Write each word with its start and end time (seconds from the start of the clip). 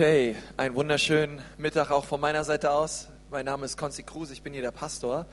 Okay, 0.00 0.34
einen 0.56 0.74
wunderschönen 0.76 1.42
Mittag 1.58 1.90
auch 1.90 2.06
von 2.06 2.22
meiner 2.22 2.42
Seite 2.42 2.70
aus. 2.70 3.08
Mein 3.30 3.44
Name 3.44 3.66
ist 3.66 3.76
Konzi 3.76 4.02
Kruse, 4.02 4.32
ich 4.32 4.40
bin 4.40 4.54
hier 4.54 4.62
der 4.62 4.70
Pastor 4.70 5.26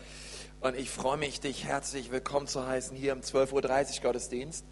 und 0.60 0.78
ich 0.78 0.90
freue 0.90 1.16
mich, 1.16 1.40
dich 1.40 1.64
herzlich 1.64 2.12
willkommen 2.12 2.48
zu 2.48 2.68
heißen 2.68 2.98
hier 2.98 3.14
im 3.14 3.22
12.30 3.22 3.54
Uhr 3.54 4.02
Gottesdienst. 4.02 4.66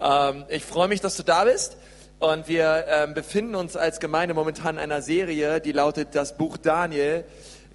Ähm, 0.00 0.46
ich 0.48 0.64
freue 0.64 0.88
mich, 0.88 1.02
dass 1.02 1.18
du 1.18 1.24
da 1.24 1.44
bist 1.44 1.76
und 2.20 2.48
wir 2.48 2.86
ähm, 2.88 3.12
befinden 3.12 3.54
uns 3.54 3.76
als 3.76 4.00
Gemeinde 4.00 4.32
momentan 4.32 4.76
in 4.76 4.80
einer 4.80 5.02
Serie, 5.02 5.60
die 5.60 5.72
lautet 5.72 6.14
das 6.14 6.38
Buch 6.38 6.56
Daniel, 6.56 7.26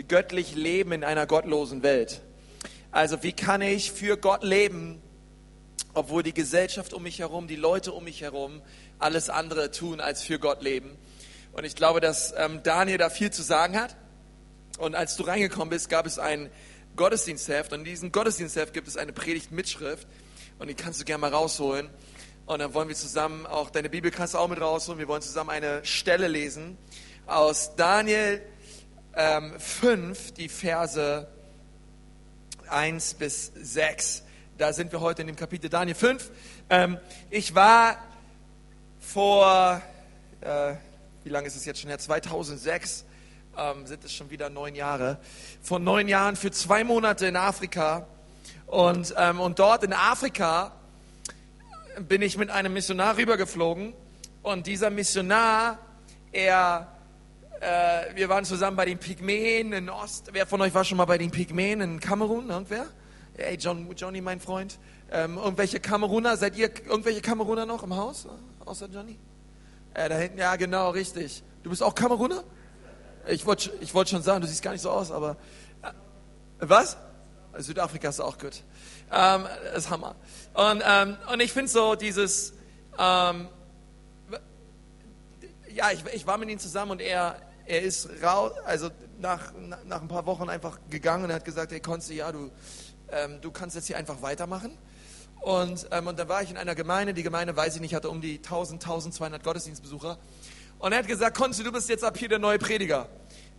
göttlich 0.08 0.56
leben 0.56 0.92
in 0.92 1.04
einer 1.04 1.28
gottlosen 1.28 1.84
Welt. 1.84 2.22
Also 2.90 3.22
wie 3.22 3.34
kann 3.34 3.62
ich 3.62 3.92
für 3.92 4.18
Gott 4.18 4.44
leben, 4.44 5.04
obwohl 5.94 6.24
die 6.24 6.34
Gesellschaft 6.34 6.96
um 6.96 7.04
mich 7.04 7.20
herum, 7.20 7.48
die 7.48 7.56
Leute 7.56 7.92
um 7.92 8.06
mich 8.06 8.22
herum 8.22 8.64
alles 8.98 9.30
andere 9.30 9.70
tun 9.70 10.00
als 10.00 10.24
für 10.24 10.40
Gott 10.40 10.64
leben. 10.64 10.98
Und 11.54 11.64
ich 11.64 11.76
glaube, 11.76 12.00
dass 12.00 12.34
ähm, 12.38 12.62
Daniel 12.64 12.98
da 12.98 13.10
viel 13.10 13.32
zu 13.32 13.42
sagen 13.42 13.80
hat. 13.80 13.96
Und 14.78 14.96
als 14.96 15.16
du 15.16 15.24
reingekommen 15.24 15.70
bist, 15.70 15.90
gab 15.90 16.06
es 16.06 16.20
ein 16.20 16.50
Gottesdienstheft. 16.96 17.74
Und 17.74 17.80
in 17.80 17.86
diesem 17.86 18.12
Gottesdienstheft 18.12 18.74
gibt 18.74 18.88
es 18.88 18.98
eine 18.98 19.14
Predigtmitschrift. 19.14 20.08
Und 20.58 20.68
die 20.68 20.76
kannst 20.76 21.02
du 21.02 21.06
gerne 21.06 21.22
mal 21.22 21.32
rausholen. 21.32 21.90
Und 22.46 22.60
dann 22.60 22.74
wollen 22.74 22.88
wir 22.88 22.96
zusammen 22.96 23.46
auch, 23.46 23.70
deine 23.70 23.90
Bibel 23.90 24.12
auch 24.34 24.48
mit 24.48 24.60
rausholen. 24.60 25.00
Wir 25.00 25.08
wollen 25.08 25.22
zusammen 25.22 25.50
eine 25.52 25.86
Stelle 25.86 26.28
lesen 26.28 26.78
aus 27.28 27.76
Daniel 27.76 28.42
ähm, 29.16 29.54
5, 29.60 30.34
die 30.34 30.50
Verse 30.50 31.28
1 32.68 33.14
bis 33.16 33.52
6. 33.56 34.24
Da 34.58 34.74
sind 34.74 34.92
wir 34.92 35.00
heute 35.00 35.22
in 35.22 35.28
dem 35.28 35.36
Kapitel 35.36 35.70
Daniel 35.70 35.96
5. 35.96 36.32
Ähm, 36.70 36.98
ich 37.30 37.54
war 37.56 37.98
vor, 39.00 39.82
äh, 40.42 40.74
wie 41.30 41.34
lange 41.34 41.46
ist 41.46 41.56
es 41.56 41.64
jetzt 41.64 41.80
schon 41.80 41.90
her? 41.90 42.00
2006 42.00 43.06
ähm, 43.56 43.86
sind 43.86 44.04
es 44.04 44.12
schon 44.12 44.32
wieder 44.32 44.50
neun 44.50 44.74
Jahre. 44.74 45.20
Vor 45.62 45.78
neun 45.78 46.08
Jahren 46.08 46.36
für 46.36 46.50
zwei 46.50 46.84
Monate 46.84 47.28
in 47.28 47.36
Afrika. 47.36 48.08
Und, 48.66 49.14
ähm, 49.16 49.40
und 49.40 49.60
dort 49.60 49.84
in 49.84 49.94
Afrika 49.94 50.72
bin 52.00 52.24
ich 52.24 52.36
mit 52.36 52.50
einem 52.50 52.74
Missionar 52.74 53.16
rübergeflogen. 53.18 53.94
Und 54.42 54.66
dieser 54.66 54.90
Missionar, 54.90 55.78
er, 56.32 56.98
äh, 57.62 58.16
wir 58.16 58.28
waren 58.28 58.44
zusammen 58.44 58.76
bei 58.76 58.86
den 58.86 58.98
Pygmäen 58.98 59.72
in 59.74 59.88
Ost. 59.88 60.30
Wer 60.32 60.48
von 60.48 60.60
euch 60.62 60.74
war 60.74 60.84
schon 60.84 60.98
mal 60.98 61.06
bei 61.06 61.20
den 61.20 61.30
Pygmäen 61.30 61.80
in 61.82 62.00
Kamerun? 62.00 62.50
Irgendwer? 62.50 62.88
Hey, 63.38 63.56
John, 63.56 63.88
Johnny, 63.96 64.22
mein 64.22 64.40
Freund. 64.40 64.80
Ähm, 65.12 65.38
irgendwelche 65.38 65.80
Kameruner? 65.80 66.38
Seid 66.38 66.58
ihr 66.58 66.72
irgendwelche 66.88 67.22
Kameruner 67.22 67.68
noch 67.68 67.84
im 67.84 67.96
Haus? 67.96 68.28
Außer 68.66 68.88
Johnny? 68.92 69.20
Äh, 69.94 70.10
da 70.10 70.16
hinten, 70.16 70.38
ja, 70.38 70.56
genau, 70.56 70.92
richtig. 70.92 71.44
Du 71.64 71.70
bist 71.70 71.84
auch 71.84 71.96
Kameruner? 71.96 72.44
Ich 73.28 73.46
wollte 73.46 73.72
ich 73.82 73.94
wollt 73.94 74.10
schon 74.10 74.22
sagen, 74.22 74.42
du 74.42 74.48
siehst 74.48 74.62
gar 74.62 74.72
nicht 74.72 74.82
so 74.82 74.90
aus, 74.90 75.12
aber. 75.12 75.38
Äh, 75.82 75.92
was? 76.60 76.98
Südafrika 77.58 78.10
ist 78.10 78.20
auch 78.20 78.38
gut. 78.38 78.64
Ähm, 79.12 79.46
das 79.74 79.86
ist 79.86 79.90
Hammer. 79.90 80.16
Und, 80.54 80.84
ähm, 80.86 81.18
und 81.32 81.40
ich 81.42 81.52
finde 81.52 81.70
so 81.70 81.96
dieses. 81.96 82.54
Ähm, 82.98 83.50
ja, 85.74 85.92
ich, 85.92 86.04
ich 86.14 86.28
war 86.28 86.38
mit 86.38 86.50
ihm 86.50 86.60
zusammen 86.60 86.92
und 86.92 87.02
er, 87.02 87.36
er 87.66 87.82
ist 87.82 88.10
raus, 88.24 88.52
also 88.66 88.90
nach, 89.20 89.54
nach 89.86 90.02
ein 90.02 90.08
paar 90.08 90.26
Wochen 90.26 90.50
einfach 90.50 90.80
gegangen 90.90 91.26
und 91.26 91.34
hat 91.34 91.46
gesagt: 91.46 91.72
Hey, 91.72 91.80
Konsti, 91.80 92.16
ja, 92.16 92.32
du, 92.32 92.52
ähm, 93.12 93.40
du 93.42 93.52
kannst 93.52 93.76
jetzt 93.76 93.88
hier 93.88 93.98
einfach 93.98 94.22
weitermachen. 94.22 94.78
Und, 95.42 95.88
ähm, 95.92 96.08
und 96.08 96.20
da 96.20 96.28
war 96.28 96.44
ich 96.44 96.52
in 96.52 96.58
einer 96.58 96.76
Gemeinde, 96.76 97.14
die 97.14 97.24
Gemeinde, 97.24 97.56
weiß 97.56 97.76
ich 97.76 97.82
nicht, 97.82 97.96
hatte 97.96 98.10
um 98.10 98.22
die 98.22 98.38
1000, 98.38 98.82
1200 98.84 99.44
Gottesdienstbesucher. 99.44 100.18
Und 100.80 100.92
er 100.92 101.00
hat 101.00 101.08
gesagt, 101.08 101.38
Konzi, 101.38 101.64
du 101.64 101.72
bist 101.72 101.90
jetzt 101.90 102.04
ab 102.04 102.18
hier 102.18 102.30
der 102.30 102.40
neue 102.40 102.60
Prediger 102.60 103.08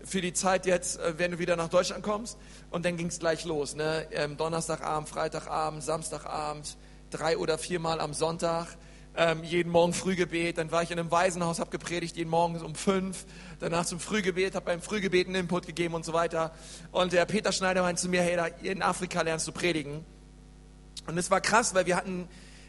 für 0.04 0.20
die 0.20 0.32
Zeit 0.32 0.66
jetzt, 0.66 0.98
äh, 0.98 1.18
wenn 1.18 1.32
du 1.32 1.38
wieder 1.38 1.56
nach 1.56 1.68
Deutschland 1.68 2.02
kommst. 2.02 2.38
Und 2.70 2.84
dann 2.84 2.96
ging 2.96 3.06
es 3.06 3.18
gleich 3.18 3.44
los. 3.44 3.74
Ne? 3.74 4.06
Ähm, 4.12 4.36
Donnerstagabend, 4.36 5.08
Freitagabend, 5.08 5.82
Samstagabend, 5.82 6.76
drei 7.10 7.36
oder 7.36 7.58
viermal 7.58 8.00
am 8.00 8.14
Sonntag. 8.14 8.68
Ähm, 9.16 9.42
jeden 9.42 9.72
Morgen 9.72 9.92
Frühgebet. 9.92 10.58
Dann 10.58 10.70
war 10.70 10.82
ich 10.82 10.90
in 10.90 10.98
einem 10.98 11.10
Waisenhaus, 11.10 11.58
habe 11.58 11.70
gepredigt, 11.70 12.16
jeden 12.16 12.30
Morgen 12.30 12.60
um 12.60 12.74
fünf. 12.74 13.26
Danach 13.58 13.84
zum 13.84 14.00
Frühgebet, 14.00 14.54
habe 14.54 14.66
beim 14.66 14.80
Frühgebet 14.80 15.26
einen 15.26 15.36
Input 15.36 15.66
gegeben 15.66 15.94
und 15.94 16.04
so 16.04 16.12
weiter. 16.12 16.52
Und 16.92 17.12
der 17.12 17.24
Peter 17.26 17.52
Schneider 17.52 17.82
meinte 17.82 18.00
zu 18.00 18.08
mir, 18.08 18.22
hey, 18.22 18.36
da 18.36 18.46
in 18.46 18.82
Afrika 18.82 19.22
lernst 19.22 19.48
du 19.48 19.52
predigen. 19.52 20.04
Und 21.10 21.18
es 21.18 21.28
war 21.28 21.40
krass, 21.40 21.74
weil 21.74 21.86
wir 21.86 21.96
hatten 21.96 22.28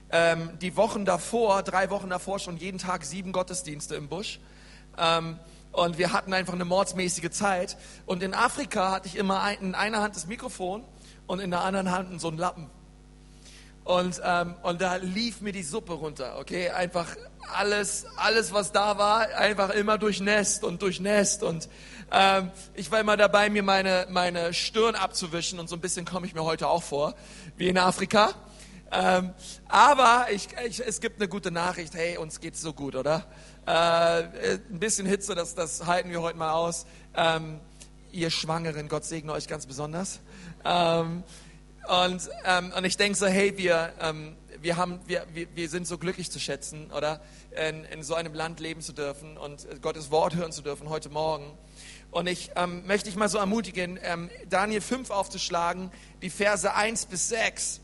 ähm, 0.09 0.57
die 0.61 0.75
Wochen 0.75 1.05
davor, 1.05 1.61
drei 1.61 1.91
Wochen 1.91 2.09
davor 2.09 2.39
schon 2.39 2.57
jeden 2.57 2.79
Tag 2.79 3.05
sieben 3.05 3.31
Gottesdienste 3.31 3.93
im 3.93 4.09
Busch. 4.09 4.39
Ähm, 4.97 5.37
und 5.71 5.99
wir 5.99 6.11
hatten 6.11 6.33
einfach 6.33 6.53
eine 6.53 6.65
mordsmäßige 6.65 7.29
Zeit. 7.29 7.77
Und 8.07 8.23
in 8.23 8.33
Afrika 8.33 8.91
hatte 8.93 9.07
ich 9.07 9.15
immer 9.15 9.43
ein, 9.43 9.59
in 9.59 9.75
einer 9.75 10.01
Hand 10.01 10.15
das 10.15 10.25
Mikrofon 10.25 10.83
und 11.27 11.39
in 11.39 11.51
der 11.51 11.61
anderen 11.61 11.91
Hand 11.91 12.19
so 12.19 12.29
einen 12.29 12.39
Lappen. 12.39 12.67
Und, 13.83 14.21
ähm, 14.23 14.55
und 14.61 14.81
da 14.81 14.97
lief 14.97 15.41
mir 15.41 15.51
die 15.51 15.63
Suppe 15.63 15.93
runter, 15.93 16.37
okay? 16.39 16.69
Einfach 16.69 17.07
alles, 17.53 18.05
alles, 18.15 18.53
was 18.53 18.71
da 18.71 18.97
war, 18.97 19.27
einfach 19.35 19.71
immer 19.71 19.97
durchnässt 19.97 20.63
und 20.63 20.81
durchnässt. 20.81 21.43
Und 21.43 21.67
ähm, 22.11 22.51
ich 22.75 22.91
war 22.91 22.99
immer 22.99 23.17
dabei, 23.17 23.49
mir 23.49 23.63
meine, 23.63 24.07
meine 24.09 24.53
Stirn 24.53 24.95
abzuwischen. 24.95 25.59
Und 25.59 25.67
so 25.67 25.75
ein 25.75 25.81
bisschen 25.81 26.05
komme 26.05 26.27
ich 26.27 26.35
mir 26.35 26.43
heute 26.43 26.67
auch 26.67 26.83
vor 26.83 27.15
wie 27.57 27.69
in 27.69 27.77
Afrika. 27.77 28.33
Ähm, 28.91 29.33
aber 29.67 30.27
ich, 30.31 30.49
ich, 30.67 30.85
es 30.85 30.99
gibt 30.99 31.19
eine 31.19 31.27
gute 31.27 31.49
Nachricht. 31.49 31.95
Hey, 31.95 32.17
uns 32.17 32.39
geht's 32.39 32.61
so 32.61 32.73
gut, 32.73 32.95
oder? 32.95 33.25
Äh, 33.65 33.71
ein 33.71 34.79
bisschen 34.79 35.07
Hitze, 35.07 35.33
das, 35.33 35.55
das 35.55 35.85
halten 35.85 36.09
wir 36.09 36.21
heute 36.21 36.37
mal 36.37 36.51
aus. 36.51 36.85
Ähm, 37.15 37.59
ihr 38.11 38.29
Schwangeren, 38.29 38.89
Gott 38.89 39.05
segne 39.05 39.31
euch 39.31 39.47
ganz 39.47 39.65
besonders. 39.65 40.19
Und, 41.87 42.29
ähm, 42.45 42.71
und 42.75 42.85
ich 42.85 42.97
denke 42.97 43.17
so, 43.17 43.25
hey, 43.25 43.57
wir, 43.57 43.93
ähm, 43.99 44.35
wir, 44.61 44.77
haben, 44.77 44.99
wir, 45.07 45.25
wir, 45.33 45.69
sind 45.69 45.87
so 45.87 45.97
glücklich 45.97 46.31
zu 46.31 46.39
schätzen, 46.39 46.91
oder? 46.91 47.21
In, 47.51 47.83
in 47.85 48.03
so 48.03 48.13
einem 48.15 48.33
Land 48.33 48.59
leben 48.59 48.81
zu 48.81 48.93
dürfen 48.93 49.37
und 49.37 49.67
Gottes 49.81 50.11
Wort 50.11 50.35
hören 50.35 50.51
zu 50.51 50.61
dürfen 50.61 50.89
heute 50.89 51.09
Morgen. 51.09 51.57
Und 52.11 52.27
ich 52.27 52.51
ähm, 52.55 52.85
möchte 52.85 53.09
dich 53.09 53.15
mal 53.15 53.29
so 53.29 53.37
ermutigen, 53.37 53.99
ähm, 54.03 54.29
Daniel 54.49 54.81
5 54.81 55.09
aufzuschlagen, 55.09 55.91
die 56.21 56.29
Verse 56.29 56.73
1 56.73 57.07
bis 57.07 57.29
6. 57.29 57.81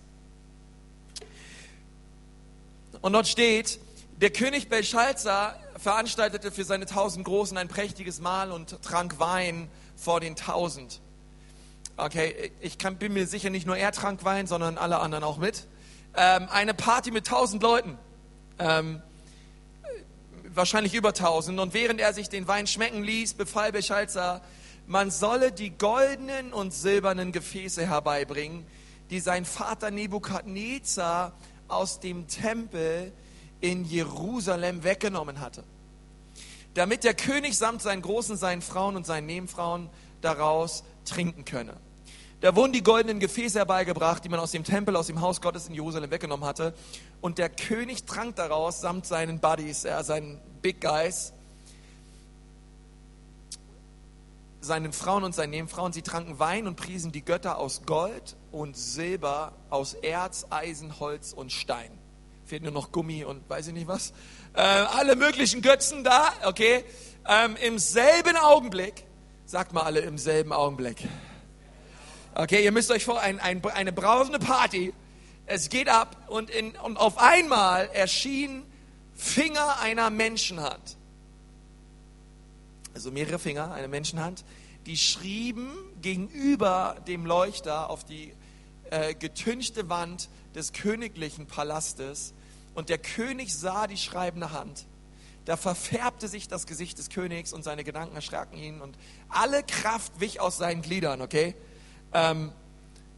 Und 3.01 3.13
dort 3.13 3.27
steht, 3.27 3.79
der 4.17 4.31
König 4.31 4.69
Belshazzar 4.69 5.59
veranstaltete 5.77 6.51
für 6.51 6.63
seine 6.63 6.85
tausend 6.85 7.25
Großen 7.25 7.57
ein 7.57 7.67
prächtiges 7.67 8.19
Mahl 8.19 8.51
und 8.51 8.81
trank 8.81 9.19
Wein 9.19 9.69
vor 9.95 10.19
den 10.19 10.35
tausend. 10.35 11.01
Okay, 11.99 12.51
ich 12.61 12.77
kann, 12.77 12.97
bin 12.97 13.13
mir 13.13 13.25
sicher, 13.25 13.49
nicht 13.49 13.65
nur 13.65 13.75
er 13.75 13.91
trank 13.91 14.23
Wein, 14.23 14.45
sondern 14.45 14.77
alle 14.77 14.99
anderen 14.99 15.23
auch 15.23 15.39
mit. 15.39 15.65
Ähm, 16.15 16.47
eine 16.51 16.75
Party 16.75 17.09
mit 17.09 17.25
tausend 17.25 17.63
Leuten. 17.63 17.97
Ähm, 18.59 19.01
wahrscheinlich 20.43 20.93
über 20.93 21.13
tausend. 21.13 21.59
Und 21.59 21.73
während 21.73 21.99
er 21.99 22.13
sich 22.13 22.29
den 22.29 22.47
Wein 22.47 22.67
schmecken 22.67 23.03
ließ, 23.03 23.33
befahl 23.33 23.71
Beschalzer, 23.71 24.41
man 24.85 25.09
solle 25.09 25.51
die 25.51 25.71
goldenen 25.71 26.53
und 26.53 26.71
silbernen 26.71 27.31
Gefäße 27.31 27.87
herbeibringen, 27.87 28.65
die 29.09 29.19
sein 29.19 29.43
Vater 29.43 29.89
Nebukadnezar 29.89 31.33
aus 31.67 31.99
dem 31.99 32.27
Tempel 32.27 33.11
in 33.59 33.85
Jerusalem 33.85 34.83
weggenommen 34.83 35.39
hatte, 35.39 35.63
damit 36.75 37.03
der 37.03 37.15
König 37.15 37.57
samt 37.57 37.81
seinen 37.81 38.03
Großen, 38.03 38.37
seinen 38.37 38.61
Frauen 38.61 38.95
und 38.95 39.05
seinen 39.05 39.25
Nebenfrauen 39.25 39.89
daraus 40.21 40.83
trinken 41.05 41.43
könne. 41.43 41.75
Da 42.39 42.55
wurden 42.55 42.71
die 42.71 42.83
goldenen 42.83 43.19
Gefäße 43.19 43.57
herbeigebracht, 43.57 44.23
die 44.23 44.29
man 44.29 44.39
aus 44.39 44.51
dem 44.51 44.63
Tempel, 44.63 44.95
aus 44.95 45.07
dem 45.07 45.21
Haus 45.21 45.41
Gottes 45.41 45.67
in 45.67 45.73
Jerusalem 45.73 46.11
weggenommen 46.11 46.45
hatte. 46.45 46.75
Und 47.19 47.39
der 47.39 47.49
König 47.49 48.03
trank 48.03 48.35
daraus 48.35 48.79
samt 48.79 49.07
seinen 49.07 49.39
Buddies, 49.39 49.85
äh, 49.85 50.03
seinen 50.03 50.39
Big 50.61 50.79
Guys, 50.79 51.33
seinen 54.61 54.93
Frauen 54.93 55.23
und 55.23 55.33
seinen 55.33 55.49
Nebenfrauen. 55.49 55.93
Sie 55.93 56.03
tranken 56.03 56.37
Wein 56.37 56.67
und 56.67 56.75
priesen 56.75 57.11
die 57.11 57.25
Götter 57.25 57.57
aus 57.57 57.81
Gold 57.87 58.35
und 58.51 58.77
Silber, 58.77 59.53
aus 59.71 59.95
Erz, 59.95 60.45
Eisen, 60.51 60.99
Holz 60.99 61.33
und 61.33 61.51
Stein. 61.51 61.89
Fehlt 62.45 62.61
nur 62.61 62.71
noch 62.71 62.91
Gummi 62.91 63.23
und 63.23 63.49
weiß 63.49 63.67
ich 63.67 63.73
nicht 63.73 63.87
was. 63.87 64.13
Äh, 64.53 64.61
alle 64.61 65.15
möglichen 65.15 65.63
Götzen 65.63 66.03
da, 66.03 66.31
okay. 66.45 66.83
Ähm, 67.27 67.55
Im 67.65 67.79
selben 67.79 68.37
Augenblick, 68.37 69.05
sagt 69.47 69.73
mal 69.73 69.81
alle 69.81 70.01
im 70.01 70.19
selben 70.19 70.53
Augenblick 70.53 70.97
Okay, 72.39 72.63
ihr 72.63 72.71
müsst 72.71 72.91
euch 72.91 73.03
vor, 73.03 73.19
ein, 73.19 73.39
ein, 73.39 73.65
eine 73.65 73.91
brausende 73.91 74.37
Party. 74.37 74.93
Es 75.47 75.69
geht 75.69 75.89
ab 75.89 76.27
und, 76.29 76.51
in, 76.51 76.75
und 76.75 76.97
auf 76.97 77.17
einmal 77.17 77.89
erschien 77.93 78.63
Finger 79.15 79.79
einer 79.79 80.11
Menschenhand. 80.11 80.97
Also 82.93 83.09
mehrere 83.09 83.39
Finger, 83.39 83.71
eine 83.71 83.87
Menschenhand, 83.87 84.45
die 84.85 84.97
schrieben 84.97 85.71
gegenüber 86.03 86.97
dem 87.07 87.25
Leuchter 87.25 87.89
auf 87.89 88.03
die 88.03 88.33
äh, 88.91 89.15
getünchte 89.15 89.89
Wand 89.89 90.29
des 90.53 90.73
königlichen 90.73 91.47
Palastes. 91.47 92.35
Und 92.75 92.89
der 92.89 92.99
König 92.99 93.51
sah 93.55 93.87
die 93.87 93.97
schreibende 93.97 94.51
Hand. 94.51 94.85
da 95.45 95.57
verfärbte 95.57 96.27
sich 96.27 96.47
das 96.47 96.67
Gesicht 96.67 96.99
des 96.99 97.09
Königs 97.09 97.51
und 97.51 97.63
seine 97.63 97.83
Gedanken 97.83 98.15
erschraken 98.15 98.59
ihn 98.59 98.79
und 98.79 98.95
alle 99.27 99.63
Kraft 99.63 100.19
wich 100.19 100.39
aus 100.39 100.57
seinen 100.57 100.83
Gliedern, 100.83 101.21
okay? 101.21 101.55
Ähm, 102.17 102.51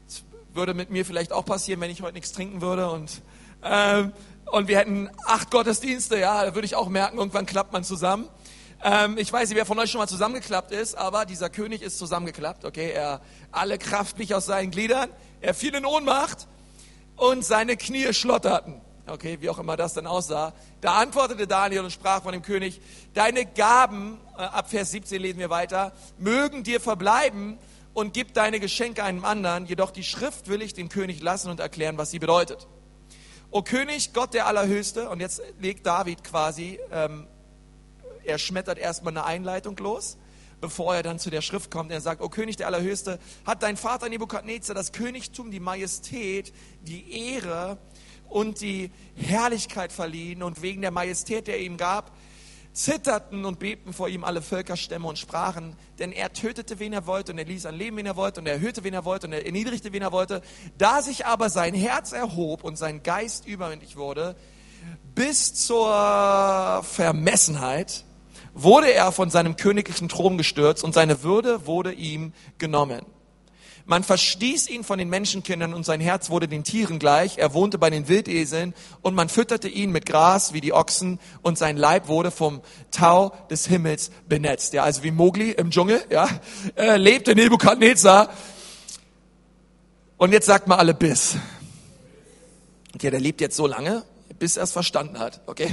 das 0.06 0.22
würde 0.52 0.74
mit 0.74 0.90
mir 0.90 1.06
vielleicht 1.06 1.32
auch 1.32 1.46
passieren, 1.46 1.80
wenn 1.80 1.90
ich 1.90 2.02
heute 2.02 2.12
nichts 2.12 2.32
trinken 2.32 2.60
würde 2.60 2.90
und, 2.90 3.22
ähm, 3.62 4.12
und 4.52 4.68
wir 4.68 4.78
hätten 4.78 5.08
acht 5.24 5.50
Gottesdienste, 5.50 6.18
ja, 6.18 6.44
da 6.44 6.54
würde 6.54 6.66
ich 6.66 6.74
auch 6.74 6.88
merken, 6.88 7.16
irgendwann 7.16 7.46
klappt 7.46 7.72
man 7.72 7.82
zusammen. 7.82 8.28
Ähm, 8.82 9.16
ich 9.16 9.32
weiß 9.32 9.48
nicht, 9.48 9.56
wer 9.56 9.64
von 9.64 9.78
euch 9.78 9.90
schon 9.90 10.00
mal 10.00 10.06
zusammengeklappt 10.06 10.70
ist, 10.72 10.96
aber 10.96 11.24
dieser 11.24 11.48
König 11.48 11.80
ist 11.80 11.98
zusammengeklappt, 11.98 12.66
okay? 12.66 12.90
Er, 12.90 13.22
alle 13.52 13.78
Kraft 13.78 14.18
wich 14.18 14.34
aus 14.34 14.44
seinen 14.44 14.70
Gliedern, 14.70 15.08
er 15.40 15.54
fiel 15.54 15.74
in 15.74 15.86
Ohnmacht 15.86 16.46
und 17.16 17.42
seine 17.42 17.78
Knie 17.78 18.12
schlotterten. 18.12 18.82
Okay, 19.06 19.38
wie 19.40 19.48
auch 19.48 19.58
immer 19.58 19.76
das 19.76 19.94
dann 19.94 20.06
aussah. 20.06 20.52
Da 20.82 20.98
antwortete 20.98 21.46
Daniel 21.46 21.84
und 21.84 21.90
sprach 21.90 22.22
von 22.22 22.32
dem 22.32 22.42
König, 22.42 22.80
deine 23.14 23.46
Gaben, 23.46 24.20
äh, 24.36 24.42
ab 24.42 24.68
Vers 24.68 24.90
17 24.90 25.20
lesen 25.22 25.38
wir 25.38 25.50
weiter, 25.50 25.92
mögen 26.18 26.64
dir 26.64 26.80
verbleiben 26.80 27.58
und 27.92 28.14
gib 28.14 28.34
deine 28.34 28.60
Geschenke 28.60 29.02
einem 29.04 29.24
anderen, 29.24 29.66
jedoch 29.66 29.90
die 29.90 30.04
Schrift 30.04 30.48
will 30.48 30.62
ich 30.62 30.74
dem 30.74 30.88
König 30.88 31.22
lassen 31.22 31.50
und 31.50 31.60
erklären, 31.60 31.98
was 31.98 32.10
sie 32.10 32.18
bedeutet. 32.18 32.68
O 33.50 33.62
König, 33.62 34.12
Gott 34.12 34.32
der 34.34 34.46
Allerhöchste, 34.46 35.08
und 35.10 35.20
jetzt 35.20 35.42
legt 35.58 35.84
David 35.84 36.22
quasi 36.22 36.78
ähm, 36.92 37.26
er 38.24 38.38
schmettert 38.38 38.78
erstmal 38.78 39.12
eine 39.12 39.24
Einleitung 39.24 39.76
los, 39.78 40.16
bevor 40.60 40.94
er 40.94 41.02
dann 41.02 41.18
zu 41.18 41.30
der 41.30 41.42
Schrift 41.42 41.70
kommt. 41.70 41.90
Er 41.90 42.00
sagt, 42.00 42.20
O 42.20 42.28
König 42.28 42.56
der 42.56 42.66
Allerhöchste, 42.66 43.18
hat 43.44 43.62
dein 43.62 43.76
Vater 43.76 44.08
Nebukadnezar 44.08 44.74
das 44.74 44.92
Königtum, 44.92 45.50
die 45.50 45.60
Majestät, 45.60 46.52
die 46.82 47.32
Ehre 47.32 47.78
und 48.28 48.60
die 48.60 48.90
Herrlichkeit 49.16 49.92
verliehen 49.92 50.42
und 50.42 50.62
wegen 50.62 50.82
der 50.82 50.90
Majestät, 50.90 51.46
der 51.46 51.56
er 51.56 51.62
ihm 51.62 51.76
gab, 51.76 52.12
zitterten 52.72 53.44
und 53.44 53.58
bebten 53.58 53.92
vor 53.92 54.08
ihm 54.08 54.24
alle 54.24 54.42
Völkerstämme 54.42 55.06
und 55.06 55.18
sprachen, 55.18 55.76
denn 55.98 56.12
er 56.12 56.32
tötete, 56.32 56.78
wen 56.78 56.92
er 56.92 57.06
wollte, 57.06 57.32
und 57.32 57.38
er 57.38 57.44
ließ 57.44 57.66
an 57.66 57.74
Leben, 57.74 57.96
wen 57.96 58.06
er 58.06 58.16
wollte, 58.16 58.40
und 58.40 58.46
er 58.46 58.54
erhöhte, 58.54 58.84
wen 58.84 58.94
er 58.94 59.04
wollte, 59.04 59.26
und 59.26 59.32
er 59.32 59.44
erniedrigte, 59.44 59.92
wen 59.92 60.02
er 60.02 60.12
wollte. 60.12 60.42
Da 60.78 61.02
sich 61.02 61.26
aber 61.26 61.50
sein 61.50 61.74
Herz 61.74 62.12
erhob 62.12 62.64
und 62.64 62.76
sein 62.76 63.02
Geist 63.02 63.46
übermündig 63.46 63.96
wurde, 63.96 64.36
bis 65.14 65.54
zur 65.54 66.82
Vermessenheit, 66.84 68.04
wurde 68.54 68.92
er 68.92 69.12
von 69.12 69.30
seinem 69.30 69.56
königlichen 69.56 70.08
Thron 70.08 70.38
gestürzt 70.38 70.84
und 70.84 70.92
seine 70.92 71.22
Würde 71.22 71.66
wurde 71.66 71.92
ihm 71.92 72.32
genommen. 72.58 73.04
Man 73.90 74.04
verstieß 74.04 74.70
ihn 74.70 74.84
von 74.84 75.00
den 75.00 75.08
Menschenkindern 75.08 75.74
und 75.74 75.84
sein 75.84 76.00
Herz 76.00 76.30
wurde 76.30 76.46
den 76.46 76.62
Tieren 76.62 77.00
gleich. 77.00 77.38
Er 77.38 77.54
wohnte 77.54 77.76
bei 77.76 77.90
den 77.90 78.06
Wildeseln 78.06 78.72
und 79.02 79.16
man 79.16 79.28
fütterte 79.28 79.66
ihn 79.66 79.90
mit 79.90 80.06
Gras 80.06 80.52
wie 80.52 80.60
die 80.60 80.72
Ochsen 80.72 81.18
und 81.42 81.58
sein 81.58 81.76
Leib 81.76 82.06
wurde 82.06 82.30
vom 82.30 82.60
Tau 82.92 83.32
des 83.50 83.66
Himmels 83.66 84.12
benetzt. 84.28 84.74
Ja, 84.74 84.84
also 84.84 85.02
wie 85.02 85.10
Mogli 85.10 85.50
im 85.50 85.72
Dschungel, 85.72 86.04
ja, 86.08 86.28
äh, 86.76 86.98
lebte 86.98 87.34
Nebukadnezar. 87.34 88.32
Und 90.18 90.30
jetzt 90.30 90.46
sagt 90.46 90.68
mal 90.68 90.76
alle 90.76 90.94
bis. 90.94 91.34
Okay, 92.94 93.10
der 93.10 93.18
lebt 93.18 93.40
jetzt 93.40 93.56
so 93.56 93.66
lange, 93.66 94.04
bis 94.38 94.56
er 94.56 94.62
es 94.62 94.70
verstanden 94.70 95.18
hat. 95.18 95.40
Okay? 95.46 95.68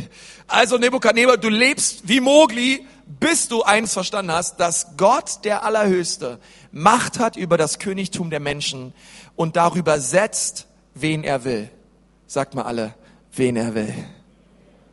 Also 0.47 0.79
Nebukadnezar, 0.79 1.37
du 1.37 1.49
lebst 1.49 2.07
wie 2.07 2.19
Mogli, 2.19 2.83
bis 3.07 3.47
du 3.47 3.63
eins 3.63 3.93
verstanden 3.93 4.31
hast, 4.31 4.59
dass 4.59 4.97
Gott, 4.97 5.45
der 5.45 5.63
Allerhöchste, 5.63 6.39
Macht 6.71 7.19
hat 7.19 7.37
über 7.37 7.57
das 7.57 7.79
Königtum 7.79 8.29
der 8.29 8.39
Menschen 8.39 8.93
und 9.35 9.55
darüber 9.55 9.99
setzt, 9.99 10.67
wen 10.93 11.23
er 11.23 11.43
will. 11.43 11.69
Sagt 12.27 12.53
mal 12.53 12.63
alle, 12.63 12.93
wen 13.31 13.55
er 13.55 13.73
will. 13.73 13.93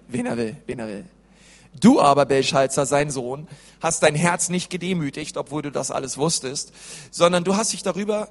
Wen 0.09 0.27
er 0.27 0.37
will, 0.37 0.57
wen 0.67 0.79
er 0.79 0.89
will. 0.89 1.05
Du 1.81 2.01
aber, 2.01 2.25
Belschalzer, 2.25 2.87
sein 2.87 3.11
Sohn, 3.11 3.49
hast 3.81 4.03
dein 4.05 4.15
Herz 4.15 4.49
nicht 4.49 4.71
gedemütigt, 4.71 5.37
obwohl 5.37 5.63
du 5.63 5.71
das 5.71 5.91
alles 5.91 6.17
wusstest, 6.17 6.73
sondern 7.11 7.43
du 7.43 7.57
hast 7.57 7.73
dich 7.73 7.83
darüber 7.83 8.29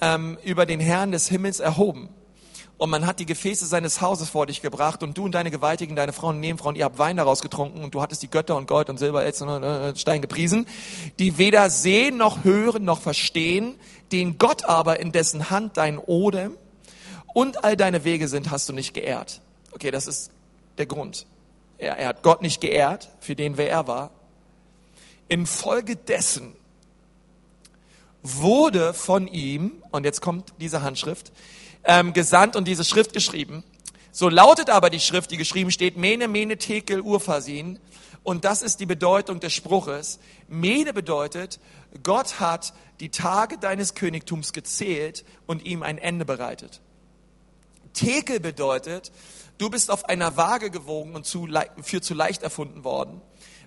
ähm, 0.00 0.38
über 0.42 0.64
den 0.64 0.80
Herrn 0.80 1.12
des 1.12 1.28
Himmels 1.28 1.60
erhoben 1.60 2.08
und 2.78 2.90
man 2.90 3.06
hat 3.06 3.18
die 3.18 3.26
Gefäße 3.26 3.66
seines 3.66 4.00
Hauses 4.00 4.30
vor 4.30 4.46
dich 4.46 4.62
gebracht 4.62 5.02
und 5.02 5.18
du 5.18 5.24
und 5.24 5.32
deine 5.32 5.50
Gewaltigen, 5.50 5.96
deine 5.96 6.12
Frauen 6.12 6.36
und 6.36 6.40
Nebenfrauen, 6.40 6.76
ihr 6.76 6.84
habt 6.84 6.98
Wein 6.98 7.16
daraus 7.16 7.42
getrunken 7.42 7.82
und 7.82 7.92
du 7.94 8.00
hattest 8.00 8.22
die 8.22 8.30
Götter 8.30 8.56
und 8.56 8.68
Gold 8.68 8.88
und 8.88 8.98
Silber, 8.98 9.24
Erz 9.24 9.40
und 9.40 9.62
äh, 9.62 9.96
Stein 9.96 10.22
gepriesen, 10.22 10.66
die 11.18 11.38
weder 11.38 11.70
sehen 11.70 12.16
noch 12.16 12.44
hören 12.44 12.84
noch 12.84 13.00
verstehen, 13.00 13.74
den 14.12 14.38
Gott 14.38 14.64
aber 14.64 15.00
in 15.00 15.10
dessen 15.10 15.50
Hand 15.50 15.76
dein 15.76 15.98
Odem 15.98 16.56
und 17.34 17.64
all 17.64 17.76
deine 17.76 18.04
Wege 18.04 18.28
sind, 18.28 18.50
hast 18.52 18.68
du 18.68 18.72
nicht 18.72 18.94
geehrt. 18.94 19.40
Okay, 19.72 19.90
das 19.90 20.06
ist 20.06 20.30
der 20.78 20.86
Grund. 20.86 21.26
Er, 21.78 21.98
er 21.98 22.08
hat 22.08 22.22
Gott 22.22 22.42
nicht 22.42 22.60
geehrt, 22.60 23.10
für 23.18 23.34
den 23.34 23.56
wer 23.56 23.70
er 23.70 23.88
war. 23.88 24.10
Infolgedessen 25.28 26.54
wurde 28.22 28.94
von 28.94 29.26
ihm, 29.26 29.82
und 29.90 30.04
jetzt 30.04 30.20
kommt 30.20 30.52
diese 30.60 30.82
Handschrift, 30.82 31.32
ähm, 31.84 32.12
gesandt 32.12 32.56
und 32.56 32.66
diese 32.66 32.84
Schrift 32.84 33.12
geschrieben. 33.12 33.64
So 34.12 34.28
lautet 34.28 34.70
aber 34.70 34.90
die 34.90 35.00
Schrift, 35.00 35.30
die 35.30 35.36
geschrieben 35.36 35.70
steht, 35.70 35.96
Mene, 35.96 36.28
Mene, 36.28 36.56
Tekel, 36.56 37.00
Urfasin. 37.00 37.78
Und 38.22 38.44
das 38.44 38.62
ist 38.62 38.80
die 38.80 38.86
Bedeutung 38.86 39.40
des 39.40 39.52
Spruches. 39.52 40.18
Mene 40.48 40.92
bedeutet, 40.92 41.60
Gott 42.02 42.40
hat 42.40 42.72
die 43.00 43.10
Tage 43.10 43.58
deines 43.58 43.94
Königtums 43.94 44.52
gezählt 44.52 45.24
und 45.46 45.64
ihm 45.64 45.82
ein 45.82 45.98
Ende 45.98 46.24
bereitet. 46.24 46.80
Tekel 47.94 48.40
bedeutet, 48.40 49.12
du 49.58 49.70
bist 49.70 49.90
auf 49.90 50.04
einer 50.06 50.36
Waage 50.36 50.70
gewogen 50.70 51.14
und 51.14 51.26
zu, 51.26 51.48
für 51.82 52.00
zu 52.00 52.14
leicht 52.14 52.42
erfunden 52.42 52.84
worden. 52.84 53.20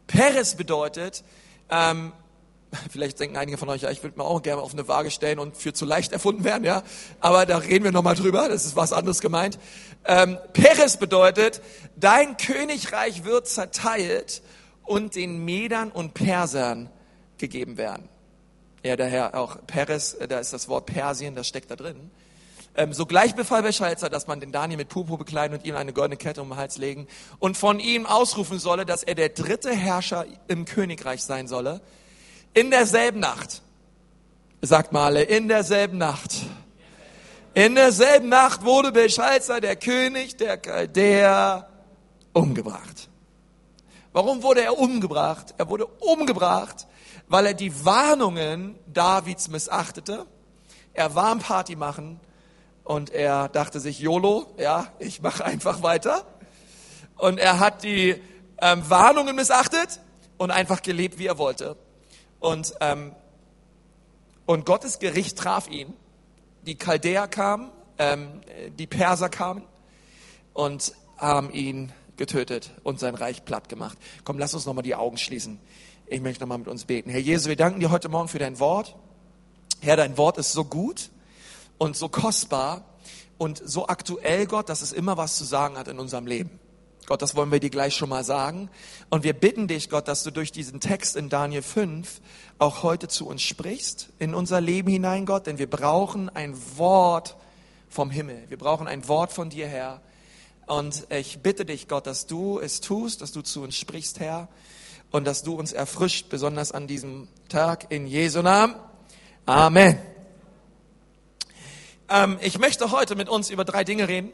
Peres 0.08 0.56
bedeutet, 0.56 1.24
ähm, 1.70 2.12
Vielleicht 2.90 3.20
denken 3.20 3.38
einige 3.38 3.58
von 3.58 3.70
euch, 3.70 3.82
ja, 3.82 3.92
ich 3.92 4.02
würde 4.04 4.18
mir 4.18 4.24
auch 4.24 4.42
gerne 4.42 4.62
auf 4.62 4.74
eine 4.74 4.88
Waage 4.88 5.12
stellen 5.12 5.40
und 5.40 5.58
für 5.58 5.74
zu 5.74 5.86
leicht 5.86 6.14
erfunden 6.14 6.44
werden, 6.44 6.64
ja. 6.64 6.84
Aber 7.20 7.46
da 7.46 7.58
reden 7.58 7.84
wir 7.84 7.92
nochmal 7.92 8.16
drüber, 8.16 8.48
das 8.48 8.66
ist 8.66 8.76
was 8.76 8.94
anderes 8.94 9.20
gemeint. 9.20 9.60
Ähm, 10.06 10.38
Peres 10.54 10.98
bedeutet, 10.98 11.62
dein 11.96 12.38
Königreich 12.38 13.26
wird 13.26 13.48
zerteilt 13.48 14.42
und 14.84 15.16
den 15.16 15.44
Medern 15.44 15.92
und 15.92 16.14
Persern 16.14 16.90
gegeben 17.38 17.78
werden. 17.78 18.08
Ja, 18.84 18.96
daher 18.96 19.36
auch 19.36 19.58
Peres, 19.68 20.14
äh, 20.16 20.28
da 20.28 20.40
ist 20.40 20.54
das 20.54 20.68
Wort 20.70 20.86
Persien, 20.86 21.36
das 21.36 21.48
steckt 21.48 21.72
da 21.72 21.76
drin. 21.76 22.10
Ähm, 22.74 22.94
sogleich 22.94 23.36
befahl 23.36 23.64
Beschalzer, 23.64 24.10
dass 24.10 24.28
man 24.28 24.40
den 24.40 24.54
Daniel 24.54 24.78
mit 24.78 24.88
Purpur 24.88 25.18
bekleiden 25.18 25.58
und 25.58 25.66
ihm 25.66 25.76
eine 25.76 25.92
goldene 25.92 26.16
Kette 26.16 26.42
um 26.42 26.50
den 26.50 26.58
Hals 26.58 26.78
legen 26.78 27.06
und 27.40 27.58
von 27.58 27.82
ihm 27.82 28.06
ausrufen 28.06 28.60
solle, 28.60 28.86
dass 28.86 29.04
er 29.04 29.16
der 29.16 29.28
dritte 29.28 29.76
Herrscher 29.76 30.26
im 30.48 30.64
Königreich 30.64 31.22
sein 31.22 31.50
solle 31.50 31.82
in 32.54 32.72
derselben 32.72 33.20
Nacht, 33.20 33.62
sagt 34.62 34.92
mal 34.92 35.06
alle, 35.06 35.24
in 35.24 35.48
derselben 35.48 35.98
Nacht, 35.98 36.36
in 37.54 37.76
derselben 37.76 38.30
Nacht 38.30 38.64
wurde 38.64 38.92
Beschalzer, 38.92 39.60
der 39.60 39.76
König 39.76 40.38
der 40.38 40.58
Chaldäer, 40.58 41.68
umgebracht. 42.34 43.10
Warum 44.14 44.44
wurde 44.44 44.62
er 44.62 44.78
umgebracht? 44.78 45.54
Er 45.58 45.70
wurde 45.70 45.86
umgebracht, 45.86 46.88
weil 47.28 47.48
er 47.48 47.54
die 47.54 47.86
Warnungen 47.86 48.78
Davids 48.88 49.50
missachtete. 49.50 50.26
Er 50.94 51.16
war 51.16 51.28
am 51.28 51.40
Party 51.40 51.76
machen 51.76 52.20
und 52.84 53.10
er 53.10 53.48
dachte 53.50 53.80
sich, 53.80 54.00
YOLO, 54.00 54.54
ja, 54.58 54.88
ich 55.00 55.22
mache 55.22 55.46
einfach 55.46 55.82
weiter. 55.82 56.26
Und 57.18 57.38
er 57.38 57.60
hat 57.60 57.84
die 57.84 58.22
ähm, 58.62 58.90
Warnungen 58.90 59.36
missachtet 59.36 60.00
und 60.38 60.52
einfach 60.52 60.82
gelebt, 60.82 61.20
wie 61.20 61.28
er 61.28 61.38
wollte. 61.38 61.78
Und, 62.42 62.74
ähm, 62.82 63.14
und 64.46 64.66
Gottes 64.66 65.00
Gericht 65.00 65.38
traf 65.38 65.70
ihn. 65.70 65.94
Die 66.66 66.76
Chaldäer 66.76 67.28
kamen, 67.28 67.72
ähm, 67.98 68.42
die 68.78 68.88
Perser 68.88 69.30
kamen 69.30 69.64
und 70.54 70.94
haben 71.18 71.54
ihn 71.54 71.94
getötet 72.18 72.72
und 72.84 73.00
sein 73.00 73.16
Reich 73.16 73.46
platt 73.46 73.70
gemacht. 73.70 73.98
Komm, 74.26 74.38
lass 74.38 74.54
uns 74.54 74.66
nochmal 74.66 74.84
die 74.84 74.96
Augen 74.96 75.18
schließen. 75.18 75.60
Ich 76.08 76.20
möchte 76.20 76.42
nochmal 76.42 76.58
mit 76.58 76.68
uns 76.68 76.86
beten. 76.86 77.10
Herr 77.10 77.20
Jesus, 77.20 77.48
wir 77.48 77.56
danken 77.56 77.80
dir 77.80 77.92
heute 77.92 78.10
Morgen 78.10 78.28
für 78.28 78.40
dein 78.40 78.60
Wort. 78.60 78.96
Herr, 79.80 79.96
dein 79.96 80.18
Wort 80.18 80.38
ist 80.38 80.52
so 80.52 80.66
gut 80.66 81.10
und 81.78 81.96
so 81.96 82.10
kostbar 82.10 82.86
und 83.38 83.62
so 83.64 83.88
aktuell, 83.88 84.46
Gott, 84.46 84.68
dass 84.70 84.82
es 84.82 84.94
immer 84.94 85.16
was 85.18 85.38
zu 85.38 85.44
sagen 85.44 85.78
hat 85.78 85.88
in 85.88 86.00
unserem 86.00 86.28
Leben. 86.28 86.60
Gott, 87.12 87.22
das 87.22 87.36
wollen 87.36 87.52
wir 87.52 87.60
dir 87.60 87.70
gleich 87.70 87.94
schon 87.94 88.08
mal 88.08 88.24
sagen. 88.24 88.70
Und 89.10 89.26
wir 89.26 89.34
bitten 89.34 89.68
dich, 89.68 89.90
Gott, 89.90 90.08
dass 90.08 90.24
du 90.24 90.32
durch 90.32 90.54
diesen 90.54 90.80
Text 90.80 91.18
in 91.18 91.28
Daniel 91.28 91.62
5 91.62 92.22
auch 92.58 92.84
heute 92.84 93.10
zu 93.10 93.28
uns 93.28 93.42
sprichst, 93.42 94.08
in 94.18 94.34
unser 94.34 94.62
Leben 94.62 94.90
hinein, 94.90 95.26
Gott, 95.26 95.46
denn 95.46 95.58
wir 95.58 95.70
brauchen 95.70 96.30
ein 96.30 96.56
Wort 96.78 97.36
vom 97.90 98.12
Himmel. 98.12 98.46
Wir 98.48 98.58
brauchen 98.58 98.88
ein 98.88 99.10
Wort 99.10 99.34
von 99.34 99.50
dir, 99.50 99.68
Herr. 99.68 100.00
Und 100.68 101.06
ich 101.10 101.40
bitte 101.40 101.66
dich, 101.66 101.90
Gott, 101.90 102.08
dass 102.08 102.28
du 102.28 102.60
es 102.60 102.80
tust, 102.80 103.22
dass 103.22 103.34
du 103.34 103.42
zu 103.42 103.62
uns 103.62 103.76
sprichst, 103.76 104.22
Herr, 104.22 104.48
und 105.12 105.28
dass 105.28 105.44
du 105.44 105.56
uns 105.56 105.74
erfrischt, 105.74 106.30
besonders 106.30 106.72
an 106.72 106.88
diesem 106.88 107.28
Tag, 107.50 107.88
in 107.92 108.08
Jesu 108.08 108.42
Namen. 108.42 108.76
Amen. 109.46 110.00
Ähm, 112.08 112.40
ich 112.42 112.58
möchte 112.58 112.90
heute 112.92 113.18
mit 113.18 113.28
uns 113.28 113.50
über 113.50 113.66
drei 113.66 113.84
Dinge 113.84 114.08
reden 114.08 114.32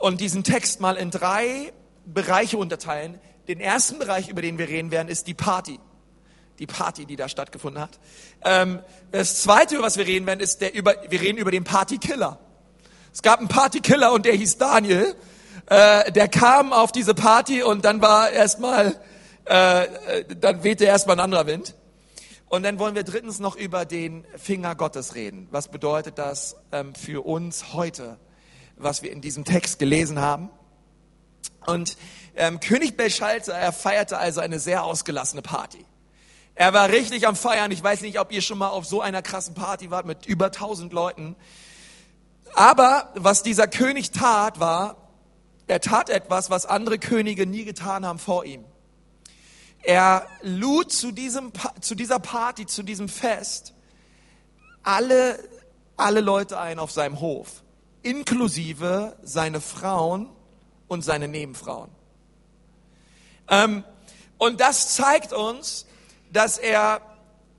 und 0.00 0.20
diesen 0.20 0.42
Text 0.42 0.80
mal 0.80 0.96
in 0.96 1.12
drei 1.12 1.72
Bereiche 2.12 2.58
unterteilen. 2.58 3.18
den 3.48 3.60
ersten 3.60 3.98
Bereich, 3.98 4.28
über 4.28 4.42
den 4.42 4.58
wir 4.58 4.68
reden 4.68 4.90
werden, 4.90 5.08
ist 5.08 5.26
die 5.26 5.34
Party. 5.34 5.80
Die 6.58 6.66
Party, 6.66 7.06
die 7.06 7.16
da 7.16 7.28
stattgefunden 7.28 7.82
hat. 7.82 7.98
Ähm, 8.44 8.80
das 9.10 9.42
zweite, 9.42 9.76
über 9.76 9.84
was 9.84 9.96
wir 9.96 10.06
reden 10.06 10.26
werden, 10.26 10.40
ist 10.40 10.60
der 10.60 10.74
über, 10.74 10.94
wir 11.08 11.20
reden 11.20 11.38
über 11.38 11.50
den 11.50 11.64
Partykiller. 11.64 12.38
Es 13.12 13.22
gab 13.22 13.40
einen 13.40 13.48
Partykiller 13.48 14.12
und 14.12 14.24
der 14.24 14.34
hieß 14.34 14.58
Daniel. 14.58 15.16
Äh, 15.66 16.12
der 16.12 16.28
kam 16.28 16.72
auf 16.72 16.92
diese 16.92 17.14
Party 17.14 17.62
und 17.62 17.84
dann 17.84 18.00
war 18.02 18.30
erstmal, 18.30 19.00
äh, 19.46 20.24
dann 20.38 20.62
wehte 20.62 20.84
erstmal 20.84 21.16
ein 21.16 21.20
anderer 21.20 21.46
Wind. 21.46 21.74
Und 22.48 22.64
dann 22.64 22.78
wollen 22.80 22.96
wir 22.96 23.04
drittens 23.04 23.38
noch 23.38 23.56
über 23.56 23.84
den 23.84 24.24
Finger 24.36 24.74
Gottes 24.74 25.14
reden. 25.14 25.46
Was 25.52 25.68
bedeutet 25.68 26.18
das 26.18 26.56
ähm, 26.72 26.94
für 26.94 27.24
uns 27.24 27.72
heute, 27.72 28.18
was 28.76 29.02
wir 29.02 29.12
in 29.12 29.20
diesem 29.20 29.44
Text 29.44 29.78
gelesen 29.78 30.18
haben? 30.18 30.50
Und 31.66 31.96
ähm, 32.36 32.60
König 32.60 32.96
Belshazzar, 32.96 33.58
er 33.58 33.72
feierte 33.72 34.18
also 34.18 34.40
eine 34.40 34.58
sehr 34.58 34.84
ausgelassene 34.84 35.42
Party. 35.42 35.84
Er 36.54 36.72
war 36.72 36.88
richtig 36.88 37.26
am 37.26 37.36
Feiern. 37.36 37.70
Ich 37.70 37.82
weiß 37.82 38.02
nicht, 38.02 38.18
ob 38.18 38.32
ihr 38.32 38.42
schon 38.42 38.58
mal 38.58 38.68
auf 38.68 38.84
so 38.84 39.00
einer 39.00 39.22
krassen 39.22 39.54
Party 39.54 39.90
wart 39.90 40.06
mit 40.06 40.26
über 40.26 40.46
1000 40.46 40.92
Leuten. 40.92 41.36
Aber 42.54 43.10
was 43.14 43.42
dieser 43.42 43.68
König 43.68 44.10
tat, 44.10 44.60
war, 44.60 44.96
er 45.66 45.80
tat 45.80 46.10
etwas, 46.10 46.50
was 46.50 46.66
andere 46.66 46.98
Könige 46.98 47.46
nie 47.46 47.64
getan 47.64 48.04
haben 48.04 48.18
vor 48.18 48.44
ihm. 48.44 48.64
Er 49.82 50.26
lud 50.42 50.92
zu, 50.92 51.12
diesem, 51.12 51.52
zu 51.80 51.94
dieser 51.94 52.18
Party, 52.18 52.66
zu 52.66 52.82
diesem 52.82 53.08
Fest 53.08 53.72
alle, 54.82 55.38
alle 55.96 56.20
Leute 56.20 56.58
ein 56.58 56.78
auf 56.78 56.90
seinem 56.90 57.20
Hof, 57.20 57.62
inklusive 58.02 59.16
seine 59.22 59.60
Frauen 59.60 60.28
und 60.90 61.02
seine 61.02 61.28
Nebenfrauen. 61.28 61.88
Ähm, 63.48 63.84
und 64.38 64.60
das 64.60 64.96
zeigt 64.96 65.32
uns, 65.32 65.86
dass 66.32 66.58
er 66.58 67.00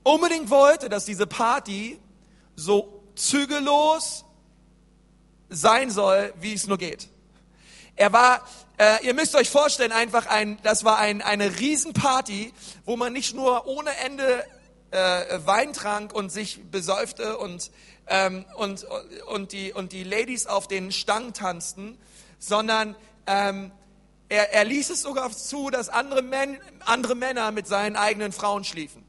unbedingt 0.02 0.50
wollte, 0.50 0.90
dass 0.90 1.06
diese 1.06 1.26
Party 1.26 1.98
so 2.56 3.02
zügellos 3.14 4.26
sein 5.48 5.90
soll, 5.90 6.34
wie 6.40 6.52
es 6.52 6.66
nur 6.66 6.76
geht. 6.76 7.08
Er 7.96 8.12
war, 8.12 8.46
äh, 8.76 9.06
ihr 9.06 9.14
müsst 9.14 9.34
euch 9.34 9.48
vorstellen, 9.48 9.92
einfach 9.92 10.26
ein, 10.26 10.58
das 10.62 10.84
war 10.84 10.98
ein, 10.98 11.22
eine 11.22 11.58
Riesenparty, 11.58 12.52
wo 12.84 12.98
man 12.98 13.14
nicht 13.14 13.34
nur 13.34 13.66
ohne 13.66 13.96
Ende 14.04 14.44
äh, 14.90 15.38
Wein 15.46 15.72
trank 15.72 16.12
und 16.12 16.30
sich 16.30 16.70
besäufte 16.70 17.38
und, 17.38 17.70
ähm, 18.08 18.44
und, 18.56 18.86
und, 19.26 19.52
die, 19.52 19.72
und 19.72 19.92
die 19.92 20.04
Ladies 20.04 20.46
auf 20.46 20.68
den 20.68 20.92
Stangen 20.92 21.32
tanzten, 21.32 21.98
sondern 22.38 22.94
ähm, 23.26 23.72
er, 24.28 24.52
er 24.52 24.64
ließ 24.64 24.90
es 24.90 25.02
sogar 25.02 25.30
zu, 25.30 25.70
dass 25.70 25.88
andere, 25.88 26.22
Men, 26.22 26.58
andere 26.80 27.14
Männer 27.14 27.50
mit 27.50 27.66
seinen 27.66 27.96
eigenen 27.96 28.32
Frauen 28.32 28.64
schliefen. 28.64 29.04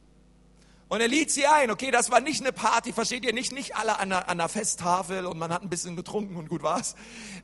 Und 0.89 1.01
er 1.01 1.07
ließ 1.07 1.33
sie 1.33 1.47
ein. 1.47 1.71
Okay, 1.71 1.91
das 1.91 2.11
war 2.11 2.19
nicht 2.19 2.41
eine 2.41 2.51
Party, 2.51 2.93
versteht 2.93 3.25
ihr? 3.25 3.33
Nicht, 3.33 3.51
nicht 3.51 3.75
alle 3.75 3.99
an 3.99 4.11
einer, 4.11 4.29
an 4.29 4.39
einer 4.39 4.49
Festtafel 4.49 5.25
und 5.25 5.39
man 5.39 5.51
hat 5.51 5.63
ein 5.63 5.69
bisschen 5.69 5.95
getrunken 5.95 6.35
und 6.35 6.49
gut 6.49 6.61
war's. 6.61 6.95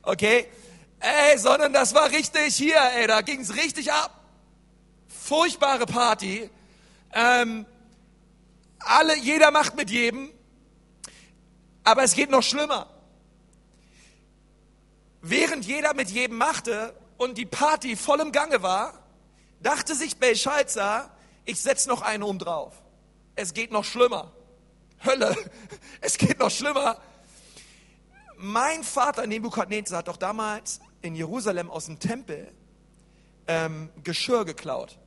Okay? 0.02 0.46
Ey, 1.00 1.38
sondern 1.38 1.72
das 1.72 1.94
war 1.94 2.10
richtig 2.10 2.54
hier, 2.54 2.78
ey, 2.96 3.06
da 3.06 3.22
ging's 3.22 3.54
richtig 3.56 3.92
ab. 3.92 4.24
Furchtbare 5.08 5.86
Party. 5.86 6.50
Ähm, 7.12 7.66
alle, 8.78 9.16
jeder 9.16 9.50
macht 9.50 9.76
mit 9.76 9.90
jedem. 9.90 10.30
Aber 11.82 12.04
es 12.04 12.14
geht 12.14 12.30
noch 12.30 12.42
schlimmer. 12.42 12.88
Während 15.22 15.66
jeder 15.66 15.94
mit 15.94 16.10
jedem 16.10 16.38
machte 16.38 16.94
und 17.18 17.36
die 17.36 17.46
Party 17.46 17.96
voll 17.96 18.20
im 18.20 18.32
Gange 18.32 18.62
war, 18.62 18.94
dachte 19.60 19.94
sich 19.94 20.16
Belshazzar, 20.16 21.14
ich 21.44 21.60
setz 21.60 21.86
noch 21.86 22.02
eine 22.02 22.24
um 22.24 22.38
drauf. 22.38 22.80
Es 23.36 23.52
geht 23.52 23.70
noch 23.70 23.84
schlimmer. 23.84 24.32
Hölle, 25.04 25.36
es 26.00 26.16
geht 26.16 26.38
noch 26.38 26.50
schlimmer. 26.50 27.00
Mein 28.36 28.82
Vater 28.84 29.26
Nebukadnezar 29.26 29.98
hat 29.98 30.08
doch 30.08 30.16
damals 30.16 30.80
in 31.02 31.14
Jerusalem 31.14 31.70
aus 31.70 31.86
dem 31.86 31.98
Tempel 31.98 32.50
ähm, 33.46 33.90
Geschirr 34.02 34.44
geklaut. 34.44 34.98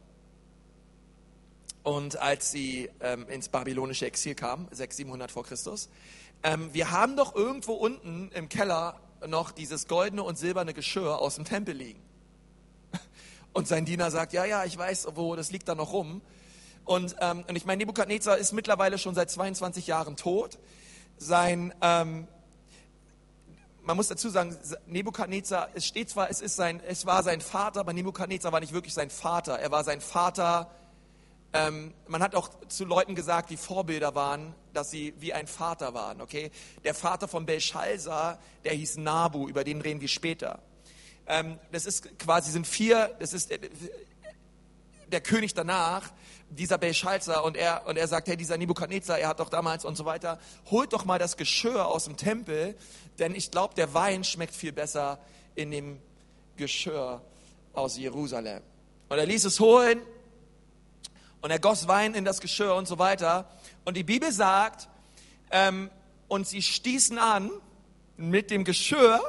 Und 1.82 2.18
als 2.18 2.52
sie 2.52 2.90
ähm, 3.02 3.28
ins 3.28 3.50
babylonische 3.50 4.06
Exil 4.06 4.36
kamen, 4.36 4.68
600, 4.72 4.94
700 4.94 5.32
vor 5.32 5.44
Christus, 5.44 5.90
ähm, 6.44 6.74
wir 6.74 6.92
haben 6.92 7.18
doch 7.18 7.36
irgendwo 7.36 7.74
unten 7.74 8.32
im 8.34 8.50
Keller 8.50 9.00
noch 9.28 9.52
dieses 9.52 9.88
goldene 9.88 10.24
und 10.24 10.38
silberne 10.38 10.74
Geschirr 10.74 11.20
aus 11.20 11.36
dem 11.36 11.46
Tempel 11.46 11.76
liegen. 11.76 12.02
Und 13.54 13.68
sein 13.68 13.86
Diener 13.86 14.10
sagt, 14.10 14.34
ja, 14.34 14.46
ja, 14.46 14.66
ich 14.66 14.78
weiß, 14.78 15.08
wo, 15.14 15.36
das 15.36 15.52
liegt 15.52 15.68
da 15.68 15.76
noch 15.76 15.94
rum. 15.94 16.22
Und, 16.86 17.16
ähm, 17.22 17.46
und 17.48 17.56
ich 17.56 17.66
meine, 17.66 17.78
Nebukadnezar 17.78 18.38
ist 18.38 18.52
mittlerweile 18.52 18.98
schon 18.98 19.16
seit 19.16 19.30
22 19.30 19.88
Jahren 19.88 20.18
tot. 20.18 20.60
Sein, 21.18 21.74
ähm, 21.82 22.28
man 23.84 23.96
muss 23.96 24.08
dazu 24.08 24.30
sagen, 24.30 24.58
Nebukadnezar, 24.88 25.70
es 25.76 25.86
steht 25.86 26.10
zwar, 26.10 26.30
es, 26.30 26.42
ist 26.42 26.56
sein, 26.56 26.82
es 26.86 27.06
war 27.06 27.24
sein 27.24 27.42
Vater, 27.42 27.82
aber 27.82 27.94
Nebukadnezar 27.94 28.52
war 28.52 28.60
nicht 28.60 28.74
wirklich 28.74 28.94
sein 28.94 29.10
Vater. 29.10 29.60
Er 29.60 29.72
war 29.72 29.84
sein 29.84 30.02
Vater. 30.02 30.72
Ähm, 31.54 31.94
man 32.08 32.24
hat 32.24 32.36
auch 32.36 32.50
zu 32.68 32.86
Leuten 32.86 33.16
gesagt, 33.16 33.50
die 33.50 33.58
Vorbilder 33.58 34.16
waren, 34.16 34.56
dass 34.74 34.90
sie 34.90 35.14
wie 35.20 35.34
ein 35.34 35.48
Vater 35.48 35.94
waren. 35.94 36.22
Okay, 36.22 36.52
der 36.84 36.94
Vater 36.94 37.28
von 37.28 37.46
Belshazzar, 37.46 38.40
der 38.64 38.74
hieß 38.74 38.98
Nabu, 38.98 39.48
über 39.48 39.64
den 39.64 39.82
reden 39.82 40.02
wir 40.02 40.08
später. 40.08 40.60
Ähm, 41.28 41.60
das 41.72 41.86
ist 41.86 42.20
quasi 42.20 42.52
sind 42.52 42.68
vier. 42.68 43.16
Das 43.20 43.34
ist 43.34 43.52
der, 43.52 43.60
der 45.08 45.22
König 45.22 45.54
danach, 45.54 46.12
dieser 46.50 46.80
Belshazzar, 46.80 47.44
und 47.44 47.56
er 47.56 47.86
und 47.86 47.98
er 47.98 48.08
sagt, 48.08 48.28
hey, 48.28 48.36
dieser 48.36 48.58
Nebukadnezar, 48.58 49.20
er 49.20 49.30
hat 49.30 49.40
doch 49.40 49.50
damals 49.50 49.86
und 49.86 49.96
so 49.96 50.06
weiter, 50.06 50.40
holt 50.72 50.92
doch 50.92 51.06
mal 51.06 51.20
das 51.20 51.38
Geschirr 51.38 51.88
aus 51.88 52.06
dem 52.06 52.18
Tempel 52.18 52.76
denn 53.20 53.36
ich 53.36 53.52
glaube, 53.52 53.76
der 53.76 53.94
Wein 53.94 54.24
schmeckt 54.24 54.56
viel 54.56 54.72
besser 54.72 55.20
in 55.56 55.72
dem 55.72 56.00
Geschirr 56.58 57.22
aus 57.74 57.98
Jerusalem. 57.98 58.62
Und 59.10 59.18
er 59.18 59.26
ließ 59.26 59.46
es 59.46 59.60
holen 59.60 60.02
und 61.44 61.52
er 61.52 61.60
goss 61.60 61.90
Wein 61.90 62.16
in 62.16 62.24
das 62.24 62.40
Geschirr 62.40 62.74
und 62.74 62.88
so 62.88 62.98
weiter. 63.00 63.50
Und 63.84 63.98
die 63.98 64.04
Bibel 64.04 64.32
sagt, 64.32 64.88
ähm, 65.52 65.92
und 66.30 66.48
sie 66.48 66.62
stießen 66.62 67.18
an 67.20 67.52
mit 68.16 68.50
dem 68.50 68.64
Geschirr, 68.64 69.20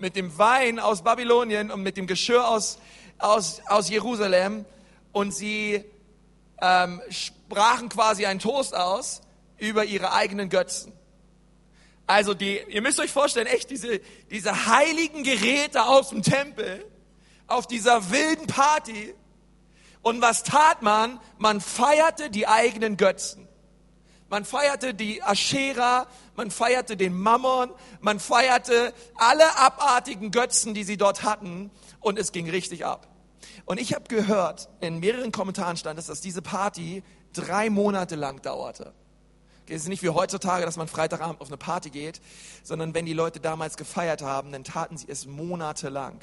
mit 0.00 0.16
dem 0.16 0.36
Wein 0.36 0.80
aus 0.80 1.02
Babylonien 1.02 1.70
und 1.70 1.82
mit 1.82 1.96
dem 1.96 2.08
Geschirr 2.08 2.48
aus, 2.48 2.78
aus, 3.18 3.62
aus 3.68 3.88
Jerusalem 3.88 4.64
und 5.12 5.32
sie 5.32 5.84
ähm, 6.60 7.00
sprachen 7.08 7.88
quasi 7.88 8.26
einen 8.26 8.40
Toast 8.40 8.74
aus 8.74 9.20
über 9.56 9.84
ihre 9.84 10.12
eigenen 10.12 10.48
Götzen. 10.48 10.92
Also 12.08 12.34
die, 12.34 12.60
ihr 12.66 12.82
müsst 12.82 12.98
euch 12.98 13.12
vorstellen, 13.12 13.46
echt 13.46 13.70
diese, 13.70 14.00
diese 14.28 14.66
heiligen 14.66 15.22
Geräte 15.22 15.84
aus 15.84 16.08
dem 16.08 16.22
Tempel 16.22 16.84
auf 17.46 17.68
dieser 17.68 18.10
wilden 18.10 18.48
Party. 18.48 19.14
Und 20.02 20.22
was 20.22 20.42
tat 20.42 20.82
man? 20.82 21.20
Man 21.38 21.60
feierte 21.60 22.30
die 22.30 22.46
eigenen 22.46 22.96
Götzen. 22.96 23.46
Man 24.28 24.44
feierte 24.44 24.94
die 24.94 25.22
Aschera, 25.22 26.06
man 26.36 26.52
feierte 26.52 26.96
den 26.96 27.18
Mammon, 27.18 27.70
man 28.00 28.20
feierte 28.20 28.94
alle 29.16 29.58
abartigen 29.58 30.30
Götzen, 30.30 30.72
die 30.72 30.84
sie 30.84 30.96
dort 30.96 31.24
hatten. 31.24 31.70
Und 31.98 32.18
es 32.18 32.30
ging 32.30 32.48
richtig 32.48 32.86
ab. 32.86 33.08
Und 33.64 33.80
ich 33.80 33.92
habe 33.92 34.04
gehört, 34.08 34.68
in 34.80 35.00
mehreren 35.00 35.32
Kommentaren 35.32 35.76
stand 35.76 35.98
es, 35.98 36.06
dass 36.06 36.20
diese 36.20 36.42
Party 36.42 37.02
drei 37.32 37.70
Monate 37.70 38.14
lang 38.14 38.40
dauerte. 38.40 38.92
Es 39.68 39.82
ist 39.82 39.88
nicht 39.88 40.02
wie 40.02 40.08
heutzutage, 40.08 40.64
dass 40.64 40.76
man 40.76 40.88
Freitagabend 40.88 41.40
auf 41.40 41.48
eine 41.48 41.56
Party 41.56 41.90
geht, 41.90 42.20
sondern 42.64 42.94
wenn 42.94 43.06
die 43.06 43.12
Leute 43.12 43.38
damals 43.38 43.76
gefeiert 43.76 44.22
haben, 44.22 44.50
dann 44.50 44.64
taten 44.64 44.96
sie 44.96 45.08
es 45.08 45.26
monatelang. 45.26 46.20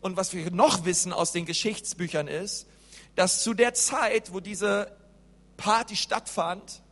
Und 0.00 0.16
was 0.16 0.32
wir 0.32 0.50
noch 0.50 0.84
wissen 0.84 1.12
aus 1.12 1.32
den 1.32 1.46
Geschichtsbüchern 1.46 2.28
ist, 2.28 2.66
dass 3.14 3.42
zu 3.42 3.54
der 3.54 3.74
Zeit, 3.74 4.32
wo 4.32 4.40
diese 4.40 4.94
Party 5.56 5.96
stattfand, 5.96 6.82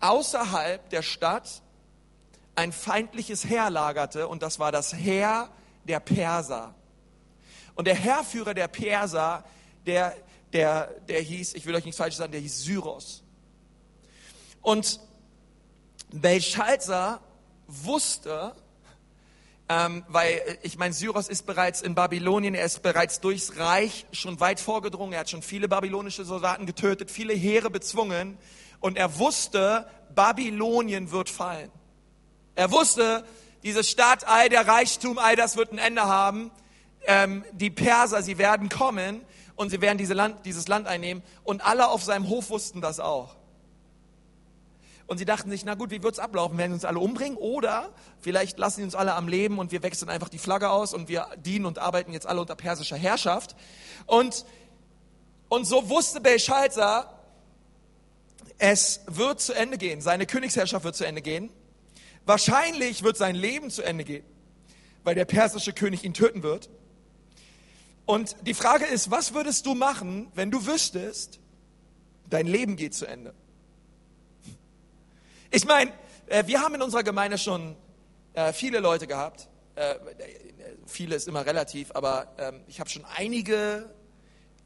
außerhalb 0.00 0.88
der 0.90 1.02
Stadt 1.02 1.62
ein 2.54 2.72
feindliches 2.72 3.44
Heer 3.44 3.70
lagerte 3.70 4.28
und 4.28 4.42
das 4.42 4.58
war 4.58 4.72
das 4.72 4.94
Heer 4.94 5.50
der 5.84 6.00
Perser. 6.00 6.74
Und 7.74 7.86
der 7.86 7.94
Heerführer 7.94 8.54
der 8.54 8.68
Perser, 8.68 9.44
der, 9.86 10.16
der, 10.52 10.88
der 11.08 11.20
hieß, 11.20 11.54
ich 11.54 11.64
will 11.66 11.74
euch 11.74 11.84
nichts 11.84 11.98
falsch 11.98 12.16
sagen, 12.16 12.32
der 12.32 12.40
hieß 12.40 12.62
Syros. 12.62 13.22
Und 14.62 15.00
Belshazzar 16.12 17.20
wusste, 17.66 18.54
ähm, 19.72 20.04
weil 20.08 20.58
ich 20.62 20.78
meine, 20.78 20.92
Syros 20.92 21.28
ist 21.28 21.46
bereits 21.46 21.80
in 21.80 21.94
Babylonien, 21.94 22.56
er 22.56 22.64
ist 22.64 22.82
bereits 22.82 23.20
durchs 23.20 23.56
Reich 23.56 24.04
schon 24.10 24.40
weit 24.40 24.58
vorgedrungen, 24.58 25.12
er 25.12 25.20
hat 25.20 25.30
schon 25.30 25.42
viele 25.42 25.68
babylonische 25.68 26.24
Soldaten 26.24 26.66
getötet, 26.66 27.08
viele 27.08 27.34
Heere 27.34 27.70
bezwungen 27.70 28.36
und 28.80 28.98
er 28.98 29.20
wusste, 29.20 29.86
Babylonien 30.12 31.12
wird 31.12 31.30
fallen. 31.30 31.70
Er 32.56 32.72
wusste, 32.72 33.24
diese 33.62 33.84
Stadt, 33.84 34.26
all 34.26 34.48
der 34.48 34.66
Reichtum, 34.66 35.18
all 35.18 35.36
das 35.36 35.56
wird 35.56 35.70
ein 35.70 35.78
Ende 35.78 36.02
haben. 36.02 36.50
ähm, 37.06 37.44
die 37.52 37.70
Perser, 37.70 38.24
sie 38.24 38.38
werden 38.38 38.68
kommen 38.68 39.20
und 39.54 39.70
sie 39.70 39.80
werden 39.80 39.98
diese 39.98 40.14
Land, 40.14 40.46
dieses 40.46 40.66
Land 40.66 40.88
einnehmen. 40.88 41.22
Und 41.44 41.64
alle 41.64 41.88
auf 41.88 42.02
seinem 42.02 42.28
Hof 42.28 42.50
wussten 42.50 42.80
das 42.80 42.98
auch. 42.98 43.36
Und 45.10 45.18
sie 45.18 45.24
dachten 45.24 45.50
sich, 45.50 45.64
na 45.64 45.74
gut, 45.74 45.90
wie 45.90 46.04
wird's 46.04 46.20
ablaufen? 46.20 46.56
Werden 46.56 46.70
sie 46.70 46.74
uns 46.74 46.84
alle 46.84 47.00
umbringen? 47.00 47.36
Oder 47.36 47.92
vielleicht 48.20 48.60
lassen 48.60 48.76
sie 48.76 48.84
uns 48.84 48.94
alle 48.94 49.16
am 49.16 49.26
Leben 49.26 49.58
und 49.58 49.72
wir 49.72 49.82
wechseln 49.82 50.08
einfach 50.08 50.28
die 50.28 50.38
Flagge 50.38 50.70
aus 50.70 50.94
und 50.94 51.08
wir 51.08 51.26
dienen 51.44 51.66
und 51.66 51.80
arbeiten 51.80 52.12
jetzt 52.12 52.28
alle 52.28 52.40
unter 52.40 52.54
persischer 52.54 52.96
Herrschaft. 52.96 53.56
Und, 54.06 54.44
und 55.48 55.64
so 55.64 55.88
wusste 55.88 56.20
Belshazzar, 56.20 57.18
es 58.58 59.00
wird 59.08 59.40
zu 59.40 59.52
Ende 59.52 59.78
gehen. 59.78 60.00
Seine 60.00 60.26
Königsherrschaft 60.26 60.84
wird 60.84 60.94
zu 60.94 61.04
Ende 61.04 61.22
gehen. 61.22 61.50
Wahrscheinlich 62.24 63.02
wird 63.02 63.16
sein 63.16 63.34
Leben 63.34 63.70
zu 63.70 63.82
Ende 63.82 64.04
gehen, 64.04 64.24
weil 65.02 65.16
der 65.16 65.24
persische 65.24 65.72
König 65.72 66.04
ihn 66.04 66.14
töten 66.14 66.44
wird. 66.44 66.70
Und 68.06 68.36
die 68.46 68.54
Frage 68.54 68.84
ist, 68.84 69.10
was 69.10 69.34
würdest 69.34 69.66
du 69.66 69.74
machen, 69.74 70.30
wenn 70.36 70.52
du 70.52 70.66
wüsstest, 70.66 71.40
dein 72.28 72.46
Leben 72.46 72.76
geht 72.76 72.94
zu 72.94 73.06
Ende? 73.06 73.34
Ich 75.52 75.66
meine, 75.66 75.92
äh, 76.26 76.46
wir 76.46 76.60
haben 76.60 76.76
in 76.76 76.82
unserer 76.82 77.02
Gemeinde 77.02 77.36
schon 77.36 77.76
äh, 78.34 78.52
viele 78.52 78.78
Leute 78.78 79.08
gehabt. 79.08 79.48
Äh, 79.74 79.96
viele 80.86 81.16
ist 81.16 81.26
immer 81.26 81.44
relativ, 81.44 81.90
aber 81.92 82.28
ähm, 82.38 82.60
ich 82.68 82.78
habe 82.78 82.88
schon 82.88 83.04
einige 83.16 83.92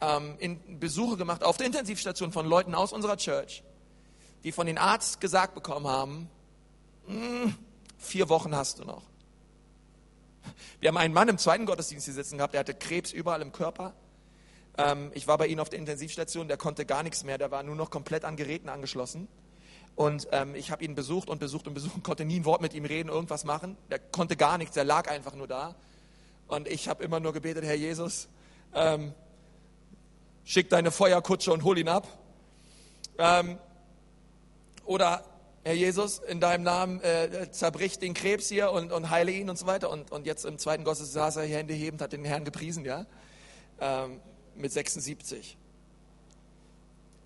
ähm, 0.02 0.60
Besuche 0.78 1.16
gemacht 1.16 1.42
auf 1.42 1.56
der 1.56 1.66
Intensivstation 1.66 2.32
von 2.32 2.46
Leuten 2.46 2.74
aus 2.74 2.92
unserer 2.92 3.16
Church, 3.16 3.62
die 4.42 4.52
von 4.52 4.66
den 4.66 4.76
Arzt 4.76 5.22
gesagt 5.22 5.54
bekommen 5.54 5.86
haben, 5.86 6.28
hm, 7.06 7.54
vier 7.96 8.28
Wochen 8.28 8.54
hast 8.54 8.80
du 8.80 8.84
noch. 8.84 9.04
Wir 10.80 10.88
haben 10.88 10.98
einen 10.98 11.14
Mann 11.14 11.30
im 11.30 11.38
zweiten 11.38 11.64
Gottesdienst 11.64 12.04
hier 12.04 12.14
sitzen 12.14 12.36
gehabt, 12.36 12.52
der 12.52 12.60
hatte 12.60 12.74
Krebs 12.74 13.10
überall 13.10 13.40
im 13.40 13.52
Körper. 13.52 13.94
Ähm, 14.76 15.12
ich 15.14 15.26
war 15.26 15.38
bei 15.38 15.46
ihm 15.46 15.60
auf 15.60 15.70
der 15.70 15.78
Intensivstation, 15.78 16.46
der 16.46 16.58
konnte 16.58 16.84
gar 16.84 17.02
nichts 17.02 17.24
mehr, 17.24 17.38
der 17.38 17.50
war 17.50 17.62
nur 17.62 17.74
noch 17.74 17.88
komplett 17.88 18.26
an 18.26 18.36
Geräten 18.36 18.68
angeschlossen. 18.68 19.28
Und 19.96 20.26
ähm, 20.32 20.54
ich 20.54 20.70
habe 20.70 20.84
ihn 20.84 20.94
besucht 20.94 21.28
und 21.28 21.38
besucht 21.38 21.68
und 21.68 21.74
besucht, 21.74 22.02
konnte 22.02 22.24
nie 22.24 22.40
ein 22.40 22.44
Wort 22.44 22.60
mit 22.60 22.74
ihm 22.74 22.84
reden, 22.84 23.08
irgendwas 23.08 23.44
machen. 23.44 23.76
Der 23.90 23.98
konnte 23.98 24.36
gar 24.36 24.58
nichts, 24.58 24.74
der 24.74 24.84
lag 24.84 25.08
einfach 25.08 25.34
nur 25.34 25.46
da. 25.46 25.74
Und 26.48 26.68
ich 26.68 26.88
habe 26.88 27.04
immer 27.04 27.20
nur 27.20 27.32
gebetet, 27.32 27.64
Herr 27.64 27.74
Jesus, 27.74 28.28
ähm, 28.74 29.14
schick 30.44 30.68
deine 30.68 30.90
Feuerkutsche 30.90 31.52
und 31.52 31.62
hol 31.62 31.78
ihn 31.78 31.88
ab. 31.88 32.08
Ähm, 33.18 33.58
oder 34.84 35.24
Herr 35.62 35.74
Jesus, 35.74 36.18
in 36.18 36.40
deinem 36.40 36.64
Namen 36.64 37.00
äh, 37.00 37.50
zerbrich 37.50 37.98
den 37.98 38.12
Krebs 38.12 38.48
hier 38.48 38.72
und, 38.72 38.92
und 38.92 39.10
heile 39.10 39.30
ihn 39.30 39.48
und 39.48 39.58
so 39.58 39.66
weiter. 39.66 39.90
Und, 39.90 40.10
und 40.12 40.26
jetzt 40.26 40.44
im 40.44 40.58
zweiten 40.58 40.84
Gottesdienst 40.84 41.14
saß 41.14 41.36
er 41.36 41.44
hier 41.44 41.58
Hände 41.58 41.72
hebend, 41.72 42.02
hat 42.02 42.12
den 42.12 42.24
Herrn 42.24 42.44
gepriesen, 42.44 42.84
ja, 42.84 43.06
ähm, 43.80 44.20
mit 44.56 44.72
76. 44.72 45.56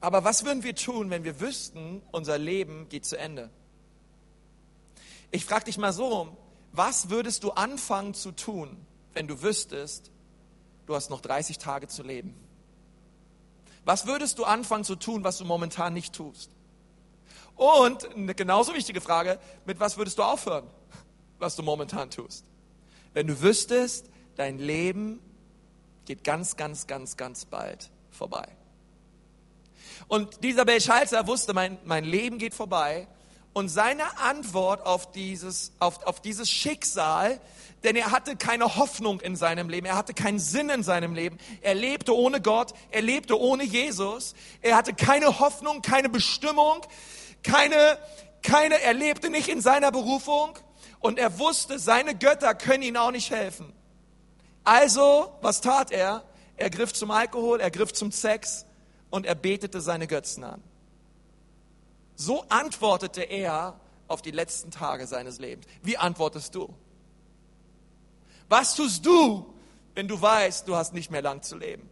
Aber 0.00 0.24
was 0.24 0.44
würden 0.44 0.62
wir 0.62 0.74
tun, 0.74 1.10
wenn 1.10 1.24
wir 1.24 1.40
wüssten, 1.40 2.02
unser 2.12 2.38
Leben 2.38 2.88
geht 2.88 3.04
zu 3.04 3.18
Ende? 3.18 3.50
Ich 5.30 5.44
frage 5.44 5.66
dich 5.66 5.78
mal 5.78 5.92
so, 5.92 6.36
was 6.72 7.10
würdest 7.10 7.42
du 7.42 7.50
anfangen 7.50 8.14
zu 8.14 8.32
tun, 8.32 8.76
wenn 9.14 9.26
du 9.26 9.42
wüsstest, 9.42 10.10
du 10.86 10.94
hast 10.94 11.10
noch 11.10 11.20
30 11.20 11.58
Tage 11.58 11.88
zu 11.88 12.02
leben? 12.02 12.34
Was 13.84 14.06
würdest 14.06 14.38
du 14.38 14.44
anfangen 14.44 14.84
zu 14.84 14.96
tun, 14.96 15.24
was 15.24 15.38
du 15.38 15.44
momentan 15.44 15.94
nicht 15.94 16.14
tust? 16.14 16.50
Und 17.56 18.14
eine 18.14 18.34
genauso 18.34 18.74
wichtige 18.74 19.00
Frage, 19.00 19.40
mit 19.66 19.80
was 19.80 19.96
würdest 19.96 20.18
du 20.18 20.22
aufhören, 20.22 20.66
was 21.38 21.56
du 21.56 21.62
momentan 21.62 22.10
tust? 22.10 22.44
Wenn 23.14 23.26
du 23.26 23.40
wüsstest, 23.40 24.08
dein 24.36 24.58
Leben 24.58 25.20
geht 26.04 26.22
ganz, 26.22 26.56
ganz, 26.56 26.86
ganz, 26.86 27.16
ganz 27.16 27.44
bald 27.46 27.90
vorbei. 28.10 28.57
Und 30.08 30.42
dieser 30.42 30.64
Belshazzar 30.64 31.26
wusste, 31.26 31.52
mein, 31.52 31.78
mein 31.84 32.04
Leben 32.04 32.38
geht 32.38 32.54
vorbei. 32.54 33.06
Und 33.52 33.68
seine 33.68 34.18
Antwort 34.18 34.84
auf 34.86 35.10
dieses, 35.12 35.72
auf, 35.78 36.04
auf 36.06 36.20
dieses 36.20 36.50
Schicksal, 36.50 37.40
denn 37.84 37.96
er 37.96 38.10
hatte 38.10 38.36
keine 38.36 38.76
Hoffnung 38.76 39.20
in 39.20 39.36
seinem 39.36 39.68
Leben, 39.68 39.86
er 39.86 39.96
hatte 39.96 40.14
keinen 40.14 40.38
Sinn 40.38 40.68
in 40.70 40.82
seinem 40.82 41.14
Leben, 41.14 41.38
er 41.60 41.74
lebte 41.74 42.14
ohne 42.16 42.40
Gott, 42.40 42.72
er 42.90 43.02
lebte 43.02 43.38
ohne 43.38 43.64
Jesus, 43.64 44.34
er 44.62 44.76
hatte 44.76 44.94
keine 44.94 45.40
Hoffnung, 45.40 45.82
keine 45.82 46.08
Bestimmung, 46.08 46.80
keine, 47.42 47.98
keine, 48.42 48.80
er 48.80 48.94
lebte 48.94 49.30
nicht 49.30 49.48
in 49.48 49.60
seiner 49.60 49.90
Berufung 49.90 50.58
und 51.00 51.18
er 51.18 51.38
wusste, 51.38 51.78
seine 51.78 52.14
Götter 52.14 52.54
können 52.54 52.82
ihm 52.82 52.96
auch 52.96 53.10
nicht 53.10 53.30
helfen. 53.30 53.72
Also, 54.64 55.32
was 55.40 55.60
tat 55.60 55.90
er? 55.90 56.24
Er 56.56 56.70
griff 56.70 56.92
zum 56.92 57.10
Alkohol, 57.10 57.60
er 57.60 57.70
griff 57.70 57.92
zum 57.92 58.12
Sex, 58.12 58.66
und 59.10 59.26
er 59.26 59.34
betete 59.34 59.80
seine 59.80 60.06
Götzen 60.06 60.44
an. 60.44 60.62
So 62.14 62.42
antwortete 62.48 63.22
er 63.22 63.78
auf 64.08 64.22
die 64.22 64.30
letzten 64.30 64.70
Tage 64.70 65.06
seines 65.06 65.38
Lebens. 65.38 65.66
Wie 65.82 65.96
antwortest 65.96 66.54
du? 66.54 66.74
Was 68.48 68.74
tust 68.74 69.04
du, 69.04 69.54
wenn 69.94 70.08
du 70.08 70.20
weißt, 70.20 70.66
du 70.66 70.74
hast 70.74 70.94
nicht 70.94 71.10
mehr 71.10 71.22
lang 71.22 71.42
zu 71.42 71.56
leben? 71.56 71.88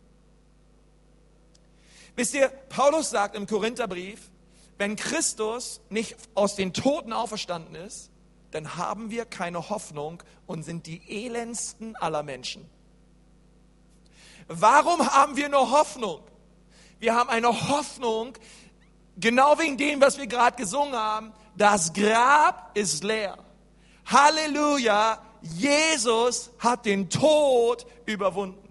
Wisst 2.16 2.34
ihr, 2.34 2.48
Paulus 2.48 3.10
sagt 3.10 3.36
im 3.36 3.46
Korintherbrief, 3.46 4.30
wenn 4.78 4.96
Christus 4.96 5.80
nicht 5.90 6.16
aus 6.34 6.56
den 6.56 6.72
Toten 6.72 7.12
auferstanden 7.12 7.74
ist, 7.74 8.10
dann 8.50 8.76
haben 8.76 9.10
wir 9.10 9.26
keine 9.26 9.68
Hoffnung 9.68 10.22
und 10.46 10.62
sind 10.62 10.86
die 10.86 11.02
elendsten 11.08 11.94
aller 11.96 12.22
Menschen. 12.22 12.68
Warum 14.48 15.06
haben 15.06 15.36
wir 15.36 15.48
nur 15.48 15.70
Hoffnung? 15.70 16.22
Wir 16.98 17.14
haben 17.14 17.28
eine 17.28 17.48
Hoffnung, 17.48 18.32
genau 19.16 19.58
wegen 19.58 19.76
dem, 19.76 20.00
was 20.00 20.18
wir 20.18 20.26
gerade 20.26 20.56
gesungen 20.56 20.94
haben. 20.94 21.32
Das 21.56 21.92
Grab 21.92 22.70
ist 22.74 23.04
leer. 23.04 23.36
Halleluja, 24.06 25.18
Jesus 25.42 26.50
hat 26.58 26.86
den 26.86 27.10
Tod 27.10 27.86
überwunden. 28.06 28.65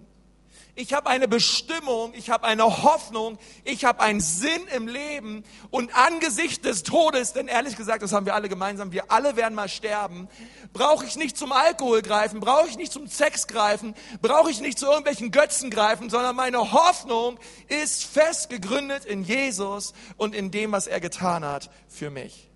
Ich 0.78 0.92
habe 0.92 1.08
eine 1.08 1.26
Bestimmung, 1.26 2.12
ich 2.14 2.28
habe 2.28 2.44
eine 2.44 2.82
Hoffnung, 2.82 3.38
ich 3.64 3.86
habe 3.86 4.00
einen 4.00 4.20
Sinn 4.20 4.66
im 4.74 4.88
Leben 4.88 5.42
und 5.70 5.96
angesichts 5.96 6.60
des 6.60 6.82
Todes, 6.82 7.32
denn 7.32 7.48
ehrlich 7.48 7.76
gesagt, 7.76 8.02
das 8.02 8.12
haben 8.12 8.26
wir 8.26 8.34
alle 8.34 8.50
gemeinsam, 8.50 8.92
wir 8.92 9.10
alle 9.10 9.36
werden 9.36 9.54
mal 9.54 9.70
sterben, 9.70 10.28
brauche 10.74 11.06
ich 11.06 11.16
nicht 11.16 11.38
zum 11.38 11.52
Alkohol 11.52 12.02
greifen, 12.02 12.40
brauche 12.40 12.68
ich 12.68 12.76
nicht 12.76 12.92
zum 12.92 13.06
Sex 13.06 13.46
greifen, 13.46 13.94
brauche 14.20 14.50
ich 14.50 14.60
nicht 14.60 14.78
zu 14.78 14.84
irgendwelchen 14.84 15.30
Götzen 15.30 15.70
greifen, 15.70 16.10
sondern 16.10 16.36
meine 16.36 16.72
Hoffnung 16.72 17.38
ist 17.68 18.04
fest 18.04 18.50
gegründet 18.50 19.06
in 19.06 19.24
Jesus 19.24 19.94
und 20.18 20.34
in 20.34 20.50
dem, 20.50 20.72
was 20.72 20.86
er 20.86 21.00
getan 21.00 21.42
hat 21.42 21.70
für 21.88 22.10
mich. 22.10 22.50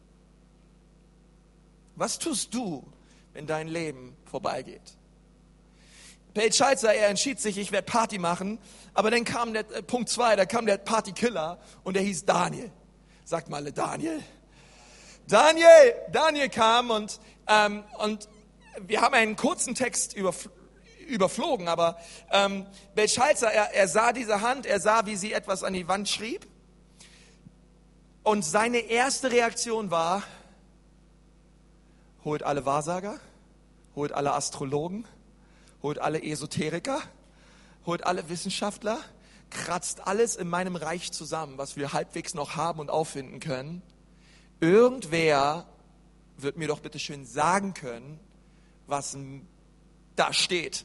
Was 1.97 2.19
tust 2.19 2.53
du, 2.53 2.87
wenn 3.33 3.47
dein 3.47 3.67
Leben 3.67 4.15
vorbeigeht? 4.27 5.00
Page 6.35 6.55
Schalzer, 6.55 6.95
er 6.95 7.09
entschied 7.09 7.41
sich, 7.41 7.59
ich 7.59 7.73
werde 7.73 7.87
Party 7.87 8.19
machen. 8.19 8.59
Aber 8.95 9.11
dann 9.11 9.25
kam 9.25 9.53
der 9.53 9.71
äh, 9.71 9.83
Punkt 9.83 10.09
zwei, 10.09 10.37
da 10.37 10.47
kam 10.47 10.67
der 10.67 10.79
Partykiller 10.79 11.59
und 11.83 11.95
der 11.95 12.03
hieß 12.03 12.25
Daniel. 12.25 12.71
Sagt 13.25 13.49
mal 13.49 13.71
Daniel. 13.73 14.23
Daniel, 15.29 15.95
Daniel 16.11 16.49
kam 16.49 16.91
und, 16.91 17.21
ähm, 17.47 17.85
und 17.99 18.29
wir 18.81 19.01
haben 19.01 19.15
einen 19.15 19.37
kurzen 19.37 19.75
Text 19.75 20.15
überf 20.15 20.49
überflogen, 21.07 21.67
aber 21.67 21.99
ähm, 22.31 22.67
Belshazzar, 22.95 23.53
er, 23.53 23.75
er 23.75 23.89
sah 23.89 24.13
diese 24.13 24.43
Hand, 24.43 24.65
er 24.65 24.79
sah, 24.79 25.07
wie 25.07 25.17
sie 25.17 25.33
etwas 25.33 25.65
an 25.65 25.73
die 25.73 25.89
Wand 25.89 26.09
schrieb. 26.09 26.47
Und 28.23 28.45
seine 28.45 28.79
erste 28.79 29.33
Reaktion 29.33 29.91
war, 29.91 30.23
holt 32.25 32.45
alle 32.45 32.65
Wahrsager, 32.65 33.19
holt 33.97 34.13
alle 34.13 34.35
Astrologen, 34.35 35.05
holt 35.83 35.99
alle 35.99 36.23
Esoteriker, 36.23 37.01
holt 37.87 38.05
alle 38.05 38.29
Wissenschaftler, 38.29 38.99
kratzt 39.51 40.07
alles 40.07 40.37
in 40.37 40.49
meinem 40.49 40.77
Reich 40.77 41.13
zusammen, 41.13 41.59
was 41.59 41.77
wir 41.77 41.93
halbwegs 41.93 42.35
noch 42.35 42.57
haben 42.57 42.81
und 42.81 42.91
auffinden 42.91 43.41
können. 43.41 43.83
Irgendwer 44.61 45.67
wird 46.37 46.57
mir 46.57 46.69
doch 46.69 46.81
bitte 46.81 46.99
schön 46.99 47.27
sagen 47.27 47.75
können, 47.75 48.21
was 48.87 49.17
da 50.17 50.33
steht. 50.33 50.85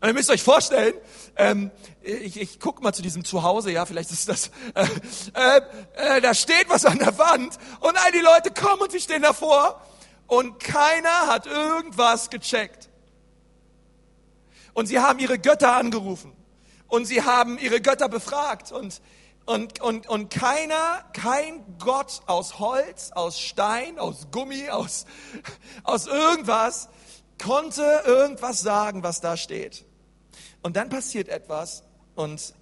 Und 0.00 0.08
ihr 0.08 0.14
müsst 0.14 0.30
euch 0.30 0.42
vorstellen, 0.42 0.94
ähm, 1.36 1.70
ich, 2.02 2.38
ich 2.38 2.60
gucke 2.60 2.82
mal 2.82 2.92
zu 2.92 3.02
diesem 3.02 3.24
Zuhause, 3.24 3.72
ja, 3.72 3.86
vielleicht 3.86 4.10
ist 4.10 4.28
das, 4.28 4.50
äh, 4.74 4.86
äh, 5.34 5.60
äh, 5.94 6.20
da 6.20 6.34
steht 6.34 6.68
was 6.68 6.84
an 6.84 6.98
der 6.98 7.16
Wand 7.18 7.58
und 7.80 7.96
all 7.96 8.12
die 8.12 8.20
Leute 8.20 8.50
kommen 8.50 8.82
und 8.82 8.92
sie 8.92 9.00
stehen 9.00 9.22
davor 9.22 9.80
und 10.26 10.60
keiner 10.60 11.26
hat 11.28 11.46
irgendwas 11.46 12.28
gecheckt. 12.28 12.90
Und 14.76 14.84
sie 14.84 15.00
haben 15.00 15.18
ihre 15.20 15.38
Götter 15.38 15.74
angerufen. 15.74 16.32
Und 16.86 17.06
sie 17.06 17.22
haben 17.22 17.58
ihre 17.58 17.80
Götter 17.80 18.10
befragt. 18.10 18.72
Und, 18.72 19.00
und, 19.46 19.80
und, 19.80 20.06
und 20.06 20.28
keiner, 20.28 21.02
kein 21.14 21.78
Gott 21.78 22.20
aus 22.26 22.58
Holz, 22.58 23.10
aus 23.12 23.40
Stein, 23.40 23.98
aus 23.98 24.28
Gummi, 24.30 24.68
aus, 24.68 25.06
aus 25.82 26.06
irgendwas 26.06 26.90
konnte 27.42 28.02
irgendwas 28.04 28.60
sagen, 28.60 29.02
was 29.02 29.22
da 29.22 29.38
steht. 29.38 29.86
Und 30.60 30.76
dann 30.76 30.90
passiert 30.90 31.30
etwas 31.30 31.82
und 32.14 32.52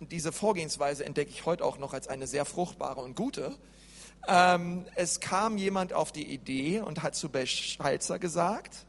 diese 0.00 0.32
Vorgehensweise 0.32 1.06
entdecke 1.06 1.30
ich 1.30 1.46
heute 1.46 1.64
auch 1.64 1.78
noch 1.78 1.94
als 1.94 2.08
eine 2.08 2.26
sehr 2.26 2.44
fruchtbare 2.44 3.00
und 3.00 3.16
gute. 3.16 3.56
Ähm, 4.28 4.84
es 4.96 5.20
kam 5.20 5.56
jemand 5.56 5.94
auf 5.94 6.12
die 6.12 6.30
Idee 6.30 6.80
und 6.80 7.02
hat 7.02 7.14
zu 7.14 7.30
Belschalzer 7.30 8.18
gesagt, 8.18 8.86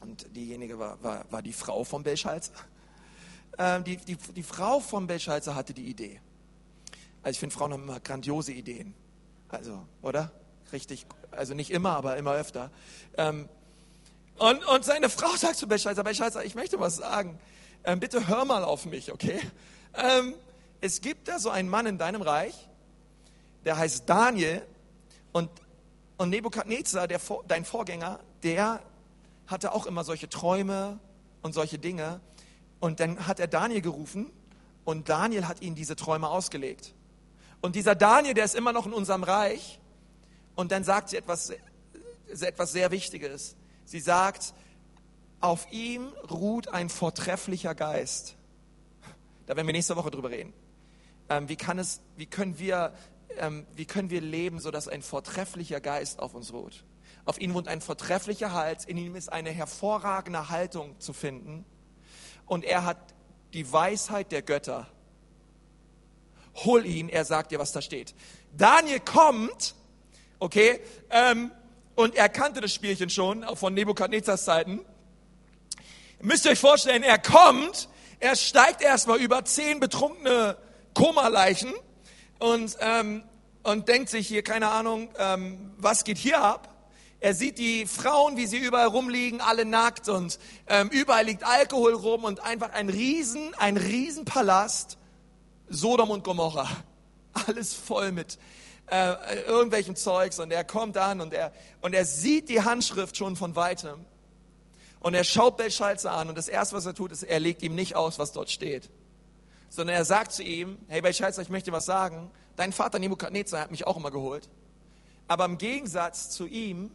und 0.00 0.34
diejenige 0.34 0.78
war, 0.78 1.02
war, 1.02 1.24
war 1.30 1.42
die 1.42 1.52
Frau 1.52 1.84
von 1.84 2.02
Belschalzer, 2.02 2.52
ähm, 3.58 3.84
die, 3.84 3.96
die, 3.98 4.16
die 4.16 4.42
Frau 4.42 4.80
von 4.80 5.06
Belschalzer 5.06 5.54
hatte 5.54 5.74
die 5.74 5.84
Idee. 5.84 6.20
Also 7.22 7.36
ich 7.36 7.40
finde, 7.40 7.54
Frauen 7.54 7.72
haben 7.72 7.82
immer 7.82 8.00
grandiose 8.00 8.52
Ideen. 8.52 8.94
Also, 9.48 9.86
oder? 10.02 10.32
Richtig, 10.72 11.06
also 11.30 11.54
nicht 11.54 11.70
immer, 11.70 11.90
aber 11.90 12.16
immer 12.16 12.32
öfter. 12.32 12.70
Ähm, 13.16 13.48
und, 14.38 14.64
und 14.66 14.84
seine 14.84 15.10
Frau 15.10 15.36
sagt 15.36 15.56
zu 15.56 15.68
Belschalzer, 15.68 16.04
Belschalzer, 16.04 16.44
ich 16.44 16.54
möchte 16.54 16.80
was 16.80 16.96
sagen. 16.96 17.38
Ähm, 17.84 18.00
bitte 18.00 18.28
hör 18.28 18.44
mal 18.44 18.64
auf 18.64 18.86
mich, 18.86 19.12
okay? 19.12 19.38
Ähm, 19.94 20.34
es 20.80 21.00
gibt 21.00 21.28
da 21.28 21.38
so 21.38 21.50
einen 21.50 21.68
Mann 21.68 21.86
in 21.86 21.98
deinem 21.98 22.22
Reich, 22.22 22.68
der 23.64 23.76
heißt 23.76 24.08
Daniel 24.08 24.62
und, 25.32 25.50
und 26.16 26.30
Nebukadnezar, 26.30 27.08
der, 27.08 27.20
dein 27.46 27.64
Vorgänger, 27.64 28.20
der 28.42 28.80
hatte 29.50 29.72
auch 29.72 29.86
immer 29.86 30.04
solche 30.04 30.28
Träume 30.28 30.98
und 31.42 31.52
solche 31.52 31.78
Dinge. 31.78 32.20
Und 32.78 33.00
dann 33.00 33.26
hat 33.26 33.40
er 33.40 33.48
Daniel 33.48 33.80
gerufen 33.80 34.30
und 34.84 35.08
Daniel 35.08 35.46
hat 35.48 35.60
ihnen 35.60 35.74
diese 35.74 35.96
Träume 35.96 36.28
ausgelegt. 36.28 36.94
Und 37.60 37.76
dieser 37.76 37.94
Daniel, 37.94 38.34
der 38.34 38.44
ist 38.44 38.54
immer 38.54 38.72
noch 38.72 38.86
in 38.86 38.92
unserem 38.92 39.22
Reich. 39.22 39.80
Und 40.54 40.72
dann 40.72 40.84
sagt 40.84 41.10
sie 41.10 41.16
etwas, 41.16 41.52
etwas 42.28 42.72
sehr 42.72 42.90
Wichtiges. 42.90 43.56
Sie 43.84 44.00
sagt, 44.00 44.54
auf 45.40 45.70
ihm 45.72 46.12
ruht 46.30 46.68
ein 46.68 46.88
vortrefflicher 46.88 47.74
Geist. 47.74 48.36
Da 49.46 49.56
werden 49.56 49.66
wir 49.66 49.72
nächste 49.72 49.96
Woche 49.96 50.10
drüber 50.10 50.30
reden. 50.30 50.52
Ähm, 51.28 51.48
wie, 51.48 51.56
kann 51.56 51.78
es, 51.78 52.00
wie, 52.16 52.26
können 52.26 52.58
wir, 52.58 52.92
ähm, 53.38 53.66
wie 53.74 53.84
können 53.84 54.10
wir 54.10 54.20
leben, 54.20 54.60
sodass 54.60 54.88
ein 54.88 55.02
vortrefflicher 55.02 55.80
Geist 55.80 56.18
auf 56.18 56.34
uns 56.34 56.52
ruht? 56.52 56.84
Auf 57.30 57.40
ihm 57.40 57.54
wohnt 57.54 57.68
ein 57.68 57.80
vortrefflicher 57.80 58.52
Hals, 58.52 58.84
in 58.84 58.96
ihm 58.96 59.14
ist 59.14 59.32
eine 59.32 59.50
hervorragende 59.50 60.48
Haltung 60.48 60.98
zu 60.98 61.12
finden. 61.12 61.64
Und 62.44 62.64
er 62.64 62.84
hat 62.84 62.98
die 63.52 63.72
Weisheit 63.72 64.32
der 64.32 64.42
Götter. 64.42 64.88
Hol 66.56 66.84
ihn, 66.84 67.08
er 67.08 67.24
sagt 67.24 67.52
dir, 67.52 67.60
was 67.60 67.70
da 67.70 67.82
steht. 67.82 68.16
Daniel 68.56 68.98
kommt, 68.98 69.76
okay, 70.40 70.80
ähm, 71.10 71.52
und 71.94 72.16
er 72.16 72.28
kannte 72.28 72.60
das 72.60 72.74
Spielchen 72.74 73.10
schon 73.10 73.44
von 73.56 73.74
Nebukadnezars 73.74 74.44
Zeiten. 74.44 74.80
Müsst 76.20 76.46
ihr 76.46 76.50
euch 76.50 76.58
vorstellen, 76.58 77.04
er 77.04 77.18
kommt, 77.18 77.88
er 78.18 78.34
steigt 78.34 78.82
erstmal 78.82 79.20
über 79.20 79.44
zehn 79.44 79.78
betrunkene 79.78 80.56
Koma-Leichen 80.94 81.72
und, 82.40 82.76
ähm, 82.80 83.22
und 83.62 83.86
denkt 83.86 84.08
sich 84.08 84.26
hier, 84.26 84.42
keine 84.42 84.72
Ahnung, 84.72 85.10
ähm, 85.16 85.74
was 85.78 86.02
geht 86.02 86.18
hier 86.18 86.42
ab? 86.42 86.66
Er 87.20 87.34
sieht 87.34 87.58
die 87.58 87.84
Frauen, 87.84 88.38
wie 88.38 88.46
sie 88.46 88.56
überall 88.56 88.86
rumliegen, 88.86 89.42
alle 89.42 89.66
nackt 89.66 90.08
und 90.08 90.38
ähm, 90.66 90.88
überall 90.88 91.26
liegt 91.26 91.44
Alkohol 91.44 91.92
rum 91.92 92.24
und 92.24 92.40
einfach 92.40 92.72
ein 92.72 92.88
Riesen, 92.88 93.54
ein 93.58 93.76
Riesenpalast, 93.76 94.96
Sodom 95.68 96.10
und 96.10 96.24
Gomorra. 96.24 96.66
Alles 97.46 97.74
voll 97.74 98.10
mit 98.12 98.38
äh, 98.86 99.42
irgendwelchen 99.46 99.96
Zeugs 99.96 100.38
und 100.38 100.50
er 100.50 100.64
kommt 100.64 100.96
an 100.96 101.20
und 101.20 101.34
er, 101.34 101.52
und 101.82 101.94
er 101.94 102.06
sieht 102.06 102.48
die 102.48 102.62
Handschrift 102.62 103.18
schon 103.18 103.36
von 103.36 103.54
weitem. 103.54 104.06
Und 104.98 105.12
er 105.14 105.24
schaut 105.24 105.58
Belshazzar 105.58 106.16
an 106.16 106.30
und 106.30 106.38
das 106.38 106.48
erste, 106.48 106.74
was 106.74 106.86
er 106.86 106.94
tut, 106.94 107.12
ist, 107.12 107.22
er 107.22 107.38
legt 107.38 107.62
ihm 107.62 107.74
nicht 107.74 107.96
aus, 107.96 108.18
was 108.18 108.32
dort 108.32 108.50
steht. 108.50 108.88
Sondern 109.68 109.94
er 109.94 110.06
sagt 110.06 110.32
zu 110.32 110.42
ihm, 110.42 110.78
hey 110.88 111.02
Belshazzar, 111.02 111.42
ich 111.42 111.50
möchte 111.50 111.70
was 111.70 111.84
sagen. 111.84 112.30
Dein 112.56 112.72
Vater 112.72 112.98
Nebukadnezar 112.98 113.60
hat 113.60 113.70
mich 113.70 113.86
auch 113.86 113.98
immer 113.98 114.10
geholt. 114.10 114.48
Aber 115.28 115.44
im 115.44 115.58
Gegensatz 115.58 116.30
zu 116.30 116.46
ihm 116.46 116.90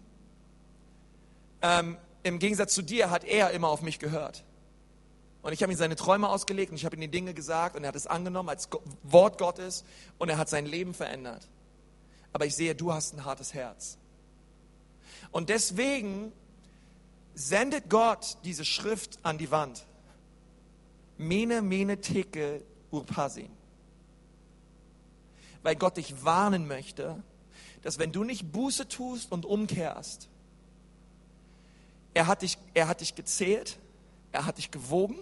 ähm, 1.66 1.98
im 2.22 2.38
Gegensatz 2.38 2.74
zu 2.74 2.84
dir 2.84 3.10
hat 3.10 3.24
er 3.24 3.52
immer 3.52 3.70
auf 3.70 3.82
mich 3.82 3.98
gehört. 3.98 4.44
Und 5.42 5.54
ich 5.54 5.62
habe 5.62 5.72
ihm 5.72 5.78
seine 5.78 5.96
Träume 5.96 6.30
ausgelegt 6.30 6.72
und 6.72 6.78
ich 6.78 6.86
habe 6.86 6.96
ihm 6.96 7.02
die 7.02 7.08
Dinge 7.08 7.34
gesagt 7.34 7.76
und 7.76 7.84
er 7.84 7.90
hat 7.90 7.96
es 7.96 8.08
angenommen 8.08 8.50
als 8.50 8.70
Wort 9.04 9.38
Gottes 9.38 9.84
und 10.18 10.30
er 10.30 10.38
hat 10.38 10.50
sein 10.50 10.66
Leben 10.66 10.94
verändert. 10.94 11.48
Aber 12.34 12.46
ich 12.46 12.56
sehe, 12.56 12.76
du 12.76 12.94
hast 12.94 13.14
ein 13.14 13.26
hartes 13.26 13.54
Herz. 13.54 13.98
Und 15.32 15.50
deswegen 15.50 16.32
sendet 17.34 17.90
Gott 17.90 18.38
diese 18.44 18.66
Schrift 18.66 19.20
an 19.24 19.38
die 19.38 19.52
Wand. 19.52 19.86
Mene, 21.18 21.62
mene, 21.62 22.02
teke, 22.02 22.62
urpasin. 22.92 23.50
Weil 25.64 25.76
Gott 25.76 25.98
dich 25.98 26.26
warnen 26.26 26.68
möchte, 26.68 27.24
dass 27.82 28.00
wenn 28.00 28.12
du 28.12 28.24
nicht 28.24 28.52
Buße 28.52 28.88
tust 28.88 29.32
und 29.32 29.46
umkehrst, 29.46 30.30
er 32.16 32.28
hat 32.28 32.42
dich, 32.42 32.58
er 32.74 32.88
hat 32.88 33.02
dich 33.02 33.14
gezählt, 33.14 33.78
er 34.32 34.46
hat 34.46 34.58
dich 34.58 34.72
gewogen 34.72 35.20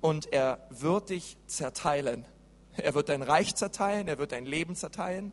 und 0.00 0.32
er 0.32 0.66
wird 0.70 1.10
dich 1.10 1.36
zerteilen. 1.46 2.24
Er 2.76 2.94
wird 2.94 3.08
dein 3.08 3.22
Reich 3.22 3.54
zerteilen, 3.54 4.08
er 4.08 4.18
wird 4.18 4.32
dein 4.32 4.46
Leben 4.46 4.74
zerteilen 4.74 5.32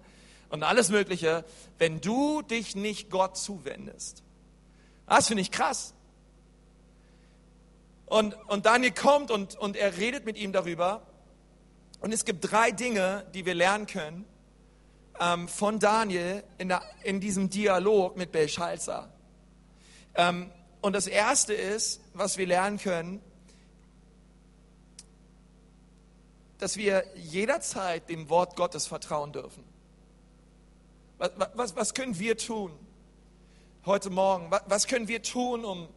und 0.50 0.64
alles 0.64 0.90
Mögliche, 0.90 1.46
wenn 1.78 2.02
du 2.02 2.42
dich 2.42 2.76
nicht 2.76 3.10
Gott 3.10 3.38
zuwendest. 3.38 4.22
Das 5.08 5.28
finde 5.28 5.42
ich 5.42 5.52
krass. 5.52 5.94
Und, 8.06 8.36
und 8.50 8.66
Daniel 8.66 8.92
kommt 8.92 9.32
und, 9.32 9.56
und 9.56 9.78
er 9.78 9.98
redet 9.98 10.26
mit 10.26 10.38
ihm 10.38 10.52
darüber. 10.52 11.04
Und 12.02 12.14
es 12.14 12.26
gibt 12.26 12.52
drei 12.52 12.72
Dinge, 12.72 13.26
die 13.34 13.46
wir 13.46 13.54
lernen 13.54 13.88
können 13.88 14.26
ähm, 15.20 15.48
von 15.48 15.80
Daniel 15.80 16.44
in, 16.58 16.68
der, 16.68 16.82
in 17.04 17.20
diesem 17.22 17.50
Dialog 17.50 18.18
mit 18.18 18.32
Belshazzar. 18.32 19.15
Ähm, 20.16 20.52
und 20.82 20.94
das 20.94 21.08
Erste 21.08 21.54
ist, 21.54 22.02
was 22.14 22.38
wir 22.38 22.48
lernen 22.48 22.78
können, 22.78 23.22
dass 26.58 26.78
wir 26.78 27.04
jederzeit 27.16 28.10
dem 28.10 28.30
Wort 28.30 28.56
Gottes 28.56 28.88
vertrauen 28.88 29.34
dürfen. 29.34 29.64
Was, 31.18 31.32
was, 31.54 31.76
was 31.76 31.94
können 31.94 32.18
wir 32.20 32.38
tun 32.38 32.72
heute 33.86 34.10
Morgen? 34.10 34.52
Was, 34.52 34.62
was 34.68 34.88
können 34.88 35.08
wir 35.08 35.22
tun, 35.22 35.66
um 35.66 35.88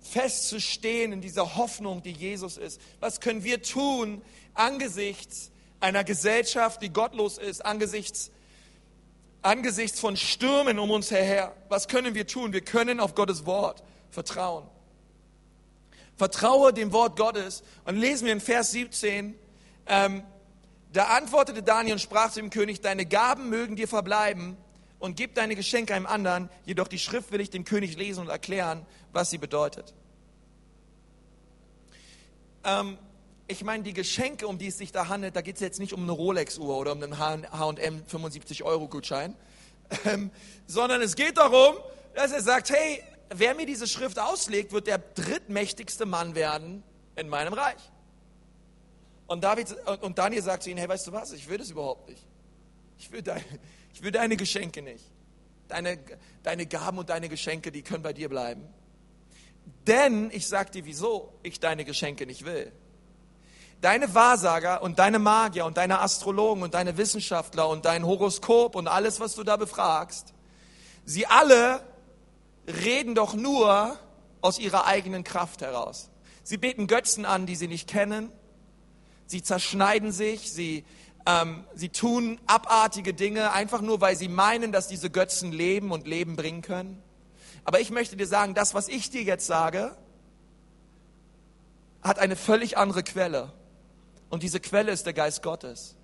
festzustehen 0.00 1.12
in 1.12 1.20
dieser 1.20 1.56
Hoffnung, 1.56 2.02
die 2.02 2.12
Jesus 2.12 2.56
ist? 2.56 2.80
Was 3.00 3.20
können 3.20 3.44
wir 3.44 3.62
tun 3.62 4.22
angesichts 4.54 5.50
einer 5.80 6.04
Gesellschaft, 6.04 6.82
die 6.82 6.90
gottlos 6.90 7.38
ist, 7.38 7.64
angesichts 7.64 8.30
angesichts 9.46 10.00
von 10.00 10.16
Stürmen 10.16 10.78
um 10.78 10.90
uns 10.90 11.10
her, 11.10 11.54
was 11.68 11.88
können 11.88 12.14
wir 12.14 12.26
tun? 12.26 12.52
Wir 12.52 12.60
können 12.60 13.00
auf 13.00 13.14
Gottes 13.14 13.46
Wort 13.46 13.82
vertrauen. 14.10 14.66
Vertraue 16.16 16.72
dem 16.72 16.92
Wort 16.92 17.16
Gottes. 17.16 17.62
Und 17.84 17.96
lesen 17.96 18.26
wir 18.26 18.32
in 18.32 18.40
Vers 18.40 18.72
17, 18.72 19.34
ähm, 19.86 20.22
da 20.92 21.04
antwortete 21.04 21.62
Daniel 21.62 21.94
und 21.94 22.00
sprach 22.00 22.30
zu 22.30 22.40
dem 22.40 22.50
König, 22.50 22.80
deine 22.80 23.06
Gaben 23.06 23.48
mögen 23.50 23.76
dir 23.76 23.86
verbleiben 23.86 24.56
und 24.98 25.16
gib 25.16 25.34
deine 25.34 25.54
Geschenke 25.54 25.94
einem 25.94 26.06
anderen, 26.06 26.48
jedoch 26.64 26.88
die 26.88 26.98
Schrift 26.98 27.32
will 27.32 27.40
ich 27.40 27.50
dem 27.50 27.64
König 27.64 27.96
lesen 27.96 28.20
und 28.20 28.28
erklären, 28.28 28.84
was 29.12 29.30
sie 29.30 29.38
bedeutet. 29.38 29.94
Ähm, 32.64 32.98
ich 33.48 33.62
meine, 33.62 33.82
die 33.82 33.92
Geschenke, 33.92 34.48
um 34.48 34.58
die 34.58 34.68
es 34.68 34.78
sich 34.78 34.92
da 34.92 35.08
handelt, 35.08 35.36
da 35.36 35.40
geht 35.40 35.56
es 35.56 35.60
jetzt 35.60 35.78
nicht 35.78 35.92
um 35.92 36.02
eine 36.02 36.12
Rolex-Uhr 36.12 36.76
oder 36.76 36.92
um 36.92 37.02
einen 37.02 37.18
H&M 37.18 38.02
75-Euro-Gutschein, 38.10 39.36
ähm, 40.04 40.30
sondern 40.66 41.00
es 41.00 41.14
geht 41.14 41.38
darum, 41.38 41.76
dass 42.14 42.32
er 42.32 42.42
sagt, 42.42 42.70
hey, 42.70 43.02
wer 43.30 43.54
mir 43.54 43.66
diese 43.66 43.86
Schrift 43.86 44.18
auslegt, 44.18 44.72
wird 44.72 44.88
der 44.88 44.98
drittmächtigste 44.98 46.06
Mann 46.06 46.34
werden 46.34 46.82
in 47.14 47.28
meinem 47.28 47.52
Reich. 47.52 47.80
Und, 49.28 49.44
David, 49.44 49.74
und 50.02 50.18
Daniel 50.18 50.42
sagt 50.42 50.64
zu 50.64 50.70
ihm, 50.70 50.78
hey, 50.78 50.88
weißt 50.88 51.06
du 51.06 51.12
was, 51.12 51.32
ich 51.32 51.48
will 51.48 51.58
das 51.58 51.70
überhaupt 51.70 52.08
nicht. 52.08 52.22
Ich 52.98 53.12
will, 53.12 53.22
deine, 53.22 53.44
ich 53.94 54.02
will 54.02 54.10
deine 54.10 54.36
Geschenke 54.36 54.82
nicht. 54.82 55.04
Deine, 55.68 55.98
deine 56.42 56.66
Gaben 56.66 56.98
und 56.98 57.10
deine 57.10 57.28
Geschenke, 57.28 57.70
die 57.70 57.82
können 57.82 58.02
bei 58.02 58.12
dir 58.12 58.28
bleiben. 58.28 58.62
Denn 59.86 60.30
ich 60.32 60.46
sag 60.46 60.72
dir, 60.72 60.84
wieso 60.84 61.32
ich 61.42 61.58
deine 61.58 61.84
Geschenke 61.84 62.26
nicht 62.26 62.44
will 62.44 62.72
deine 63.80 64.14
Wahrsager 64.14 64.82
und 64.82 64.98
deine 64.98 65.18
Magier 65.18 65.66
und 65.66 65.76
deine 65.76 66.00
Astrologen 66.00 66.62
und 66.62 66.74
deine 66.74 66.96
Wissenschaftler 66.96 67.68
und 67.68 67.84
dein 67.84 68.04
Horoskop 68.04 68.74
und 68.74 68.88
alles, 68.88 69.20
was 69.20 69.34
du 69.34 69.44
da 69.44 69.56
befragst, 69.56 70.32
sie 71.04 71.26
alle 71.26 71.82
reden 72.66 73.14
doch 73.14 73.34
nur 73.34 73.96
aus 74.40 74.58
ihrer 74.58 74.86
eigenen 74.86 75.24
Kraft 75.24 75.62
heraus. 75.62 76.10
Sie 76.42 76.56
beten 76.56 76.86
Götzen 76.86 77.24
an, 77.24 77.46
die 77.46 77.56
sie 77.56 77.68
nicht 77.68 77.88
kennen. 77.88 78.32
Sie 79.26 79.42
zerschneiden 79.42 80.12
sich, 80.12 80.52
sie 80.52 80.84
Ähm, 81.28 81.64
sie 81.74 81.88
tun 81.88 82.38
abartige 82.46 83.12
Dinge, 83.12 83.50
einfach 83.50 83.80
nur, 83.80 84.00
weil 84.00 84.14
sie 84.14 84.28
meinen, 84.28 84.70
dass 84.70 84.86
diese 84.86 85.10
Götzen 85.10 85.50
leben 85.50 85.90
und 85.90 86.06
Leben 86.06 86.36
bringen 86.36 86.62
können. 86.62 87.02
Aber 87.64 87.80
ich 87.80 87.90
möchte 87.90 88.16
dir 88.16 88.28
sagen, 88.28 88.54
das, 88.54 88.74
was 88.74 88.86
ich 88.86 89.10
dir 89.10 89.24
jetzt 89.24 89.44
sage, 89.44 89.96
hat 92.00 92.20
eine 92.20 92.36
völlig 92.36 92.78
andere 92.78 93.02
Quelle. 93.02 93.52
Und 94.30 94.42
diese 94.42 94.60
Quelle 94.60 94.92
ist 94.92 95.06
der 95.06 95.12
Geist 95.12 95.42
Gottes. 95.42 95.96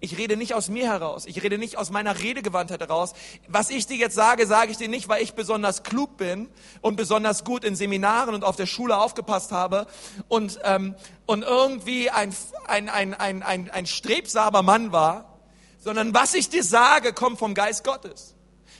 Ich 0.00 0.16
rede 0.16 0.36
nicht 0.36 0.54
aus 0.54 0.68
mir 0.68 0.86
heraus. 0.86 1.26
Ich 1.26 1.42
rede 1.42 1.58
nicht 1.58 1.76
aus 1.76 1.90
meiner 1.90 2.20
Redegewandtheit 2.20 2.80
heraus. 2.80 3.14
Was 3.48 3.68
ich 3.68 3.86
dir 3.86 3.96
jetzt 3.96 4.14
sage, 4.14 4.46
sage 4.46 4.70
ich 4.70 4.76
dir 4.76 4.88
nicht, 4.88 5.08
weil 5.08 5.22
ich 5.22 5.34
besonders 5.34 5.82
klug 5.82 6.16
bin 6.16 6.48
und 6.80 6.94
besonders 6.96 7.42
gut 7.42 7.64
in 7.64 7.74
Seminaren 7.74 8.34
und 8.34 8.44
auf 8.44 8.54
der 8.54 8.66
Schule 8.66 8.96
aufgepasst 8.96 9.50
habe 9.50 9.88
und, 10.28 10.60
ähm, 10.62 10.94
und 11.26 11.42
irgendwie 11.42 12.10
ein, 12.10 12.34
ein, 12.66 12.88
ein, 12.88 13.14
ein, 13.14 13.42
ein, 13.42 13.70
ein 13.70 13.86
strebsamer 13.86 14.62
Mann 14.62 14.92
war, 14.92 15.40
sondern 15.78 16.14
was 16.14 16.34
ich 16.34 16.48
dir 16.48 16.62
sage, 16.62 17.12
kommt 17.12 17.40
vom 17.40 17.54
Geist 17.54 17.82
Gottes. 17.82 18.36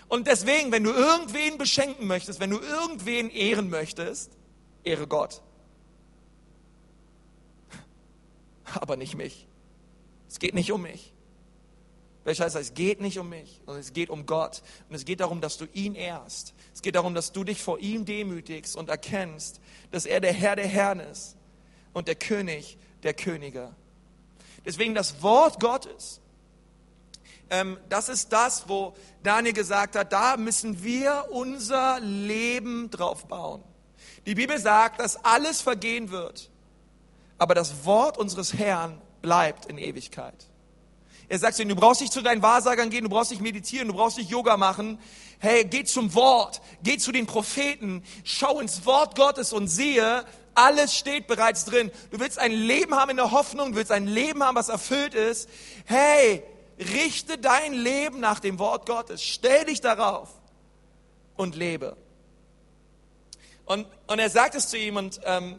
Und 0.07 0.29
deswegen, 0.29 0.71
wenn 0.71 0.85
du 0.85 0.93
irgendwen 0.93 1.59
beschenken 1.59 2.07
möchtest, 2.07 2.39
wenn 2.39 2.51
du 2.51 2.59
irgendwen 2.59 3.29
ehren 3.31 3.71
möchtest, 3.71 4.33
ehre 4.85 5.09
Gott. 5.09 5.43
Aber 8.75 8.97
nicht 8.97 9.17
mich. 9.17 9.47
Es 10.29 10.39
geht 10.39 10.55
nicht 10.55 10.73
um 10.73 10.83
mich. 10.83 11.13
Welcher 12.25 12.45
heißt, 12.45 12.57
es 12.57 12.75
geht 12.75 13.01
nicht 13.01 13.19
um 13.19 13.31
mich, 13.31 13.61
sondern 13.65 13.81
es 13.81 13.95
geht 13.95 14.11
um 14.11 14.27
Gott. 14.27 14.63
Und 14.89 14.95
es 14.95 15.05
geht 15.07 15.21
darum, 15.21 15.41
dass 15.41 15.57
du 15.57 15.67
ihn 15.73 15.95
ehrst. 15.95 16.53
Es 16.75 16.83
geht 16.83 16.95
darum, 16.95 17.15
dass 17.15 17.33
du 17.33 17.43
dich 17.43 17.63
vor 17.63 17.79
ihm 17.79 18.05
demütigst 18.05 18.77
und 18.77 18.91
erkennst, 18.91 19.61
dass 19.91 20.05
er 20.05 20.21
der 20.21 20.33
Herr 20.33 20.55
der 20.55 20.67
Herren 20.67 21.01
ist 21.01 21.37
und 21.95 22.07
der 22.07 22.17
König 22.17 22.77
der 23.03 23.15
Könige. 23.15 23.75
Deswegen 24.67 24.95
das 24.95 25.23
Wort 25.23 25.61
Gottes, 25.61 26.21
ähm, 27.49 27.79
das 27.89 28.11
ist 28.11 28.31
das, 28.33 28.69
wo 28.69 28.95
Daniel 29.23 29.55
gesagt 29.55 29.97
hat, 29.97 30.13
da 30.13 30.37
müssen 30.37 30.83
wir 30.85 31.29
unser 31.31 31.99
Leben 32.01 32.91
drauf 32.91 33.27
bauen. 33.27 33.63
Die 34.27 34.35
Bibel 34.35 34.59
sagt, 34.59 35.01
dass 35.01 35.25
alles 35.25 35.63
vergehen 35.63 36.11
wird, 36.11 36.51
aber 37.39 37.55
das 37.55 37.85
Wort 37.85 38.19
unseres 38.19 38.55
Herrn 38.55 39.01
bleibt 39.23 39.67
in 39.67 39.79
Ewigkeit. 39.79 40.47
Er 41.29 41.39
sagt 41.39 41.59
ihnen, 41.59 41.69
du 41.69 41.77
brauchst 41.77 42.01
nicht 42.01 42.13
zu 42.13 42.23
deinen 42.23 42.43
Wahrsagern 42.43 42.89
gehen, 42.91 43.05
du 43.05 43.11
brauchst 43.11 43.31
nicht 43.31 43.43
meditieren, 43.43 43.89
du 43.89 43.95
brauchst 43.95 44.17
nicht 44.17 44.31
Yoga 44.31 44.57
machen. 44.57 44.99
Hey, 45.39 45.65
geh 45.65 45.85
zum 45.85 46.15
Wort, 46.15 46.61
geh 46.83 46.97
zu 46.97 47.13
den 47.13 47.27
Propheten, 47.27 48.03
schau 48.25 48.61
ins 48.61 48.87
Wort 48.87 49.15
Gottes 49.15 49.53
und 49.53 49.69
sehe, 49.69 50.25
alles 50.55 50.97
steht 50.97 51.27
bereits 51.27 51.67
drin. 51.67 51.93
Du 52.11 52.19
willst 52.19 52.39
ein 52.39 52.51
Leben 52.51 52.95
haben 52.95 53.11
in 53.11 53.19
der 53.19 53.31
Hoffnung, 53.31 53.73
du 53.73 53.77
willst 53.77 53.93
ein 53.93 54.07
Leben 54.07 54.43
haben, 54.43 54.57
was 54.57 54.71
erfüllt 54.71 55.15
ist. 55.15 55.49
Hey, 55.85 56.43
richte 56.79 57.39
dein 57.39 57.75
Leben 57.75 58.21
nach 58.21 58.41
dem 58.41 58.59
Wort 58.59 58.87
Gottes. 58.87 59.23
Stell 59.23 59.67
dich 59.67 59.81
darauf 59.81 60.31
und 61.37 61.55
lebe. 61.55 61.97
Und, 63.67 63.87
und 64.07 64.19
er 64.19 64.31
sagt 64.31 64.55
es 64.55 64.69
zu 64.69 64.79
ihm 64.79 64.97
und, 64.97 65.21
ähm, 65.25 65.59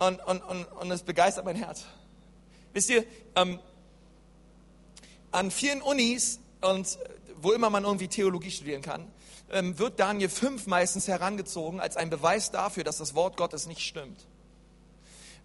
und, 0.00 0.18
und, 0.26 0.40
und, 0.42 0.64
und 0.64 0.90
es 0.90 1.02
begeistert 1.02 1.44
mein 1.44 1.56
Herz. 1.56 1.84
Wisst 2.72 2.90
ihr, 2.90 3.04
ähm, 3.36 3.60
an 5.30 5.50
vielen 5.50 5.82
Unis 5.82 6.40
und 6.62 6.98
wo 7.40 7.52
immer 7.52 7.70
man 7.70 7.84
irgendwie 7.84 8.08
Theologie 8.08 8.50
studieren 8.50 8.82
kann, 8.82 9.06
ähm, 9.50 9.78
wird 9.78 10.00
Daniel 10.00 10.28
5 10.28 10.66
meistens 10.66 11.06
herangezogen 11.06 11.80
als 11.80 11.96
ein 11.96 12.10
Beweis 12.10 12.50
dafür, 12.50 12.82
dass 12.82 12.98
das 12.98 13.14
Wort 13.14 13.36
Gottes 13.36 13.66
nicht 13.66 13.80
stimmt. 13.80 14.26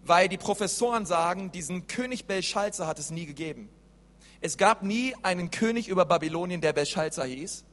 Weil 0.02 0.28
die 0.28 0.38
Professoren 0.38 1.04
sagen, 1.04 1.52
diesen 1.52 1.86
König 1.86 2.26
Belshazzar 2.26 2.86
hat 2.86 2.98
es 2.98 3.10
nie 3.10 3.26
gegeben. 3.26 3.68
Es 4.40 4.56
gab 4.56 4.82
nie 4.82 5.14
einen 5.22 5.50
König 5.50 5.88
über 5.88 6.04
Babylonien, 6.04 6.60
der 6.60 6.72
Belshazzar 6.72 7.26
hieß. 7.26 7.64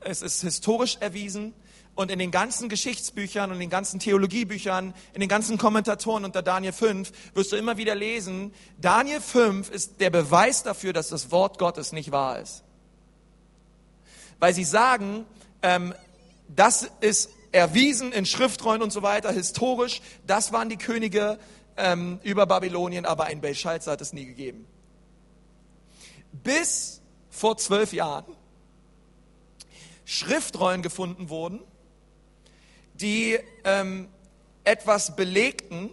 Es 0.00 0.22
ist 0.22 0.42
historisch 0.42 0.96
erwiesen, 1.00 1.54
und 2.00 2.10
in 2.10 2.18
den 2.18 2.30
ganzen 2.30 2.70
Geschichtsbüchern 2.70 3.52
und 3.52 3.58
den 3.58 3.68
ganzen 3.68 4.00
Theologiebüchern, 4.00 4.94
in 5.12 5.20
den 5.20 5.28
ganzen 5.28 5.58
Kommentatoren 5.58 6.24
unter 6.24 6.40
Daniel 6.40 6.72
5 6.72 7.12
wirst 7.34 7.52
du 7.52 7.56
immer 7.56 7.76
wieder 7.76 7.94
lesen, 7.94 8.54
Daniel 8.80 9.20
5 9.20 9.70
ist 9.70 10.00
der 10.00 10.08
Beweis 10.08 10.62
dafür, 10.62 10.94
dass 10.94 11.10
das 11.10 11.30
Wort 11.30 11.58
Gottes 11.58 11.92
nicht 11.92 12.10
wahr 12.10 12.40
ist. 12.40 12.64
Weil 14.38 14.54
sie 14.54 14.64
sagen, 14.64 15.26
ähm, 15.60 15.92
das 16.48 16.88
ist 17.00 17.28
erwiesen 17.52 18.12
in 18.12 18.24
Schriftrollen 18.24 18.80
und 18.80 18.94
so 18.94 19.02
weiter, 19.02 19.30
historisch, 19.30 20.00
das 20.26 20.52
waren 20.52 20.70
die 20.70 20.78
Könige 20.78 21.38
ähm, 21.76 22.18
über 22.22 22.46
Babylonien, 22.46 23.04
aber 23.04 23.24
ein 23.24 23.42
Belshazzar 23.42 23.92
hat 23.92 24.00
es 24.00 24.14
nie 24.14 24.24
gegeben. 24.24 24.64
Bis 26.32 27.02
vor 27.28 27.58
zwölf 27.58 27.92
Jahren 27.92 28.24
Schriftrollen 30.06 30.80
gefunden 30.80 31.28
wurden, 31.28 31.60
die 33.00 33.38
ähm, 33.64 34.08
etwas 34.64 35.16
belegten, 35.16 35.90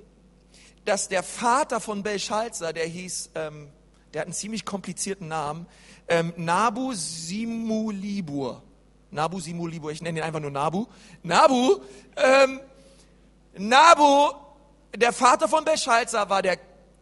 dass 0.86 1.10
der 1.10 1.24
Vater 1.24 1.80
von 1.80 2.04
Belshazzar, 2.04 2.74
der 2.74 2.86
hieß, 2.86 3.32
ähm, 3.36 3.70
der 4.13 4.22
hat 4.22 4.28
einen 4.28 4.34
ziemlich 4.34 4.65
komplizierten 4.65 5.28
Namen, 5.28 5.67
ähm, 6.08 6.34
Nabu 6.38 6.93
Simulibur. 6.93 8.63
Nabu 9.12 9.39
Simulibur, 9.39 9.91
ich 9.91 10.02
nenne 10.02 10.20
ihn 10.20 10.24
einfach 10.24 10.39
nur 10.39 10.52
Nabu. 10.52 10.86
Nabu, 11.24 11.80
ähm, 12.15 12.60
Nabu, 13.58 14.34
der 14.96 15.13
Vater 15.13 15.48
von 15.48 15.65
Belshazzar, 15.65 16.30
war 16.30 16.41
der 16.41 16.58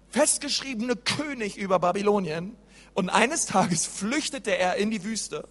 festgeschriebene 0.09 0.95
König 0.95 1.57
über 1.57 1.79
Babylonien. 1.79 2.55
Und 2.93 3.09
eines 3.09 3.45
Tages 3.45 3.85
flüchtete 3.97 4.57
er 4.57 4.75
in 4.75 4.91
die 4.91 5.03
Wüste. 5.03 5.47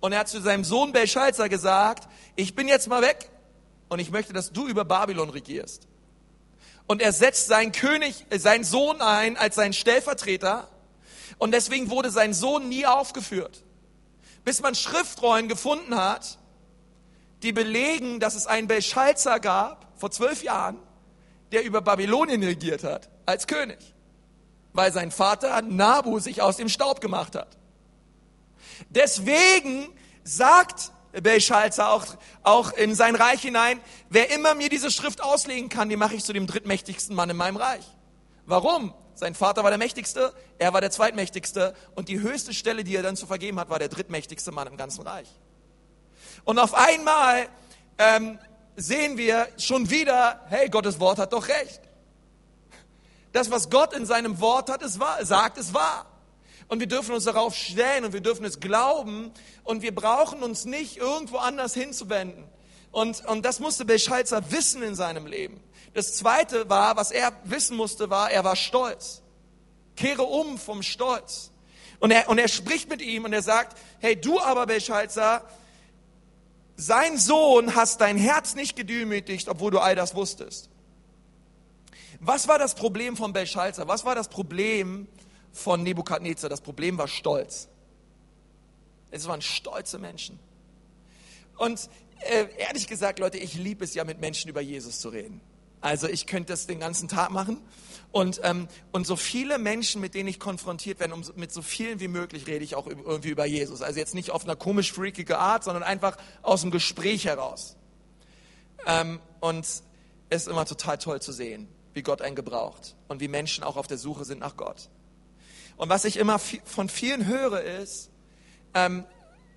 Und 0.00 0.12
er 0.12 0.20
hat 0.20 0.28
zu 0.28 0.40
seinem 0.40 0.64
Sohn 0.64 0.92
Belshazzar 0.92 1.48
gesagt, 1.48 2.08
ich 2.36 2.54
bin 2.54 2.68
jetzt 2.68 2.88
mal 2.88 3.02
weg 3.02 3.30
und 3.88 3.98
ich 3.98 4.10
möchte, 4.10 4.32
dass 4.32 4.52
du 4.52 4.66
über 4.66 4.84
Babylon 4.84 5.30
regierst. 5.30 5.86
Und 6.86 7.02
er 7.02 7.12
setzt 7.12 7.48
seinen 7.48 7.72
König, 7.72 8.26
äh, 8.30 8.38
seinen 8.38 8.64
Sohn 8.64 9.00
ein 9.00 9.36
als 9.36 9.56
seinen 9.56 9.72
Stellvertreter. 9.72 10.68
Und 11.38 11.52
deswegen 11.52 11.90
wurde 11.90 12.10
sein 12.10 12.32
Sohn 12.32 12.68
nie 12.68 12.86
aufgeführt. 12.86 13.62
Bis 14.44 14.60
man 14.60 14.74
Schriftrollen 14.74 15.48
gefunden 15.48 15.96
hat, 15.96 16.38
die 17.42 17.52
belegen, 17.52 18.20
dass 18.20 18.34
es 18.34 18.46
einen 18.46 18.68
Belshazzar 18.68 19.40
gab, 19.40 19.92
vor 19.96 20.10
zwölf 20.10 20.42
Jahren, 20.42 20.78
der 21.52 21.64
über 21.64 21.80
Babylonien 21.80 22.42
regiert 22.42 22.84
hat, 22.84 23.08
als 23.26 23.46
König. 23.46 23.78
Weil 24.72 24.92
sein 24.92 25.10
Vater 25.10 25.62
Nabu 25.62 26.18
sich 26.18 26.42
aus 26.42 26.56
dem 26.56 26.68
Staub 26.68 27.00
gemacht 27.00 27.34
hat. 27.34 27.56
Deswegen 28.90 29.88
sagt 30.22 30.92
Belshazzar 31.22 31.92
auch, 31.92 32.04
auch 32.42 32.72
in 32.72 32.94
sein 32.94 33.14
Reich 33.14 33.42
hinein, 33.42 33.80
wer 34.08 34.30
immer 34.30 34.54
mir 34.54 34.68
diese 34.68 34.90
Schrift 34.90 35.22
auslegen 35.22 35.68
kann, 35.68 35.88
den 35.88 35.98
mache 35.98 36.14
ich 36.14 36.24
zu 36.24 36.32
dem 36.32 36.46
drittmächtigsten 36.46 37.14
Mann 37.14 37.30
in 37.30 37.36
meinem 37.36 37.56
Reich. 37.56 37.84
Warum? 38.44 38.94
Sein 39.14 39.34
Vater 39.34 39.64
war 39.64 39.70
der 39.70 39.78
mächtigste, 39.78 40.34
er 40.58 40.74
war 40.74 40.82
der 40.82 40.90
zweitmächtigste 40.90 41.74
und 41.94 42.08
die 42.08 42.20
höchste 42.20 42.52
Stelle, 42.52 42.84
die 42.84 42.94
er 42.94 43.02
dann 43.02 43.16
zu 43.16 43.26
vergeben 43.26 43.58
hat, 43.58 43.70
war 43.70 43.78
der 43.78 43.88
drittmächtigste 43.88 44.52
Mann 44.52 44.68
im 44.68 44.76
ganzen 44.76 45.06
Reich. 45.06 45.28
Und 46.44 46.58
auf 46.58 46.74
einmal 46.74 47.48
ähm, 47.98 48.38
sehen 48.76 49.16
wir 49.16 49.48
schon 49.58 49.88
wieder, 49.90 50.44
hey, 50.48 50.68
Gottes 50.68 51.00
Wort 51.00 51.18
hat 51.18 51.32
doch 51.32 51.48
recht. 51.48 51.80
Das, 53.32 53.50
was 53.50 53.70
Gott 53.70 53.94
in 53.94 54.06
seinem 54.06 54.40
Wort 54.40 54.70
hat, 54.70 54.82
ist 54.82 55.00
wahr, 55.00 55.24
sagt, 55.24 55.58
ist 55.58 55.72
wahr. 55.72 56.06
Und 56.68 56.80
wir 56.80 56.88
dürfen 56.88 57.14
uns 57.14 57.24
darauf 57.24 57.54
stellen 57.54 58.04
und 58.04 58.12
wir 58.12 58.20
dürfen 58.20 58.44
es 58.44 58.58
glauben 58.58 59.30
und 59.62 59.82
wir 59.82 59.94
brauchen 59.94 60.42
uns 60.42 60.64
nicht 60.64 60.96
irgendwo 60.96 61.36
anders 61.36 61.74
hinzuwenden. 61.74 62.44
Und, 62.90 63.24
und 63.26 63.44
das 63.44 63.60
musste 63.60 63.84
Beschalzer 63.84 64.50
wissen 64.50 64.82
in 64.82 64.94
seinem 64.94 65.26
Leben. 65.26 65.60
Das 65.94 66.14
zweite 66.14 66.68
war, 66.68 66.96
was 66.96 67.10
er 67.10 67.32
wissen 67.44 67.76
musste, 67.76 68.10
war, 68.10 68.30
er 68.30 68.42
war 68.42 68.56
stolz. 68.56 69.22
Kehre 69.96 70.24
um 70.24 70.58
vom 70.58 70.82
Stolz. 70.82 71.50
Und 72.00 72.10
er, 72.10 72.28
und 72.28 72.38
er 72.38 72.48
spricht 72.48 72.88
mit 72.90 73.00
ihm 73.00 73.24
und 73.24 73.32
er 73.32 73.42
sagt, 73.42 73.78
hey, 74.00 74.16
du 74.16 74.40
aber, 74.40 74.66
Beschalzer, 74.66 75.42
sein 76.76 77.16
Sohn 77.16 77.74
hast 77.74 78.00
dein 78.00 78.18
Herz 78.18 78.54
nicht 78.54 78.76
gedemütigt, 78.76 79.48
obwohl 79.48 79.70
du 79.70 79.78
all 79.78 79.94
das 79.94 80.14
wusstest. 80.14 80.68
Was 82.20 82.48
war 82.48 82.58
das 82.58 82.74
Problem 82.74 83.16
von 83.16 83.32
Belshazzar? 83.32 83.88
Was 83.88 84.04
war 84.04 84.14
das 84.14 84.28
Problem 84.28 85.08
von 85.56 85.82
Nebukadnezar. 85.82 86.50
Das 86.50 86.60
Problem 86.60 86.98
war 86.98 87.08
Stolz. 87.08 87.68
Es 89.10 89.26
waren 89.26 89.40
stolze 89.40 89.98
Menschen. 89.98 90.38
Und 91.56 91.88
äh, 92.20 92.46
ehrlich 92.58 92.86
gesagt, 92.86 93.18
Leute, 93.18 93.38
ich 93.38 93.54
liebe 93.54 93.84
es 93.84 93.94
ja, 93.94 94.04
mit 94.04 94.20
Menschen 94.20 94.50
über 94.50 94.60
Jesus 94.60 95.00
zu 95.00 95.08
reden. 95.08 95.40
Also 95.80 96.08
ich 96.08 96.26
könnte 96.26 96.52
das 96.52 96.66
den 96.66 96.80
ganzen 96.80 97.08
Tag 97.08 97.30
machen. 97.30 97.62
Und, 98.12 98.40
ähm, 98.44 98.68
und 98.92 99.06
so 99.06 99.16
viele 99.16 99.58
Menschen, 99.58 100.00
mit 100.00 100.14
denen 100.14 100.28
ich 100.28 100.40
konfrontiert 100.40 101.00
werde, 101.00 101.14
um, 101.14 101.22
mit 101.36 101.52
so 101.52 101.62
vielen 101.62 102.00
wie 102.00 102.08
möglich 102.08 102.46
rede 102.46 102.64
ich 102.64 102.74
auch 102.74 102.86
irgendwie 102.86 103.30
über 103.30 103.46
Jesus. 103.46 103.82
Also 103.82 103.98
jetzt 103.98 104.14
nicht 104.14 104.30
auf 104.30 104.44
einer 104.44 104.56
komisch 104.56 104.92
freakige 104.92 105.38
Art, 105.38 105.64
sondern 105.64 105.82
einfach 105.82 106.16
aus 106.42 106.62
dem 106.62 106.70
Gespräch 106.70 107.24
heraus. 107.26 107.76
Ähm, 108.86 109.20
und 109.40 109.64
es 109.64 109.82
ist 110.30 110.48
immer 110.48 110.66
total 110.66 110.98
toll 110.98 111.20
zu 111.20 111.32
sehen, 111.32 111.68
wie 111.94 112.02
Gott 112.02 112.20
einen 112.20 112.36
gebraucht 112.36 112.96
und 113.08 113.20
wie 113.20 113.28
Menschen 113.28 113.64
auch 113.64 113.76
auf 113.76 113.86
der 113.86 113.98
Suche 113.98 114.24
sind 114.24 114.40
nach 114.40 114.56
Gott. 114.56 114.90
Und 115.76 115.88
was 115.88 116.04
ich 116.04 116.16
immer 116.16 116.38
von 116.38 116.88
vielen 116.88 117.26
höre 117.26 117.62
ist, 117.62 118.10
ähm, 118.74 119.04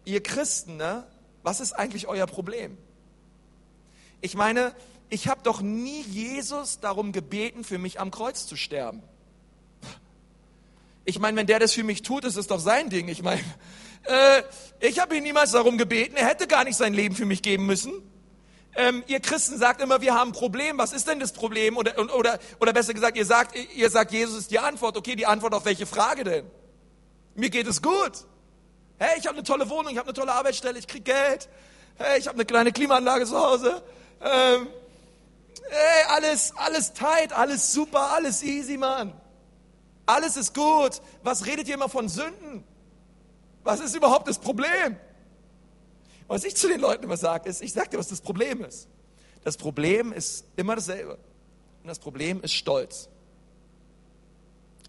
ihr 0.06 0.22
Christen, 0.22 0.78
ne, 0.78 1.06
was 1.44 1.60
ist 1.60 1.74
eigentlich 1.74 2.08
euer 2.08 2.28
Problem? 2.28 2.78
Ich 4.22 4.36
meine, 4.36 4.74
ich 5.10 5.28
habe 5.28 5.42
doch 5.44 5.62
nie 5.62 6.02
Jesus 6.02 6.80
darum 6.80 7.12
gebeten, 7.12 7.64
für 7.64 7.78
mich 7.78 8.00
am 8.00 8.12
Kreuz 8.12 8.46
zu 8.46 8.56
sterben. 8.56 9.02
Ich 11.06 11.20
meine, 11.20 11.38
wenn 11.38 11.48
der 11.48 11.60
das 11.60 11.74
für 11.74 11.84
mich 11.84 12.04
tut, 12.04 12.26
ist 12.26 12.36
es 12.36 12.48
doch 12.48 12.60
sein 12.60 12.90
Ding. 12.90 13.08
Ich 13.08 13.24
meine, 13.24 13.42
äh, 14.04 14.44
ich 14.80 15.00
habe 15.00 15.18
ihn 15.18 15.24
niemals 15.24 15.52
darum 15.52 15.78
gebeten. 15.78 16.16
Er 16.16 16.28
hätte 16.28 16.46
gar 16.48 16.64
nicht 16.66 16.76
sein 16.76 16.94
Leben 16.94 17.16
für 17.16 17.26
mich 17.26 17.42
geben 17.42 17.66
müssen. 17.66 17.94
Ähm, 18.80 19.04
ihr 19.08 19.20
Christen 19.20 19.58
sagt 19.58 19.82
immer, 19.82 20.00
wir 20.00 20.16
haben 20.16 20.30
ein 20.30 20.32
Problem. 20.32 20.78
Was 20.78 20.94
ist 20.94 21.06
denn 21.06 21.20
das 21.20 21.34
Problem? 21.34 21.76
Oder, 21.76 22.00
oder, 22.16 22.40
oder 22.62 22.72
besser 22.72 22.94
gesagt, 22.94 23.18
ihr 23.18 23.26
sagt, 23.26 23.54
ihr 23.76 23.90
sagt, 23.90 24.14
Jesus 24.14 24.38
ist 24.38 24.52
die 24.52 24.60
Antwort. 24.60 24.96
Okay, 24.96 25.18
die 25.18 25.26
Antwort 25.26 25.54
auf 25.54 25.66
welche 25.66 25.86
Frage 25.86 26.24
denn? 26.24 26.50
Mir 27.36 27.50
geht 27.50 27.68
es 27.68 27.82
gut. 27.82 28.26
Hey, 28.98 29.20
ich 29.20 29.28
habe 29.28 29.36
eine 29.36 29.44
tolle 29.44 29.70
Wohnung, 29.70 29.92
ich 29.92 29.98
habe 29.98 30.08
eine 30.08 30.14
tolle 30.14 30.32
Arbeitsstelle, 30.32 30.80
ich 30.80 30.88
krieg 30.88 31.04
Geld. 31.04 31.50
Hey, 31.98 32.20
ich 32.20 32.28
habe 32.28 32.36
eine 32.36 32.46
kleine 32.46 32.72
Klimaanlage 32.72 33.26
zu 33.26 33.38
Hause. 33.38 33.84
Ähm, 34.22 34.68
hey, 35.70 36.06
alles, 36.08 36.54
alles 36.56 36.94
tight, 36.94 37.34
alles 37.34 37.74
super, 37.74 38.14
alles 38.14 38.42
easy, 38.44 38.78
Mann. 38.78 39.12
Alles 40.06 40.38
ist 40.38 40.56
gut. 40.56 41.02
Was 41.22 41.46
redet 41.46 41.68
ihr 41.68 41.74
immer 41.74 41.90
von 41.90 42.08
Sünden? 42.08 42.64
Was 43.66 43.82
ist 43.82 43.94
überhaupt 43.94 44.30
das 44.30 44.40
Problem? 44.40 44.96
Was 46.30 46.44
ich 46.44 46.56
zu 46.56 46.68
den 46.68 46.80
Leuten 46.80 47.04
immer 47.04 47.18
sage, 47.18 47.50
ist, 47.50 47.62
ich 47.62 47.74
sage 47.74 47.90
dir, 47.90 47.98
was 47.98 48.08
das 48.08 48.22
Problem 48.22 48.64
ist. 48.64 48.88
Das 49.44 49.58
Problem 49.58 50.14
ist 50.14 50.46
immer 50.56 50.76
dasselbe. 50.76 51.14
Und 51.82 51.88
das 51.88 51.98
Problem 51.98 52.42
ist 52.42 52.54
Stolz. 52.54 53.10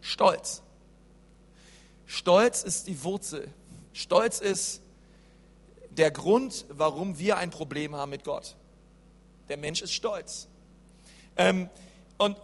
Stolz. 0.03 0.63
Stolz 2.05 2.63
ist 2.63 2.87
die 2.87 3.03
Wurzel. 3.03 3.49
Stolz 3.95 4.41
ist 4.41 4.83
der 5.89 6.11
Grund, 6.11 6.67
warum 6.69 7.19
wir 7.19 7.39
ein 7.39 7.51
Problem 7.51 7.97
haben 7.97 8.11
mit 8.11 8.23
Gott. 8.23 8.55
Der 9.49 9.57
Mensch 9.57 9.81
ist 9.81 9.93
stolz. 9.93 10.47
Ähm, 11.37 11.71
und, 12.19 12.37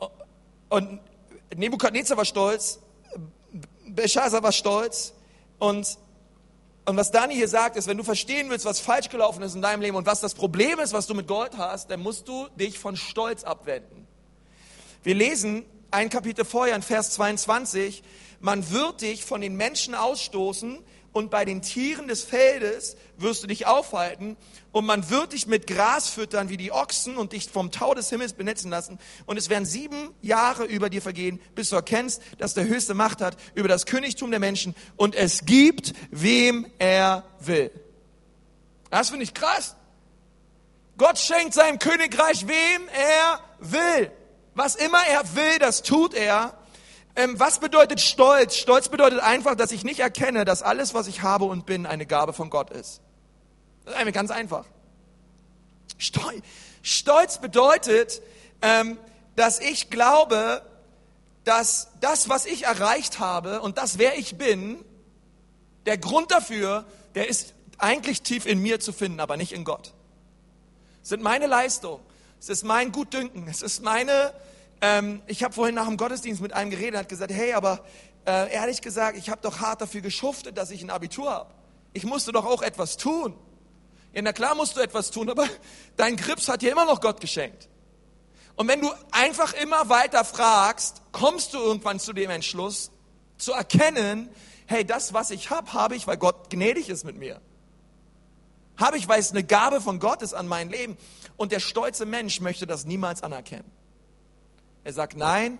und 0.71 1.01
Nebukadnezar 1.55 2.17
war 2.17 2.25
stolz, 2.25 2.81
Belshazzar 3.87 4.43
war 4.43 4.53
stolz 4.53 5.13
und 5.59 5.99
und 6.87 6.97
was 6.97 7.11
Dani 7.11 7.35
hier 7.35 7.49
sagt, 7.49 7.77
ist, 7.77 7.89
wenn 7.89 7.97
du 7.97 8.05
verstehen 8.05 8.49
willst, 8.49 8.65
was 8.65 8.79
falsch 8.79 9.09
gelaufen 9.09 9.43
ist 9.43 9.55
in 9.55 9.63
deinem 9.63 9.81
Leben 9.81 9.97
und 9.97 10.07
was 10.07 10.21
das 10.21 10.35
Problem 10.35 10.79
ist, 10.79 10.93
was 10.93 11.07
du 11.07 11.15
mit 11.15 11.27
Gold 11.27 11.59
hast, 11.59 11.91
dann 11.91 12.01
musst 12.01 12.29
du 12.29 12.47
dich 12.57 12.79
von 12.79 12.97
Stolz 12.97 13.43
abwenden. 13.43 14.07
Wir 15.03 15.17
lesen 15.17 15.65
ein 15.91 16.11
Kapitel 16.11 16.45
vorher 16.45 16.77
in 16.77 16.83
Vers 16.83 17.11
22, 17.11 18.05
man 18.41 18.71
wird 18.71 19.01
dich 19.01 19.25
von 19.25 19.41
den 19.41 19.57
Menschen 19.57 19.95
ausstoßen, 19.95 20.79
und 21.17 21.31
bei 21.31 21.47
den 21.47 21.63
Tieren 21.63 22.09
des 22.09 22.25
Feldes 22.25 22.95
wirst 23.17 23.43
du 23.43 23.47
dich 23.47 23.67
aufhalten 23.67 24.37
und 24.71 24.85
man 24.85 25.09
wird 25.09 25.33
dich 25.33 25.47
mit 25.47 25.67
Gras 25.67 26.11
füttern 26.11 26.51
wie 26.51 26.59
die 26.59 26.73
Ochsen 26.73 27.17
und 27.17 27.33
dich 27.33 27.49
vom 27.49 27.71
Tau 27.71 27.95
des 27.95 28.11
Himmels 28.11 28.35
benetzen 28.35 28.71
lassen 28.71 28.99
und 29.25 29.39
es 29.39 29.49
werden 29.49 29.65
sieben 29.65 30.11
Jahre 30.21 30.67
über 30.67 30.91
dir 30.91 31.01
vergehen, 31.01 31.41
bis 31.55 31.71
du 31.71 31.77
erkennst, 31.77 32.21
dass 32.37 32.53
der 32.53 32.67
Höchste 32.67 32.93
Macht 32.93 33.23
hat 33.23 33.39
über 33.55 33.67
das 33.67 33.87
Königtum 33.87 34.31
der 34.31 34.41
Menschen 34.41 34.75
und 34.97 35.15
es 35.15 35.47
gibt, 35.47 35.95
wem 36.11 36.67
er 36.79 37.25
will. 37.41 37.71
Das 38.91 39.09
finde 39.09 39.25
ich 39.25 39.33
krass. 39.33 39.75
Gott 40.99 41.19
schenkt 41.19 41.55
seinem 41.55 41.79
Königreich, 41.79 42.47
wem 42.47 42.89
er 42.89 43.41
will. 43.61 44.13
Was 44.55 44.77
immer 44.77 45.01
er 45.09 45.35
will, 45.35 45.59
das 45.61 45.83
tut 45.83 46.13
er. 46.13 46.59
Ähm, 47.17 47.41
was 47.41 47.61
bedeutet 47.61 48.01
Stolz? 48.01 48.57
Stolz 48.57 48.91
bedeutet 48.91 49.21
einfach, 49.21 49.55
dass 49.55 49.73
ich 49.73 49.85
nicht 49.85 50.01
erkenne, 50.01 50.45
dass 50.45 50.63
alles, 50.63 50.93
was 50.93 51.07
ich 51.07 51.23
habe 51.23 51.47
und 51.47 51.65
bin, 51.65 51.87
eine 51.87 52.05
Gabe 52.05 52.35
von 52.35 52.51
Gott 52.51 52.71
ist. 52.71 53.01
Das 53.85 53.95
ist 53.95 54.01
einfach 54.01 54.13
ganz 54.13 54.31
einfach. 54.31 54.67
Stolz 56.83 57.39
bedeutet, 57.39 58.21
ähm, 58.61 58.99
dass 59.35 59.61
ich 59.61 59.89
glaube, 59.89 60.63
dass 61.45 61.89
das, 62.01 62.29
was 62.29 62.45
ich 62.45 62.65
erreicht 62.65 63.19
habe 63.19 63.63
und 63.63 63.79
das, 63.79 63.99
wer 63.99 64.19
ich 64.19 64.37
bin, 64.37 64.85
der 65.87 65.97
Grund 65.97 66.33
dafür, 66.33 66.85
der 67.15 67.29
ist 67.29 67.55
eigentlich 67.79 68.23
tief 68.23 68.45
in 68.45 68.61
mir 68.61 68.79
zu 68.79 68.93
finden, 68.93 69.21
aber 69.21 69.37
nicht 69.37 69.53
in 69.53 69.65
Gott. 69.65 69.95
Es 71.03 71.11
sind 71.11 71.23
meine 71.23 71.47
Leistungen, 71.47 72.03
es 72.41 72.51
ist 72.51 72.65
mein 72.65 72.93
Gutdünken, 72.93 73.49
es 73.49 73.63
ist 73.63 73.83
meine 73.83 74.35
ähm, 74.87 75.23
ich 75.27 75.43
habe 75.43 75.53
vorhin 75.53 75.75
nach 75.75 75.87
dem 75.87 75.97
Gottesdienst 75.97 76.41
mit 76.41 76.53
einem 76.53 76.71
geredet, 76.71 77.01
hat 77.01 77.09
gesagt, 77.09 77.33
hey, 77.33 77.55
aber 77.55 77.85
äh, 78.25 78.53
ehrlich 78.53 78.81
gesagt, 78.81 79.19
ich 79.19 79.31
habe 79.31 79.41
doch 79.43 79.61
hart 79.61 79.81
dafür 79.81 80.01
geschuftet, 80.01 80.57
dass 80.57 80.71
ich 80.71 80.83
ein 80.83 80.91
Abitur 80.91 81.31
habe. 81.31 81.55
Ich 81.93 82.05
musste 82.05 82.31
doch 82.31 82.45
auch 82.45 82.63
etwas 82.63 82.97
tun. 82.97 83.35
Ja, 84.13 84.23
na 84.23 84.33
klar 84.33 84.55
musst 84.55 84.77
du 84.77 84.81
etwas 84.81 85.11
tun, 85.11 85.29
aber 85.29 85.49
dein 85.97 86.17
Grips 86.17 86.49
hat 86.49 86.63
dir 86.63 86.71
immer 86.71 86.85
noch 86.85 87.01
Gott 87.01 87.21
geschenkt. 87.21 87.69
Und 88.55 88.69
wenn 88.69 88.81
du 88.81 88.91
einfach 89.11 89.53
immer 89.55 89.89
weiter 89.89 90.25
fragst, 90.25 91.03
kommst 91.13 91.53
du 91.53 91.59
irgendwann 91.59 91.99
zu 91.99 92.13
dem 92.13 92.31
Entschluss, 92.31 92.91
zu 93.39 93.53
erkennen, 93.53 94.29
hey, 94.67 94.85
das, 94.85 95.13
was 95.13 95.31
ich 95.31 95.51
habe, 95.51 95.73
habe 95.73 95.97
ich, 95.97 96.07
weil 96.07 96.17
Gott 96.17 96.49
gnädig 96.49 96.89
ist 96.89 97.05
mit 97.05 97.17
mir. 97.17 97.41
Habe 98.77 98.99
ich, 98.99 99.09
weil 99.09 99.21
es 99.21 99.33
eine 99.33 99.45
Gabe 99.45 99.81
von 99.81 99.99
Gott 99.99 100.23
ist 100.23 100.33
an 100.33 100.47
mein 100.47 100.71
Leben. 100.71 100.97
Und 101.37 101.53
der 101.53 101.61
stolze 101.61 102.07
Mensch 102.07 102.41
möchte 102.41 102.67
das 102.67 102.85
niemals 102.85 103.23
anerkennen. 103.23 103.76
Er 104.87 104.93
sagt, 104.93 105.17
nein, 105.17 105.59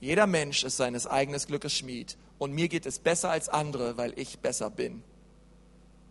jeder 0.00 0.26
Mensch 0.26 0.64
ist 0.64 0.78
seines 0.78 1.06
eigenen 1.06 1.40
Glückes 1.40 1.72
Schmied 1.74 2.16
und 2.38 2.50
mir 2.50 2.68
geht 2.68 2.86
es 2.86 2.98
besser 2.98 3.30
als 3.30 3.48
andere, 3.48 3.96
weil 3.96 4.18
ich 4.18 4.40
besser 4.40 4.68
bin. 4.68 5.04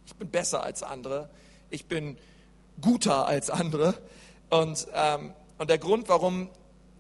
Ich 0.05 0.15
bin 0.15 0.29
besser 0.29 0.63
als 0.63 0.81
andere, 0.81 1.29
ich 1.69 1.87
bin 1.87 2.17
guter 2.79 3.27
als 3.27 3.49
andere. 3.49 3.95
Und, 4.49 4.87
ähm, 4.93 5.33
und 5.57 5.69
der 5.69 5.77
Grund, 5.77 6.07
warum 6.07 6.47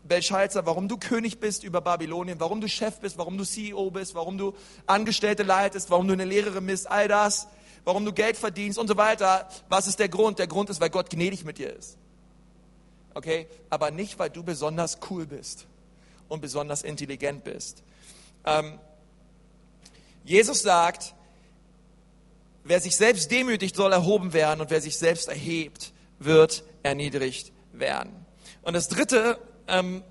Belshazzar, 0.03 0.65
warum 0.65 0.89
du 0.89 0.97
König 0.97 1.39
bist 1.39 1.63
über 1.63 1.79
Babylonien, 1.79 2.41
warum 2.41 2.59
du 2.59 2.67
Chef 2.67 2.99
bist, 2.99 3.17
warum 3.17 3.37
du 3.37 3.45
CEO 3.45 3.89
bist, 3.89 4.15
warum 4.15 4.37
du 4.37 4.53
Angestellte 4.85 5.43
leitest, 5.43 5.89
warum 5.91 6.07
du 6.07 6.13
eine 6.13 6.25
Lehrerin 6.25 6.65
bist, 6.65 6.91
all 6.91 7.07
das, 7.07 7.47
warum 7.85 8.03
du 8.03 8.11
Geld 8.11 8.35
verdienst 8.35 8.77
und 8.77 8.89
so 8.89 8.97
weiter. 8.97 9.47
Was 9.69 9.87
ist 9.87 9.99
der 9.99 10.09
Grund? 10.09 10.39
Der 10.39 10.47
Grund 10.47 10.69
ist, 10.69 10.81
weil 10.81 10.89
Gott 10.89 11.09
gnädig 11.09 11.45
mit 11.45 11.57
dir 11.57 11.73
ist 11.73 11.97
okay? 13.17 13.47
Aber 13.69 13.91
nicht, 13.91 14.19
weil 14.19 14.29
du 14.29 14.43
besonders 14.43 14.99
cool 15.09 15.25
bist 15.25 15.65
und 16.29 16.41
besonders 16.41 16.83
intelligent 16.83 17.43
bist. 17.43 17.83
Ähm, 18.45 18.79
Jesus 20.23 20.61
sagt, 20.61 21.15
wer 22.63 22.79
sich 22.79 22.95
selbst 22.95 23.31
demütigt, 23.31 23.75
soll 23.75 23.91
erhoben 23.91 24.33
werden 24.33 24.61
und 24.61 24.69
wer 24.69 24.81
sich 24.81 24.97
selbst 24.97 25.27
erhebt, 25.27 25.93
wird 26.19 26.63
erniedrigt 26.83 27.51
werden. 27.73 28.25
Und 28.61 28.73
das 28.73 28.87
Dritte, 28.87 29.39
ähm, 29.67 30.03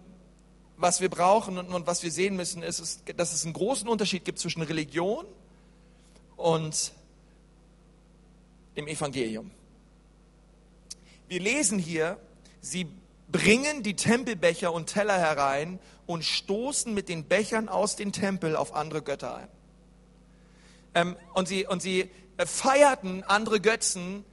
was 0.77 1.01
wir 1.01 1.09
brauchen 1.09 1.59
und, 1.59 1.69
und, 1.73 1.87
was 1.87 2.03
wir 2.03 2.11
sehen 2.11 2.37
müssen, 2.37 2.63
ist, 2.63 2.81
ist, 2.81 3.03
dass 3.17 3.33
es 3.33 3.45
einen 3.45 3.55
großen 3.55 3.89
Unterschied 3.89 4.25
gibt 4.25 4.39
zwischen 4.39 4.63
Religion 4.63 5.25
und 6.37 6.93
dem 8.77 8.89
Evangelium. 8.89 9.51
Wir 11.29 11.41
lesen 11.41 11.79
hier, 11.79 12.19
Sie 12.67 12.89
bringen 13.29 13.85
die 13.85 13.95
Tempelbecher 13.95 14.73
und 14.73 14.87
Teller 14.87 15.17
herein 15.17 15.79
und 16.05 16.25
stoßen 16.25 16.93
mit 16.93 17.09
den 17.09 17.25
Bechern 17.29 17.69
aus 17.69 17.95
dem 17.95 18.11
Tempel 18.11 18.57
auf 18.57 18.75
andere 18.75 19.03
Götter 19.03 19.37
ein. 19.37 19.49
Ähm, 20.95 21.17
und, 21.33 21.47
sie, 21.47 21.65
und 21.65 21.81
sie 21.81 22.11
äh, 22.39 22.45
feierten 22.45 23.23
andere 23.23 23.61
Götzen 23.61 24.25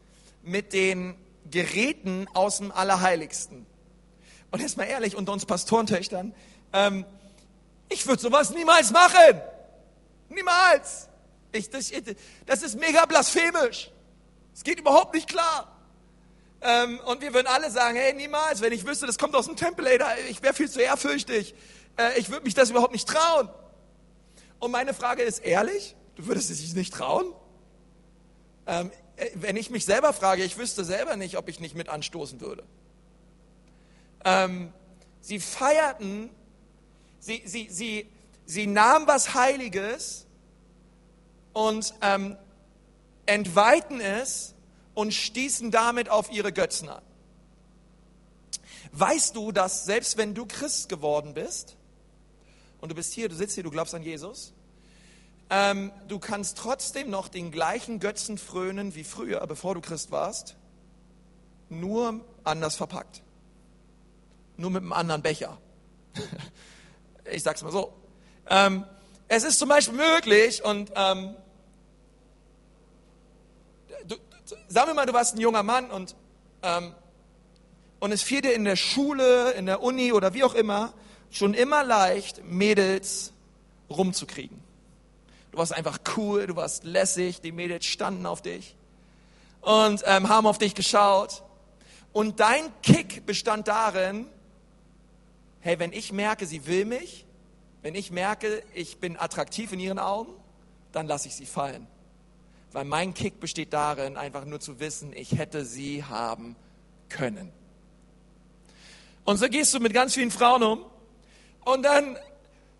mit 0.41 0.73
den 0.73 1.13
Geräten 1.51 2.27
aus 2.33 2.57
dem 2.57 2.71
Allerheiligsten. 2.71 3.67
Und 4.49 4.61
jetzt 4.61 4.77
mal 4.77 4.85
ehrlich, 4.85 5.15
unter 5.15 5.31
uns 5.31 5.45
Pastorentöchtern, 5.45 6.33
ähm, 6.73 7.05
ich 7.87 8.07
würde 8.07 8.21
sowas 8.21 8.49
niemals 8.49 8.89
machen. 8.89 9.41
Niemals. 10.29 11.07
Ich, 11.51 11.69
das, 11.69 11.91
das 12.47 12.63
ist 12.63 12.79
mega 12.79 13.05
blasphemisch. 13.05 13.91
Es 14.55 14.63
geht 14.63 14.79
überhaupt 14.79 15.13
nicht 15.13 15.27
klar. 15.29 15.72
Ähm, 16.63 16.99
und 17.05 17.21
wir 17.21 17.33
würden 17.33 17.47
alle 17.47 17.69
sagen, 17.69 17.97
hey, 17.97 18.13
niemals, 18.13 18.61
wenn 18.61 18.71
ich 18.71 18.85
wüsste, 18.87 19.05
das 19.05 19.17
kommt 19.17 19.35
aus 19.35 19.47
dem 19.47 19.57
Tempel, 19.57 19.85
ey, 19.85 19.97
da, 19.97 20.07
ich 20.29 20.41
wäre 20.41 20.53
viel 20.53 20.69
zu 20.69 20.81
ehrfürchtig. 20.81 21.55
Äh, 21.97 22.17
ich 22.17 22.29
würde 22.29 22.45
mich 22.45 22.53
das 22.53 22.69
überhaupt 22.69 22.93
nicht 22.93 23.07
trauen. 23.07 23.49
Und 24.59 24.71
meine 24.71 24.93
Frage 24.93 25.23
ist, 25.23 25.39
ehrlich, 25.39 25.95
du 26.15 26.25
würdest 26.27 26.49
es 26.49 26.59
dich 26.59 26.73
nicht 26.73 26.93
trauen? 26.93 27.33
Ähm, 28.65 28.91
äh, 29.17 29.29
wenn 29.35 29.57
ich 29.57 29.69
mich 29.69 29.83
selber 29.83 30.13
frage, 30.13 30.43
ich 30.43 30.57
wüsste 30.57 30.85
selber 30.85 31.17
nicht, 31.17 31.37
ob 31.37 31.49
ich 31.49 31.59
nicht 31.59 31.75
mit 31.75 31.89
anstoßen 31.89 32.39
würde. 32.39 32.63
Ähm, 34.23 34.71
sie 35.19 35.41
feierten, 35.41 36.29
sie, 37.19 37.43
sie, 37.45 37.67
sie, 37.69 38.09
sie 38.45 38.67
nahmen 38.67 39.05
was 39.05 39.33
Heiliges 39.33 40.27
und 41.51 41.93
ähm, 42.01 42.37
entweihten 43.25 43.99
es 43.99 44.52
und 44.93 45.13
stießen 45.13 45.71
damit 45.71 46.09
auf 46.09 46.31
ihre 46.31 46.51
Götzen 46.51 46.89
an. 46.89 47.01
Weißt 48.91 49.35
du, 49.35 49.51
dass 49.51 49.85
selbst 49.85 50.17
wenn 50.17 50.35
du 50.35 50.45
Christ 50.45 50.87
geworden 50.89 51.33
bist 51.33 51.75
und 52.79 52.89
du 52.89 52.95
bist 52.95 53.13
hier, 53.13 53.27
du 53.27 53.35
sitzt 53.35 53.55
hier, 53.55 53.63
du 53.63 53.71
glaubst 53.71 53.95
an 53.95 54.03
Jesus, 54.03 54.53
ähm, 55.49 55.91
du 56.07 56.19
kannst 56.19 56.57
trotzdem 56.57 57.09
noch 57.09 57.27
den 57.27 57.51
gleichen 57.51 57.99
Götzen 57.99 58.37
frönen 58.37 58.95
wie 58.95 59.03
früher, 59.03 59.45
bevor 59.47 59.73
du 59.73 59.81
Christ 59.81 60.11
warst, 60.11 60.55
nur 61.69 62.23
anders 62.43 62.75
verpackt. 62.75 63.23
Nur 64.57 64.69
mit 64.69 64.83
einem 64.83 64.93
anderen 64.93 65.21
Becher. 65.21 65.57
ich 67.31 67.41
sag's 67.41 67.63
mal 67.63 67.71
so. 67.71 67.93
Ähm, 68.47 68.85
es 69.27 69.43
ist 69.43 69.57
zum 69.57 69.69
Beispiel 69.69 69.95
möglich 69.95 70.63
und 70.63 70.91
ähm, 70.95 71.35
du, 74.05 74.15
sagen 74.67 74.87
wir 74.87 74.93
mal, 74.93 75.05
du 75.05 75.13
warst 75.13 75.35
ein 75.35 75.41
junger 75.41 75.63
Mann 75.63 75.91
und 75.91 76.15
ähm, 76.61 76.93
und 77.99 78.11
es 78.11 78.21
fiel 78.21 78.41
dir 78.41 78.53
in 78.53 78.65
der 78.65 78.75
Schule, 78.75 79.51
in 79.51 79.65
der 79.65 79.81
Uni 79.81 80.11
oder 80.11 80.33
wie 80.33 80.43
auch 80.43 80.55
immer 80.55 80.93
schon 81.33 81.53
immer 81.53 81.83
leicht, 81.83 82.43
Mädels 82.45 83.33
rumzukriegen. 83.89 84.61
Du 85.51 85.57
warst 85.57 85.73
einfach 85.73 85.99
cool, 86.15 86.47
du 86.47 86.55
warst 86.55 86.83
lässig, 86.83 87.41
die 87.41 87.51
Mädels 87.51 87.85
standen 87.85 88.25
auf 88.25 88.41
dich 88.41 88.75
und 89.61 90.03
ähm, 90.05 90.29
haben 90.29 90.47
auf 90.47 90.57
dich 90.57 90.75
geschaut. 90.75 91.43
Und 92.11 92.39
dein 92.39 92.71
Kick 92.81 93.25
bestand 93.25 93.67
darin, 93.67 94.27
hey, 95.59 95.79
wenn 95.79 95.91
ich 95.91 96.11
merke, 96.11 96.45
sie 96.45 96.65
will 96.67 96.85
mich, 96.85 97.25
wenn 97.81 97.95
ich 97.95 98.11
merke, 98.11 98.63
ich 98.73 98.99
bin 98.99 99.17
attraktiv 99.17 99.71
in 99.73 99.79
ihren 99.79 99.99
Augen, 99.99 100.33
dann 100.91 101.07
lasse 101.07 101.27
ich 101.27 101.35
sie 101.35 101.45
fallen. 101.45 101.87
Weil 102.73 102.85
mein 102.85 103.13
Kick 103.13 103.39
besteht 103.39 103.71
darin, 103.71 104.17
einfach 104.17 104.45
nur 104.45 104.59
zu 104.59 104.79
wissen, 104.79 105.13
ich 105.13 105.37
hätte 105.37 105.63
sie 105.63 106.03
haben 106.03 106.55
können. 107.07 107.51
Und 109.25 109.37
so 109.37 109.47
gehst 109.47 109.73
du 109.73 109.79
mit 109.79 109.93
ganz 109.93 110.15
vielen 110.15 110.31
Frauen 110.31 110.63
um 110.63 110.85
und 111.63 111.83
dann 111.83 112.17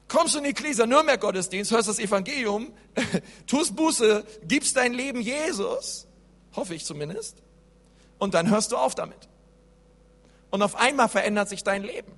kommst 0.07 0.33
du 0.33 0.39
in 0.39 0.45
die 0.45 0.53
Gläser 0.53 0.87
Nürnberg 0.87 1.21
Gottesdienst, 1.21 1.71
hörst 1.71 1.87
das 1.87 1.99
Evangelium, 1.99 2.73
tust 3.47 3.75
Buße, 3.75 4.25
gibst 4.47 4.75
dein 4.75 4.93
Leben 4.93 5.21
Jesus, 5.21 6.07
hoffe 6.55 6.75
ich 6.75 6.85
zumindest, 6.85 7.37
und 8.17 8.33
dann 8.33 8.49
hörst 8.49 8.71
du 8.71 8.77
auf 8.77 8.95
damit. 8.95 9.29
Und 10.49 10.61
auf 10.61 10.75
einmal 10.75 11.07
verändert 11.07 11.49
sich 11.49 11.63
dein 11.63 11.83
Leben. 11.83 12.11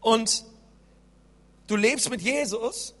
Und 0.00 0.44
du 1.66 1.76
lebst 1.76 2.10
mit 2.10 2.22
Jesus, 2.22 2.94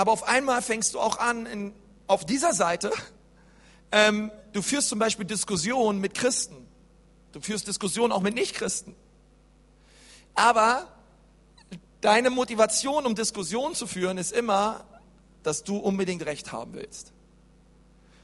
aber 0.00 0.12
auf 0.12 0.22
einmal 0.22 0.62
fängst 0.62 0.94
du 0.94 0.98
auch 0.98 1.18
an, 1.18 1.44
in, 1.44 1.74
auf 2.06 2.24
dieser 2.24 2.54
Seite, 2.54 2.90
ähm, 3.92 4.30
du 4.54 4.62
führst 4.62 4.88
zum 4.88 4.98
Beispiel 4.98 5.26
Diskussionen 5.26 6.00
mit 6.00 6.14
Christen. 6.14 6.66
Du 7.32 7.42
führst 7.42 7.68
Diskussionen 7.68 8.10
auch 8.10 8.22
mit 8.22 8.34
Nichtchristen. 8.34 8.96
Aber 10.34 10.88
deine 12.00 12.30
Motivation, 12.30 13.04
um 13.04 13.14
Diskussionen 13.14 13.74
zu 13.74 13.86
führen, 13.86 14.16
ist 14.16 14.32
immer, 14.32 14.86
dass 15.42 15.64
du 15.64 15.76
unbedingt 15.76 16.24
Recht 16.24 16.50
haben 16.50 16.72
willst. 16.72 17.12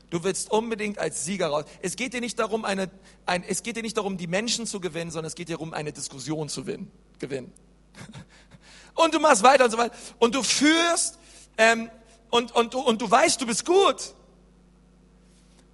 Du 0.08 0.24
willst 0.24 0.50
unbedingt 0.50 0.98
als 0.98 1.26
Sieger 1.26 1.48
raus. 1.48 1.66
Es 1.82 1.96
geht 1.96 2.14
dir 2.14 2.22
nicht 2.22 2.38
darum, 2.38 2.64
eine, 2.64 2.90
ein, 3.26 3.44
es 3.44 3.62
geht 3.62 3.76
dir 3.76 3.82
nicht 3.82 3.98
darum, 3.98 4.16
die 4.16 4.28
Menschen 4.28 4.66
zu 4.66 4.80
gewinnen, 4.80 5.10
sondern 5.10 5.26
es 5.26 5.34
geht 5.34 5.50
dir 5.50 5.56
darum, 5.56 5.74
eine 5.74 5.92
Diskussion 5.92 6.48
zu 6.48 6.64
gewinnen. 6.64 7.52
Und 8.94 9.12
du 9.12 9.20
machst 9.20 9.42
weiter 9.42 9.66
und 9.66 9.70
so 9.70 9.76
weiter. 9.76 9.94
Und 10.18 10.34
du 10.34 10.42
führst 10.42 11.18
ähm, 11.58 11.90
und, 12.30 12.54
und, 12.54 12.74
und 12.74 13.02
du 13.02 13.10
weißt, 13.10 13.40
du 13.40 13.46
bist 13.46 13.64
gut. 13.64 14.14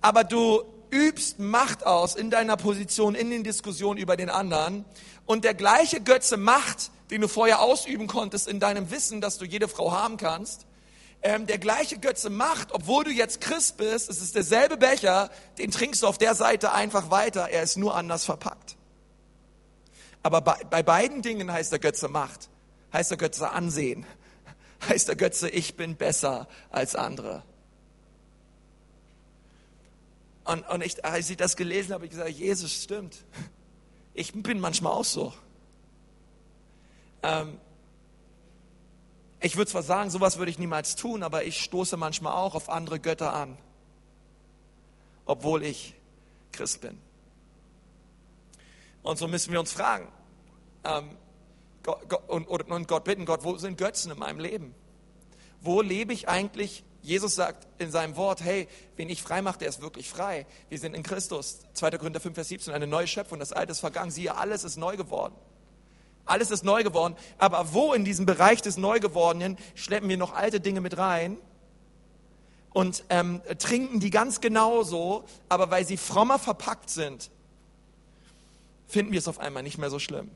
Aber 0.01 0.25
du 0.25 0.63
übst 0.91 1.39
Macht 1.39 1.87
aus 1.87 2.15
in 2.15 2.31
deiner 2.31 2.57
Position, 2.57 3.15
in 3.15 3.31
den 3.31 3.45
Diskussionen 3.45 3.99
über 3.99 4.17
den 4.17 4.31
anderen. 4.31 4.85
Und 5.27 5.45
der 5.45 5.55
gleiche 5.55 6.01
Götze 6.01 6.37
Macht, 6.37 6.91
den 7.11 7.21
du 7.21 7.29
vorher 7.29 7.61
ausüben 7.61 8.07
konntest 8.07 8.49
in 8.49 8.61
deinem 8.61 8.91
Wissen, 8.91 9.21
dass 9.21 9.39
du 9.39 9.45
jede 9.45 9.69
Frau 9.69 9.93
haben 9.93 10.17
kannst, 10.17 10.67
ähm, 11.23 11.47
der 11.47 11.59
gleiche 11.59 11.99
Götze 11.99 12.31
Macht, 12.31 12.73
obwohl 12.73 13.05
du 13.05 13.11
jetzt 13.11 13.41
Christ 13.41 13.77
bist, 13.77 14.11
es 14.11 14.21
ist 14.21 14.35
derselbe 14.35 14.77
Becher, 14.77 15.31
den 15.59 15.71
trinkst 15.71 16.03
du 16.03 16.07
auf 16.07 16.19
der 16.19 16.35
Seite 16.35 16.73
einfach 16.73 17.11
weiter, 17.11 17.49
er 17.49 17.63
ist 17.63 17.77
nur 17.77 17.95
anders 17.95 18.25
verpackt. 18.25 18.77
Aber 20.23 20.41
bei, 20.41 20.59
bei 20.69 20.83
beiden 20.83 21.23
Dingen 21.23 21.51
heißt 21.53 21.71
der 21.71 21.79
Götze 21.79 22.09
Macht, 22.09 22.49
heißt 22.93 23.11
der 23.13 23.19
Götze 23.19 23.51
Ansehen, 23.51 24.05
heißt 24.89 25.09
der 25.09 25.17
Götze, 25.17 25.49
ich 25.49 25.77
bin 25.77 25.97
besser 25.97 26.49
als 26.71 26.95
andere. 26.95 27.43
Und, 30.45 30.69
und 30.69 30.83
ich, 30.83 31.05
als 31.05 31.31
ich 31.31 31.37
das 31.37 31.57
gelesen 31.57 31.93
habe, 31.93 31.95
habe 31.95 32.05
ich 32.07 32.11
gesagt, 32.11 32.31
Jesus, 32.31 32.83
stimmt. 32.83 33.25
Ich 34.15 34.33
bin 34.33 34.61
manchmal 34.61 34.93
auch 34.93 35.05
so. 35.05 35.33
Ähm, 37.23 37.59
ich 39.41 39.57
würde 39.57 39.71
zwar 39.71 39.83
sagen, 39.83 40.11
sowas 40.11 40.39
würde 40.39 40.51
ich 40.51 40.59
niemals 40.59 40.97
tun, 40.97 41.23
aber 41.23 41.45
ich 41.45 41.63
stoße 41.63 41.97
manchmal 41.97 42.35
auch 42.35 42.55
auf 42.55 42.69
andere 42.69 43.01
Götter 43.01 43.33
an, 43.33 43.57
obwohl 45.25 45.65
ich 45.65 45.95
Christ 46.51 46.81
bin. 46.81 46.99
Und 49.03 49.19
so 49.19 49.27
müssen 49.29 49.53
wir 49.53 49.61
uns 49.61 49.73
fragen 49.73 50.09
ähm, 50.85 51.17
und, 52.29 52.47
und 52.49 52.89
Gott 52.89 53.05
bitten, 53.05 53.25
Gott, 53.25 53.45
wo 53.45 53.57
sind 53.57 53.79
Götzen 53.79 54.13
in 54.13 54.19
meinem 54.19 54.39
Leben? 54.39 54.75
Wo 55.61 55.81
lebe 55.81 56.13
ich 56.13 56.29
eigentlich 56.29 56.85
Jesus 57.03 57.35
sagt 57.35 57.67
in 57.79 57.91
seinem 57.91 58.17
Wort, 58.17 58.43
hey, 58.43 58.69
wen 58.97 59.11
ich 59.11 59.23
frei 59.23 59.43
mache, 59.43 59.59
der 59.59 59.69
ist 59.69 59.83
wirklich 59.83 60.09
frei. 60.09 60.47
Wir 60.69 60.79
sind 60.79 60.95
in 60.95 61.03
Christus. 61.03 61.59
2. 61.75 61.91
Korinther 61.99 62.21
5, 62.21 62.35
Vers 62.35 62.49
17, 62.49 62.73
eine 62.73 62.87
neue 62.87 63.09
Schöpfung, 63.09 63.41
das 63.41 63.53
Alte 63.53 63.73
ist 63.73 63.81
vergangen. 63.81 64.13
Siehe, 64.13 64.37
alles 64.37 64.63
ist 64.63 64.77
neu 64.77 64.97
geworden. 64.97 65.35
Alles 66.25 66.53
ist 66.53 66.65
neu 66.65 66.85
geworden. 66.85 67.17
Aber 67.39 67.73
wo 67.75 67.93
in 67.93 68.05
diesem 68.05 68.25
Bereich 68.25 68.63
des 68.63 68.77
Neugewordenen 68.77 69.59
schleppen 69.75 70.09
wir 70.09 70.17
noch 70.17 70.33
alte 70.33 70.61
Dinge 70.61 70.81
mit 70.81 70.97
rein 70.97 71.39
und 72.73 73.05
ähm, 73.11 73.43
trinken 73.59 73.99
die 73.99 74.11
ganz 74.11 74.41
genauso, 74.41 75.25
aber 75.49 75.73
weil 75.73 75.85
sie 75.85 75.97
frommer 75.97 76.39
verpackt 76.39 76.89
sind, 76.89 77.31
finden 78.87 79.11
wir 79.11 79.19
es 79.19 79.27
auf 79.27 79.41
einmal 79.41 79.65
nicht 79.65 79.79
mehr 79.79 79.91
so 79.91 79.99
schlimm. 79.99 80.31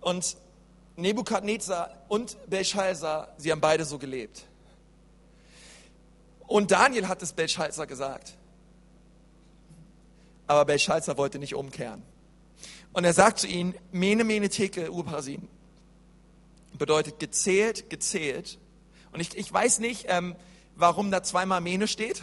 Und 0.00 0.36
Nebukadnezar 0.96 2.04
und 2.08 2.36
Belshazzar, 2.48 3.34
sie 3.36 3.52
haben 3.52 3.60
beide 3.60 3.84
so 3.84 3.98
gelebt. 3.98 4.44
Und 6.46 6.70
Daniel 6.70 7.08
hat 7.08 7.22
es 7.22 7.32
Belshazzar 7.32 7.86
gesagt. 7.86 8.34
Aber 10.46 10.64
Belshazzar 10.64 11.16
wollte 11.18 11.38
nicht 11.38 11.54
umkehren. 11.54 12.02
Und 12.92 13.04
er 13.04 13.12
sagt 13.12 13.40
zu 13.40 13.46
ihnen, 13.46 13.74
Mene, 13.92 14.24
Mene, 14.24 14.48
Tekel, 14.48 14.88
Urparasin. 14.88 15.48
Bedeutet 16.72 17.18
gezählt, 17.20 17.90
gezählt. 17.90 18.58
Und 19.12 19.20
ich, 19.20 19.36
ich 19.36 19.52
weiß 19.52 19.78
nicht, 19.80 20.06
ähm, 20.08 20.34
warum 20.74 21.10
da 21.10 21.22
zweimal 21.22 21.60
Mene 21.60 21.86
steht. 21.86 22.22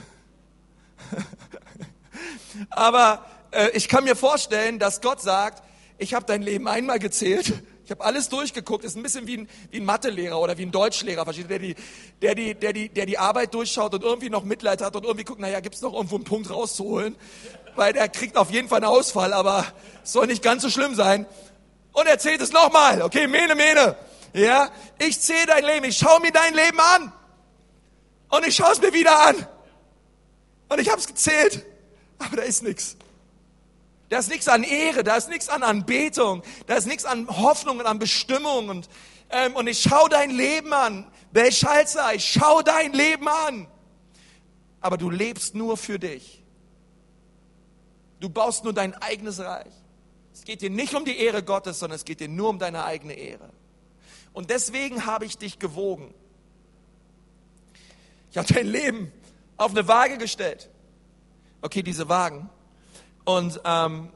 Aber 2.69 3.25
äh, 3.51 3.69
ich 3.71 3.87
kann 3.87 4.03
mir 4.05 4.15
vorstellen, 4.15 4.79
dass 4.79 5.01
Gott 5.01 5.21
sagt, 5.21 5.61
ich 5.97 6.13
habe 6.13 6.25
dein 6.25 6.41
Leben 6.41 6.67
einmal 6.67 6.99
gezählt 6.99 7.53
ich 7.85 7.91
habe 7.91 8.03
alles 8.03 8.29
durchgeguckt. 8.29 8.83
Das 8.83 8.93
ist 8.93 8.97
ein 8.97 9.03
bisschen 9.03 9.27
wie 9.27 9.37
ein, 9.37 9.49
wie 9.69 9.77
ein 9.77 9.85
Mathelehrer 9.85 10.39
oder 10.39 10.57
wie 10.57 10.63
ein 10.63 10.71
Deutschlehrer, 10.71 11.23
versteht 11.23 11.51
der 11.51 11.59
die, 11.59 11.75
der, 12.19 12.33
die, 12.33 12.55
der, 12.55 12.73
die, 12.73 12.89
der 12.89 13.05
die 13.05 13.19
Arbeit 13.19 13.53
durchschaut 13.53 13.93
und 13.93 14.03
irgendwie 14.03 14.31
noch 14.31 14.43
Mitleid 14.43 14.81
hat 14.81 14.95
und 14.95 15.03
irgendwie 15.03 15.23
guckt, 15.23 15.39
naja, 15.39 15.59
gibt 15.59 15.75
es 15.75 15.81
noch 15.81 15.93
irgendwo 15.93 16.15
einen 16.15 16.23
Punkt 16.23 16.49
rauszuholen? 16.49 17.15
Weil 17.75 17.93
der 17.93 18.09
kriegt 18.09 18.37
auf 18.37 18.49
jeden 18.49 18.69
Fall 18.69 18.77
einen 18.77 18.87
Ausfall, 18.87 19.33
aber 19.33 19.65
soll 20.03 20.25
nicht 20.25 20.41
ganz 20.41 20.63
so 20.63 20.71
schlimm 20.71 20.95
sein. 20.95 21.27
Und 21.93 22.07
er 22.07 22.17
zählt 22.17 22.41
es 22.41 22.51
nochmal. 22.51 23.03
Okay, 23.03 23.27
Mene, 23.27 23.53
Mene. 23.53 23.95
Ja, 24.33 24.71
ich 24.97 25.21
zähle 25.21 25.45
dein 25.45 25.63
Leben, 25.63 25.85
ich 25.85 25.97
schaue 25.97 26.19
mir 26.21 26.31
dein 26.31 26.55
Leben 26.55 26.79
an. 26.79 27.13
Und 28.29 28.47
ich 28.47 28.55
schaue 28.55 28.71
es 28.71 28.81
mir 28.81 28.93
wieder 28.93 29.27
an. 29.27 29.47
Und 30.69 30.81
ich 30.81 30.89
habe 30.89 30.99
es 30.99 31.05
gezählt, 31.05 31.63
aber 32.17 32.37
da 32.37 32.41
ist 32.41 32.63
nichts. 32.63 32.97
Da 34.09 34.19
ist 34.19 34.29
nichts 34.29 34.47
an 34.47 34.63
Ehre, 34.63 35.03
da 35.03 35.15
ist 35.15 35.29
nichts 35.29 35.49
an 35.49 35.63
Anbetung, 35.63 36.43
da 36.67 36.75
ist 36.75 36.85
nichts 36.85 37.05
an 37.05 37.27
Hoffnung 37.27 37.79
und 37.79 37.85
an 37.85 37.97
Bestimmung. 37.97 38.69
Und, 38.69 38.89
ähm, 39.29 39.55
und 39.55 39.67
ich 39.67 39.81
schaue 39.81 40.09
dein 40.09 40.29
Leben 40.29 40.73
an. 40.73 41.07
Belschalzer, 41.31 42.13
ich 42.13 42.25
schaue 42.25 42.63
dein 42.63 42.93
Leben 42.93 43.27
an. 43.27 43.67
Aber 44.79 44.97
du 44.97 45.09
lebst 45.09 45.55
nur 45.55 45.77
für 45.77 45.97
dich. 45.97 46.43
Du 48.19 48.29
baust 48.29 48.63
nur 48.63 48.73
dein 48.73 48.93
eigenes 48.95 49.39
Reich. 49.39 49.73
Es 50.33 50.43
geht 50.43 50.61
dir 50.61 50.69
nicht 50.69 50.93
um 50.93 51.05
die 51.05 51.17
Ehre 51.17 51.43
Gottes, 51.43 51.79
sondern 51.79 51.95
es 51.95 52.05
geht 52.05 52.19
dir 52.19 52.27
nur 52.27 52.49
um 52.49 52.59
deine 52.59 52.85
eigene 52.85 53.13
Ehre. 53.13 53.49
Und 54.33 54.49
deswegen 54.49 55.05
habe 55.05 55.25
ich 55.25 55.37
dich 55.37 55.59
gewogen. 55.59 56.13
Ich 58.31 58.37
habe 58.37 58.53
dein 58.53 58.67
Leben 58.67 59.11
auf 59.57 59.71
eine 59.71 59.87
Waage 59.87 60.17
gestellt. 60.17 60.69
Okay, 61.61 61.81
diese 61.81 62.09
Wagen, 62.09 62.49
und, 63.25 63.59
ähm, 63.65 64.09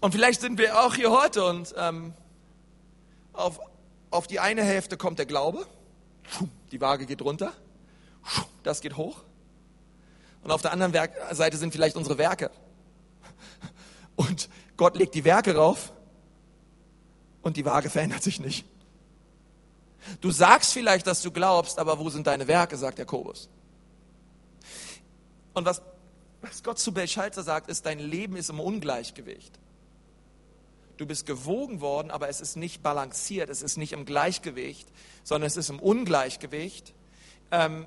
und 0.00 0.12
vielleicht 0.12 0.40
sind 0.40 0.58
wir 0.58 0.80
auch 0.80 0.94
hier 0.94 1.10
heute 1.10 1.44
und 1.44 1.74
ähm, 1.78 2.14
auf, 3.32 3.60
auf 4.10 4.26
die 4.26 4.40
eine 4.40 4.64
Hälfte 4.64 4.96
kommt 4.96 5.18
der 5.18 5.26
Glaube, 5.26 5.66
die 6.72 6.80
Waage 6.80 7.06
geht 7.06 7.22
runter, 7.22 7.52
das 8.62 8.80
geht 8.80 8.96
hoch. 8.96 9.22
Und 10.42 10.50
auf 10.52 10.62
der 10.62 10.72
anderen 10.72 10.92
Seite 11.32 11.56
sind 11.56 11.72
vielleicht 11.72 11.96
unsere 11.96 12.18
Werke. 12.18 12.50
Gott 14.76 14.96
legt 14.96 15.14
die 15.14 15.24
Werke 15.24 15.56
rauf 15.56 15.92
und 17.42 17.56
die 17.56 17.64
Waage 17.64 17.90
verändert 17.90 18.22
sich 18.22 18.40
nicht. 18.40 18.66
Du 20.20 20.30
sagst 20.30 20.72
vielleicht, 20.72 21.06
dass 21.06 21.22
du 21.22 21.30
glaubst, 21.30 21.78
aber 21.78 21.98
wo 21.98 22.10
sind 22.10 22.26
deine 22.26 22.46
Werke, 22.46 22.76
sagt 22.76 22.98
Jakobus. 22.98 23.48
Und 25.54 25.64
was, 25.64 25.82
was 26.48 26.62
Gott 26.62 26.78
zu 26.78 26.92
Belshazzar 26.92 27.44
sagt, 27.44 27.68
ist, 27.68 27.86
dein 27.86 27.98
Leben 27.98 28.36
ist 28.36 28.50
im 28.50 28.60
Ungleichgewicht. 28.60 29.58
Du 30.96 31.06
bist 31.06 31.26
gewogen 31.26 31.80
worden, 31.80 32.10
aber 32.10 32.28
es 32.28 32.40
ist 32.40 32.56
nicht 32.56 32.82
balanciert, 32.82 33.50
es 33.50 33.62
ist 33.62 33.76
nicht 33.76 33.92
im 33.92 34.06
Gleichgewicht, 34.06 34.88
sondern 35.24 35.46
es 35.46 35.56
ist 35.56 35.68
im 35.68 35.78
Ungleichgewicht. 35.78 36.94
Ähm, 37.50 37.86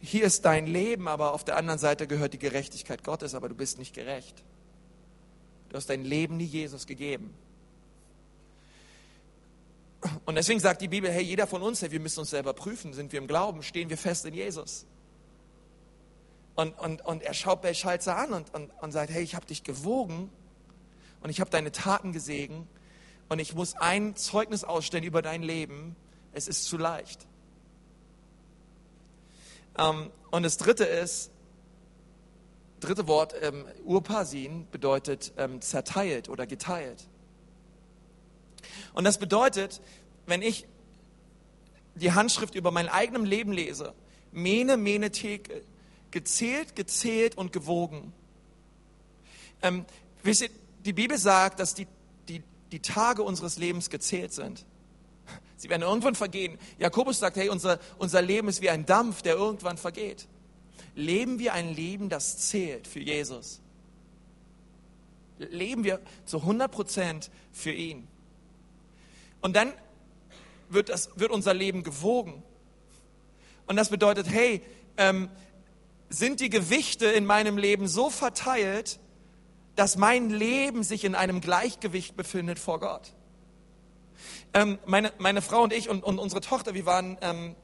hier 0.00 0.24
ist 0.24 0.44
dein 0.44 0.66
Leben, 0.66 1.08
aber 1.08 1.34
auf 1.34 1.44
der 1.44 1.56
anderen 1.56 1.78
Seite 1.78 2.06
gehört 2.06 2.32
die 2.32 2.38
Gerechtigkeit 2.38 3.02
Gottes, 3.04 3.34
aber 3.34 3.48
du 3.48 3.54
bist 3.54 3.78
nicht 3.78 3.94
gerecht. 3.94 4.42
Du 5.68 5.76
hast 5.76 5.90
dein 5.90 6.04
Leben 6.04 6.36
nie 6.36 6.44
Jesus 6.44 6.86
gegeben. 6.86 7.34
Und 10.24 10.36
deswegen 10.36 10.60
sagt 10.60 10.80
die 10.80 10.88
Bibel, 10.88 11.10
hey, 11.10 11.22
jeder 11.22 11.46
von 11.46 11.60
uns, 11.60 11.82
hey, 11.82 11.90
wir 11.90 12.00
müssen 12.00 12.20
uns 12.20 12.30
selber 12.30 12.54
prüfen. 12.54 12.94
Sind 12.94 13.12
wir 13.12 13.20
im 13.20 13.26
Glauben? 13.26 13.62
Stehen 13.62 13.90
wir 13.90 13.98
fest 13.98 14.24
in 14.24 14.34
Jesus? 14.34 14.86
Und, 16.54 16.78
und, 16.78 17.04
und 17.04 17.22
er 17.22 17.34
schaut 17.34 17.62
Belshazzar 17.62 18.18
an 18.18 18.32
und, 18.32 18.54
und, 18.54 18.70
und 18.82 18.92
sagt, 18.92 19.10
hey, 19.10 19.22
ich 19.22 19.34
habe 19.34 19.46
dich 19.46 19.62
gewogen 19.62 20.30
und 21.22 21.30
ich 21.30 21.40
habe 21.40 21.50
deine 21.50 21.72
Taten 21.72 22.12
gesehen 22.12 22.66
und 23.28 23.38
ich 23.38 23.54
muss 23.54 23.74
ein 23.76 24.16
Zeugnis 24.16 24.64
ausstellen 24.64 25.04
über 25.04 25.22
dein 25.22 25.42
Leben. 25.42 25.96
Es 26.32 26.48
ist 26.48 26.64
zu 26.64 26.76
leicht. 26.76 27.26
Ähm, 29.78 30.10
und 30.30 30.42
das 30.42 30.56
dritte 30.58 30.84
ist, 30.84 31.30
dritte 32.80 33.06
Wort, 33.06 33.34
ähm, 33.40 33.64
Urpasin 33.84 34.66
bedeutet 34.70 35.32
ähm, 35.36 35.60
zerteilt 35.60 36.28
oder 36.28 36.46
geteilt. 36.46 37.06
Und 38.92 39.04
das 39.04 39.18
bedeutet, 39.18 39.80
wenn 40.26 40.42
ich 40.42 40.66
die 41.94 42.12
Handschrift 42.12 42.54
über 42.54 42.70
mein 42.70 42.88
eigenes 42.88 43.28
Leben 43.28 43.52
lese, 43.52 43.94
Mene, 44.32 44.76
Mene, 44.76 45.10
Tekel, 45.10 45.62
gezählt, 46.10 46.76
gezählt 46.76 47.36
und 47.36 47.52
gewogen. 47.52 48.12
Ähm, 49.62 49.84
wisst 50.22 50.42
ihr, 50.42 50.50
die 50.84 50.92
Bibel 50.92 51.18
sagt, 51.18 51.60
dass 51.60 51.74
die, 51.74 51.86
die, 52.28 52.42
die 52.72 52.80
Tage 52.80 53.22
unseres 53.22 53.58
Lebens 53.58 53.90
gezählt 53.90 54.32
sind. 54.32 54.64
Sie 55.56 55.68
werden 55.68 55.82
irgendwann 55.82 56.14
vergehen. 56.14 56.58
Jakobus 56.78 57.18
sagt, 57.18 57.36
hey, 57.36 57.50
unser, 57.50 57.78
unser 57.98 58.22
Leben 58.22 58.48
ist 58.48 58.62
wie 58.62 58.70
ein 58.70 58.86
Dampf, 58.86 59.20
der 59.20 59.34
irgendwann 59.34 59.76
vergeht. 59.76 60.26
Leben 60.94 61.38
wir 61.38 61.52
ein 61.52 61.74
Leben, 61.74 62.08
das 62.08 62.48
zählt 62.48 62.86
für 62.86 63.00
Jesus? 63.00 63.60
Leben 65.38 65.84
wir 65.84 66.00
zu 66.24 66.38
100 66.38 66.70
Prozent 66.70 67.30
für 67.52 67.72
ihn? 67.72 68.08
Und 69.42 69.54
dann 69.54 69.72
wird, 70.70 70.88
das, 70.88 71.10
wird 71.16 71.30
unser 71.30 71.54
Leben 71.54 71.82
gewogen. 71.82 72.42
Und 73.66 73.76
das 73.76 73.90
bedeutet, 73.90 74.28
hey, 74.30 74.62
ähm, 74.96 75.28
sind 76.10 76.40
die 76.40 76.50
Gewichte 76.50 77.06
in 77.06 77.24
meinem 77.24 77.56
Leben 77.56 77.88
so 77.88 78.10
verteilt, 78.10 78.98
dass 79.76 79.96
mein 79.96 80.28
Leben 80.28 80.82
sich 80.82 81.04
in 81.04 81.14
einem 81.14 81.40
Gleichgewicht 81.40 82.16
befindet 82.16 82.58
vor 82.58 82.80
Gott? 82.80 83.14
Ähm, 84.52 84.78
meine, 84.84 85.12
meine 85.18 85.40
Frau 85.40 85.62
und 85.62 85.72
ich 85.72 85.88
und, 85.88 86.02
und 86.02 86.18
unsere 86.18 86.40
Tochter, 86.40 86.74
wir 86.74 86.84
waren 86.84 87.16
ähm, 87.20 87.54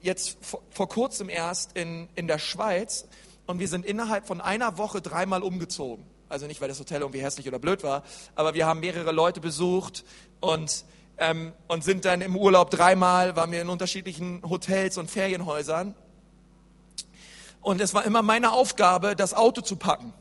jetzt 0.00 0.38
vor, 0.40 0.62
vor 0.70 0.88
kurzem 0.88 1.28
erst 1.28 1.76
in, 1.76 2.08
in 2.14 2.28
der 2.28 2.38
Schweiz 2.38 3.06
und 3.46 3.58
wir 3.58 3.66
sind 3.66 3.84
innerhalb 3.84 4.26
von 4.26 4.40
einer 4.40 4.78
Woche 4.78 5.02
dreimal 5.02 5.42
umgezogen. 5.42 6.06
Also 6.28 6.46
nicht, 6.46 6.60
weil 6.60 6.68
das 6.68 6.78
Hotel 6.78 7.00
irgendwie 7.00 7.22
hässlich 7.22 7.48
oder 7.48 7.58
blöd 7.58 7.82
war, 7.82 8.04
aber 8.36 8.54
wir 8.54 8.66
haben 8.66 8.80
mehrere 8.80 9.10
Leute 9.10 9.40
besucht 9.40 10.04
und, 10.40 10.84
ähm, 11.18 11.52
und 11.66 11.82
sind 11.82 12.04
dann 12.04 12.20
im 12.20 12.36
Urlaub 12.36 12.70
dreimal, 12.70 13.34
waren 13.34 13.50
wir 13.50 13.60
in 13.60 13.68
unterschiedlichen 13.68 14.42
Hotels 14.48 14.96
und 14.96 15.10
Ferienhäusern. 15.10 15.96
Und 17.68 17.82
es 17.82 17.92
war 17.92 18.06
immer 18.06 18.22
meine 18.22 18.52
Aufgabe, 18.52 19.14
das 19.14 19.34
Auto 19.34 19.60
zu 19.60 19.76
packen. 19.76 20.14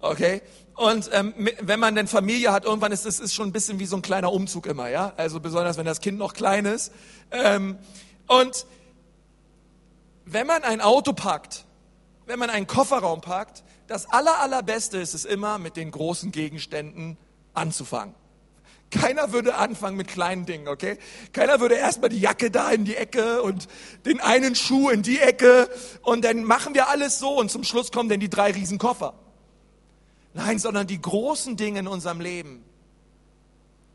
Okay? 0.00 0.40
Und 0.74 1.10
ähm, 1.12 1.34
wenn 1.60 1.78
man 1.78 1.94
denn 1.94 2.06
Familie 2.06 2.52
hat, 2.52 2.64
irgendwann 2.64 2.90
ist 2.90 3.04
es 3.04 3.20
ist 3.20 3.34
schon 3.34 3.50
ein 3.50 3.52
bisschen 3.52 3.78
wie 3.80 3.84
so 3.84 3.96
ein 3.96 4.02
kleiner 4.02 4.32
Umzug 4.32 4.64
immer, 4.64 4.88
ja? 4.88 5.12
Also 5.18 5.40
besonders, 5.40 5.76
wenn 5.76 5.84
das 5.84 6.00
Kind 6.00 6.16
noch 6.16 6.32
klein 6.32 6.64
ist. 6.64 6.90
Ähm, 7.30 7.76
und 8.28 8.64
wenn 10.24 10.46
man 10.46 10.64
ein 10.64 10.80
Auto 10.80 11.12
packt, 11.12 11.66
wenn 12.24 12.38
man 12.38 12.48
einen 12.48 12.66
Kofferraum 12.66 13.20
packt, 13.20 13.62
das 13.86 14.10
aller, 14.10 14.38
allerbeste 14.38 14.96
ist 14.96 15.12
es 15.12 15.26
immer, 15.26 15.58
mit 15.58 15.76
den 15.76 15.90
großen 15.90 16.32
Gegenständen 16.32 17.18
anzufangen. 17.52 18.14
Keiner 18.90 19.32
würde 19.32 19.56
anfangen 19.56 19.96
mit 19.96 20.08
kleinen 20.08 20.46
Dingen, 20.46 20.68
okay? 20.68 20.98
Keiner 21.32 21.60
würde 21.60 21.74
erstmal 21.74 22.08
die 22.08 22.20
Jacke 22.20 22.50
da 22.50 22.70
in 22.70 22.84
die 22.84 22.94
Ecke 22.94 23.42
und 23.42 23.66
den 24.04 24.20
einen 24.20 24.54
Schuh 24.54 24.90
in 24.90 25.02
die 25.02 25.18
Ecke 25.18 25.68
und 26.02 26.24
dann 26.24 26.44
machen 26.44 26.74
wir 26.74 26.88
alles 26.88 27.18
so 27.18 27.38
und 27.38 27.50
zum 27.50 27.64
Schluss 27.64 27.90
kommen 27.90 28.08
dann 28.08 28.20
die 28.20 28.30
drei 28.30 28.52
Riesenkoffer. 28.52 29.14
Nein, 30.34 30.58
sondern 30.58 30.86
die 30.86 31.00
großen 31.00 31.56
Dinge 31.56 31.80
in 31.80 31.88
unserem 31.88 32.20
Leben. 32.20 32.64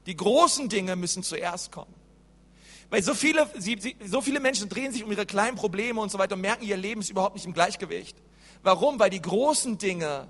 Die 0.08 0.16
großen 0.16 0.68
Dinge 0.70 0.96
müssen 0.96 1.24
zuerst 1.24 1.72
kommen. 1.72 1.94
Weil 2.90 3.02
so 3.02 3.14
viele, 3.14 3.48
so 4.06 4.20
viele 4.20 4.42
Menschen 4.42 4.68
drehen 4.68 4.92
sich 4.92 5.04
um 5.04 5.12
ihre 5.12 5.26
kleinen 5.26 5.56
Probleme 5.56 6.02
und 6.02 6.12
so 6.12 6.20
weiter 6.20 6.36
und 6.36 6.42
merken, 6.42 6.66
ihr 6.66 6.76
Leben 6.76 7.00
ist 7.00 7.10
überhaupt 7.10 7.36
nicht 7.36 7.46
im 7.46 7.54
Gleichgewicht. 7.54 8.18
Warum? 8.64 9.00
Weil 9.00 9.10
die 9.10 9.22
großen 9.22 9.78
Dinge 9.78 10.28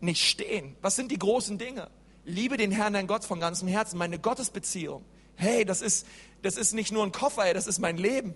nicht 0.00 0.26
stehen. 0.26 0.76
Was 0.80 0.96
sind 0.96 1.10
die 1.10 1.18
großen 1.18 1.58
Dinge? 1.58 1.90
Liebe 2.26 2.56
den 2.56 2.72
Herrn, 2.72 2.92
dein 2.92 3.06
Gott 3.06 3.24
von 3.24 3.38
ganzem 3.38 3.68
Herzen, 3.68 3.98
meine 3.98 4.18
Gottesbeziehung. 4.18 5.04
Hey, 5.36 5.64
das 5.64 5.80
ist, 5.80 6.06
das 6.42 6.56
ist 6.56 6.72
nicht 6.72 6.92
nur 6.92 7.04
ein 7.04 7.12
Koffer, 7.12 7.46
ey, 7.46 7.54
das 7.54 7.68
ist 7.68 7.78
mein 7.78 7.96
Leben. 7.96 8.34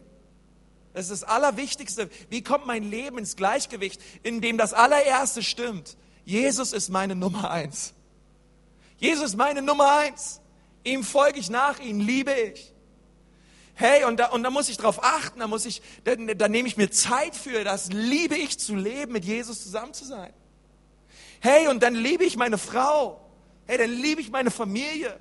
Das 0.95 1.11
ist 1.11 1.23
das 1.23 1.25
Allerwichtigste. 1.25 2.09
Wie 2.29 2.43
kommt 2.43 2.67
mein 2.67 2.85
Leben 2.85 3.19
ins 3.19 3.35
Gleichgewicht, 3.35 4.01
in 4.23 4.41
dem 4.41 4.59
das 4.59 4.75
allererste 4.75 5.43
stimmt? 5.43 5.97
Jesus 6.25 6.73
ist 6.73 6.89
meine 6.89 7.17
Nummer 7.17 7.51
eins. 7.51 7.93
Jesus 8.99 9.31
ist 9.31 9.37
meine 9.37 9.61
Nummer 9.61 9.99
eins. 9.99 10.41
Ihm 10.85 11.03
folge 11.03 11.41
ich 11.41 11.51
nach, 11.51 11.81
ihn 11.81 11.99
liebe 11.99 12.33
ich. 12.33 12.73
Hey, 13.75 14.05
und 14.05 14.21
da, 14.21 14.29
und 14.29 14.45
da 14.45 14.51
muss 14.51 14.69
ich 14.69 14.77
drauf 14.77 15.03
achten, 15.03 15.41
da 15.41 15.49
muss 15.49 15.67
ich, 15.67 15.83
da, 16.05 16.15
da 16.15 16.49
nehme 16.49 16.69
ich 16.69 16.77
mir 16.77 16.91
Zeit 16.91 17.35
für, 17.35 17.65
das 17.65 17.91
liebe 17.91 18.37
ich 18.37 18.59
zu 18.59 18.77
leben, 18.77 19.13
mit 19.13 19.25
Jesus 19.25 19.65
zusammen 19.65 19.95
zu 19.95 20.05
sein. 20.05 20.33
Hey, 21.41 21.67
und 21.67 21.83
dann 21.83 21.95
liebe 21.95 22.25
ich 22.25 22.37
meine 22.37 22.59
Frau. 22.59 23.20
Hey, 23.71 23.79
dann 23.79 23.93
liebe 23.93 24.21
ich 24.21 24.33
meine 24.33 24.51
Familie. 24.51 25.17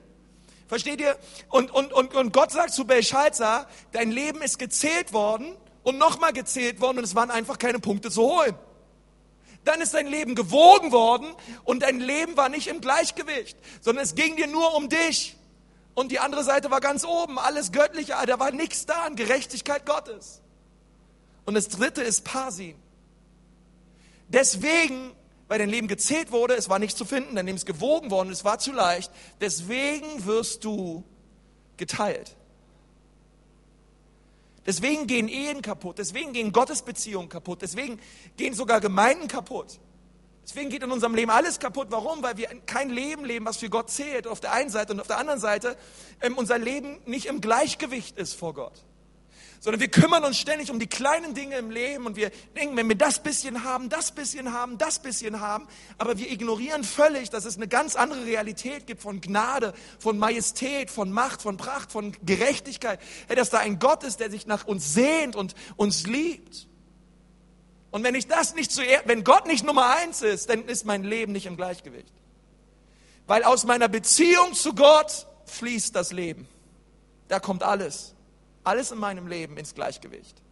Versteht 0.68 1.00
ihr? 1.00 1.16
Und, 1.50 1.70
und, 1.70 1.94
und, 1.94 2.16
und 2.16 2.34
Gott 2.34 2.50
sagt 2.50 2.74
zu 2.74 2.84
Belshazzar, 2.84 3.68
dein 3.92 4.10
Leben 4.12 4.42
ist 4.42 4.58
gezählt 4.58 5.14
worden 5.14 5.56
und 5.84 6.00
nochmal 6.00 6.34
gezählt 6.34 6.82
worden 6.82 6.98
und 6.98 7.04
es 7.04 7.14
waren 7.14 7.30
einfach 7.30 7.60
keine 7.60 7.78
Punkte 7.78 8.10
zu 8.10 8.24
holen. 8.24 8.56
Dann 9.66 9.82
ist 9.82 9.94
dein 9.94 10.08
Leben 10.08 10.34
gewogen 10.34 10.92
worden 10.92 11.28
und 11.64 11.84
dein 11.84 12.00
Leben 12.00 12.38
war 12.38 12.50
nicht 12.50 12.66
im 12.66 12.82
Gleichgewicht, 12.82 13.56
sondern 13.82 14.04
es 14.04 14.16
ging 14.16 14.36
dir 14.36 14.48
nur 14.48 14.74
um 14.74 14.90
dich. 14.90 15.38
Und 15.94 16.12
die 16.12 16.18
andere 16.18 16.44
Seite 16.44 16.72
war 16.72 16.82
ganz 16.82 17.06
oben, 17.06 17.38
alles 17.38 17.72
Göttliche, 17.72 18.16
da 18.26 18.40
war 18.40 18.50
nichts 18.50 18.88
da 18.88 19.04
an 19.04 19.16
Gerechtigkeit 19.16 19.86
Gottes. 19.86 20.42
Und 21.46 21.54
das 21.54 21.68
dritte 21.68 22.02
ist 22.02 22.24
Parsin. 22.24 22.74
Deswegen 24.28 25.16
weil 25.50 25.60
dein 25.60 25.70
Leben 25.70 25.90
gezählt 25.90 26.32
wurde, 26.32 26.54
es 26.54 26.70
war 26.70 26.80
nicht 26.80 26.96
zu 26.96 27.04
finden, 27.04 27.36
dein 27.36 27.46
Leben 27.48 27.58
ist 27.58 27.66
gewogen 27.66 28.12
worden, 28.12 28.30
es 28.30 28.46
war 28.46 28.60
zu 28.60 28.72
leicht. 28.72 29.12
Deswegen 29.42 30.26
wirst 30.26 30.64
du 30.64 31.04
geteilt. 31.76 32.36
Deswegen 34.66 35.08
gehen 35.08 35.28
Ehen 35.28 35.64
kaputt, 35.64 35.98
deswegen 35.98 36.32
gehen 36.32 36.52
Gottesbeziehungen 36.52 37.30
kaputt, 37.30 37.64
deswegen 37.64 38.00
gehen 38.38 38.54
sogar 38.54 38.80
Gemeinden 38.80 39.28
kaputt. 39.28 39.80
Deswegen 40.44 40.70
geht 40.70 40.84
in 40.84 40.92
unserem 40.92 41.16
Leben 41.16 41.32
alles 41.32 41.60
kaputt. 41.60 41.88
Warum? 41.90 42.24
Weil 42.24 42.38
wir 42.38 42.48
kein 42.66 42.90
Leben 42.90 43.26
leben, 43.26 43.46
was 43.46 43.58
für 43.58 43.70
Gott 43.70 43.90
zählt 43.90 44.28
auf 44.28 44.40
der 44.40 44.52
einen 44.52 44.70
Seite 44.70 44.94
und 44.94 45.00
auf 45.00 45.08
der 45.08 45.18
anderen 45.18 45.40
Seite 45.40 45.78
ähm, 46.22 46.38
unser 46.38 46.58
Leben 46.58 47.00
nicht 47.06 47.26
im 47.26 47.42
Gleichgewicht 47.42 48.18
ist 48.18 48.34
vor 48.34 48.54
Gott 48.54 48.84
sondern 49.60 49.82
wir 49.82 49.90
kümmern 49.90 50.24
uns 50.24 50.38
ständig 50.38 50.72
um 50.72 50.80
die 50.80 50.88
kleinen 50.88 51.34
Dinge 51.34 51.58
im 51.58 51.70
Leben 51.70 52.06
und 52.06 52.16
wir 52.16 52.32
denken, 52.56 52.78
wenn 52.78 52.88
wir 52.88 52.98
das 52.98 53.22
bisschen 53.22 53.64
haben, 53.64 53.90
das 53.90 54.12
bisschen 54.12 54.54
haben, 54.54 54.78
das 54.78 55.00
bisschen 55.00 55.42
haben, 55.42 55.68
aber 55.98 56.18
wir 56.18 56.32
ignorieren 56.32 56.84
völlig, 56.84 57.30
dass 57.30 57.46
es 57.46 57.58
eine 57.58 57.68
ganz 57.68 57.96
andere 57.96 58.26
Realität 58.26 58.88
gibt 58.88 59.02
von 59.02 59.20
Gnade, 59.20 59.74
von 60.00 60.18
Majestät, 60.18 60.90
von 60.90 61.12
Macht, 61.12 61.42
von 61.42 61.58
Pracht, 61.58 61.92
von 61.92 62.14
Gerechtigkeit, 62.26 63.00
hey, 63.28 63.36
dass 63.36 63.50
da 63.50 63.60
ein 63.60 63.80
Gott 63.80 64.04
ist, 64.04 64.22
der 64.22 64.32
sich 64.32 64.48
nach 64.48 64.66
uns 64.66 64.94
sehnt 64.94 65.36
und 65.36 65.56
uns 65.76 66.08
liebt. 66.08 66.68
Und 67.92 68.04
wenn 68.04 68.16
ich 68.16 68.28
das 68.28 68.54
nicht 68.54 68.72
zuerst, 68.72 69.08
wenn 69.08 69.24
Gott 69.24 69.46
nicht 69.46 69.66
Nummer 69.66 69.96
eins 69.96 70.22
ist, 70.22 70.50
dann 70.50 70.66
ist 70.66 70.86
mein 70.86 71.04
Leben 71.04 71.34
nicht 71.34 71.48
im 71.48 71.58
Gleichgewicht. 71.58 72.14
Weil 73.28 73.44
aus 73.44 73.66
meiner 73.66 73.90
Beziehung 73.90 74.54
zu 74.54 74.74
Gott 74.74 75.28
fließt 75.46 75.96
das 75.96 76.12
Leben. 76.14 76.48
Da 77.28 77.40
kommt 77.40 77.64
alles 77.64 78.16
alles 78.70 78.92
in 78.92 79.00
meinem 79.00 79.26
Leben 79.26 79.58
ins 79.58 79.74
Gleichgewicht. 79.74 80.44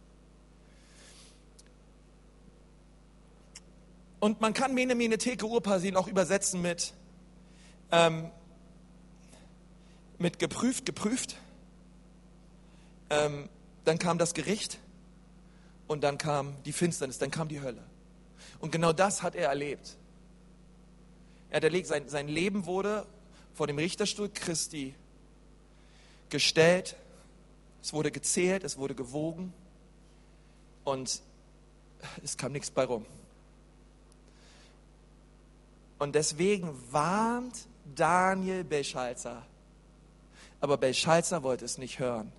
Und 4.18 4.40
man 4.40 4.52
kann 4.52 4.74
Mene, 4.74 4.96
Mene, 4.96 5.18
Teke, 5.18 5.46
Urpasin 5.46 5.96
auch 5.96 6.08
übersetzen 6.08 6.60
mit, 6.60 6.94
ähm, 7.92 8.32
mit 10.18 10.40
geprüft, 10.40 10.84
geprüft. 10.84 11.36
Ähm, 13.10 13.48
dann 13.84 14.00
kam 14.00 14.18
das 14.18 14.34
Gericht 14.34 14.78
und 15.86 16.02
dann 16.02 16.18
kam 16.18 16.60
die 16.64 16.72
Finsternis, 16.72 17.18
dann 17.18 17.30
kam 17.30 17.46
die 17.46 17.62
Hölle. 17.62 17.84
Und 18.58 18.72
genau 18.72 18.92
das 18.92 19.22
hat 19.22 19.36
er 19.36 19.48
erlebt. 19.48 19.96
Er 21.50 21.58
hat 21.58 21.64
erlebt, 21.64 21.86
sein, 21.86 22.08
sein 22.08 22.26
Leben 22.26 22.66
wurde 22.66 23.06
vor 23.54 23.68
dem 23.68 23.78
Richterstuhl 23.78 24.28
Christi 24.28 24.96
gestellt, 26.30 26.96
es 27.88 27.94
wurde 27.94 28.10
gezählt, 28.10 28.64
es 28.64 28.76
wurde 28.76 28.94
gewogen 28.94 29.54
und 30.84 31.22
es 32.22 32.36
kam 32.36 32.52
nichts 32.52 32.70
bei 32.70 32.84
rum. 32.84 33.06
Und 35.98 36.14
deswegen 36.14 36.68
warnt 36.90 37.66
Daniel 37.94 38.62
Belschalzer. 38.62 39.42
Aber 40.60 40.76
Belschalzer 40.76 41.42
wollte 41.42 41.64
es 41.64 41.78
nicht 41.78 41.98
hören. 41.98 42.30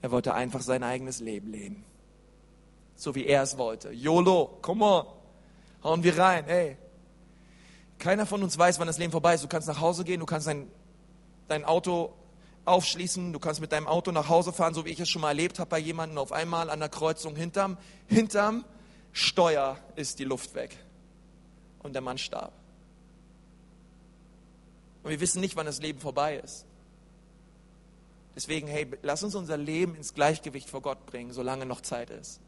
Er 0.00 0.10
wollte 0.10 0.32
einfach 0.32 0.62
sein 0.62 0.82
eigenes 0.82 1.20
Leben 1.20 1.52
leben. 1.52 1.84
So 2.96 3.14
wie 3.14 3.26
er 3.26 3.42
es 3.42 3.58
wollte. 3.58 3.90
YOLO, 3.90 4.58
come 4.62 4.86
on. 4.86 5.06
Hauen 5.82 6.02
wir 6.02 6.16
rein, 6.16 6.48
ey. 6.48 6.78
Keiner 7.98 8.24
von 8.24 8.42
uns 8.42 8.56
weiß, 8.56 8.78
wann 8.78 8.86
das 8.86 8.96
Leben 8.96 9.12
vorbei 9.12 9.34
ist. 9.34 9.44
Du 9.44 9.48
kannst 9.48 9.68
nach 9.68 9.82
Hause 9.82 10.02
gehen, 10.02 10.20
du 10.20 10.26
kannst 10.26 10.46
dein, 10.46 10.70
dein 11.46 11.66
Auto 11.66 12.14
aufschließen, 12.64 13.32
du 13.32 13.38
kannst 13.38 13.60
mit 13.60 13.72
deinem 13.72 13.86
Auto 13.86 14.10
nach 14.12 14.28
Hause 14.28 14.52
fahren, 14.52 14.74
so 14.74 14.84
wie 14.84 14.90
ich 14.90 15.00
es 15.00 15.08
schon 15.08 15.22
mal 15.22 15.28
erlebt 15.28 15.58
habe 15.58 15.70
bei 15.70 15.78
jemandem, 15.78 16.18
auf 16.18 16.32
einmal 16.32 16.70
an 16.70 16.80
der 16.80 16.88
Kreuzung 16.88 17.36
hinterm, 17.36 17.76
hinterm 18.06 18.64
Steuer 19.12 19.78
ist 19.96 20.18
die 20.18 20.24
Luft 20.24 20.54
weg. 20.54 20.76
Und 21.82 21.92
der 21.92 22.02
Mann 22.02 22.18
starb. 22.18 22.52
Und 25.02 25.10
wir 25.10 25.20
wissen 25.20 25.40
nicht, 25.40 25.54
wann 25.54 25.66
das 25.66 25.80
Leben 25.80 26.00
vorbei 26.00 26.36
ist. 26.42 26.64
Deswegen, 28.34 28.66
hey, 28.66 28.90
lass 29.02 29.22
uns 29.22 29.34
unser 29.34 29.56
Leben 29.56 29.94
ins 29.94 30.14
Gleichgewicht 30.14 30.68
vor 30.68 30.82
Gott 30.82 31.06
bringen, 31.06 31.32
solange 31.32 31.66
noch 31.66 31.82
Zeit 31.82 32.10
ist. 32.10 32.40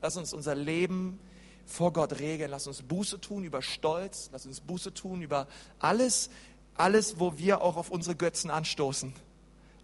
Lass 0.00 0.16
uns 0.16 0.32
unser 0.32 0.54
Leben 0.54 1.18
vor 1.66 1.92
Gott 1.92 2.18
regeln. 2.18 2.50
Lass 2.50 2.66
uns 2.66 2.82
Buße 2.82 3.20
tun 3.20 3.44
über 3.44 3.60
Stolz. 3.60 4.30
Lass 4.32 4.46
uns 4.46 4.60
Buße 4.60 4.94
tun 4.94 5.20
über 5.20 5.46
alles, 5.78 6.30
alles, 6.74 7.18
wo 7.18 7.36
wir 7.36 7.60
auch 7.60 7.76
auf 7.76 7.90
unsere 7.90 8.16
Götzen 8.16 8.50
anstoßen. 8.50 9.12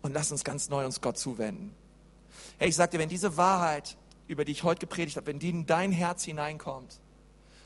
Und 0.05 0.13
lass 0.13 0.31
uns 0.31 0.45
ganz 0.45 0.69
neu 0.69 0.85
uns 0.85 1.01
Gott 1.01 1.17
zuwenden. 1.17 1.75
Hey, 2.59 2.69
ich 2.69 2.77
sag 2.77 2.91
dir, 2.91 2.99
wenn 2.99 3.09
diese 3.09 3.39
Wahrheit, 3.39 3.97
über 4.29 4.45
die 4.45 4.53
ich 4.53 4.63
heute 4.63 4.81
gepredigt 4.81 5.17
habe, 5.17 5.29
wenn 5.29 5.39
die 5.39 5.49
in 5.49 5.65
dein 5.65 5.93
Herz 5.93 6.25
hineinkommt 6.25 7.01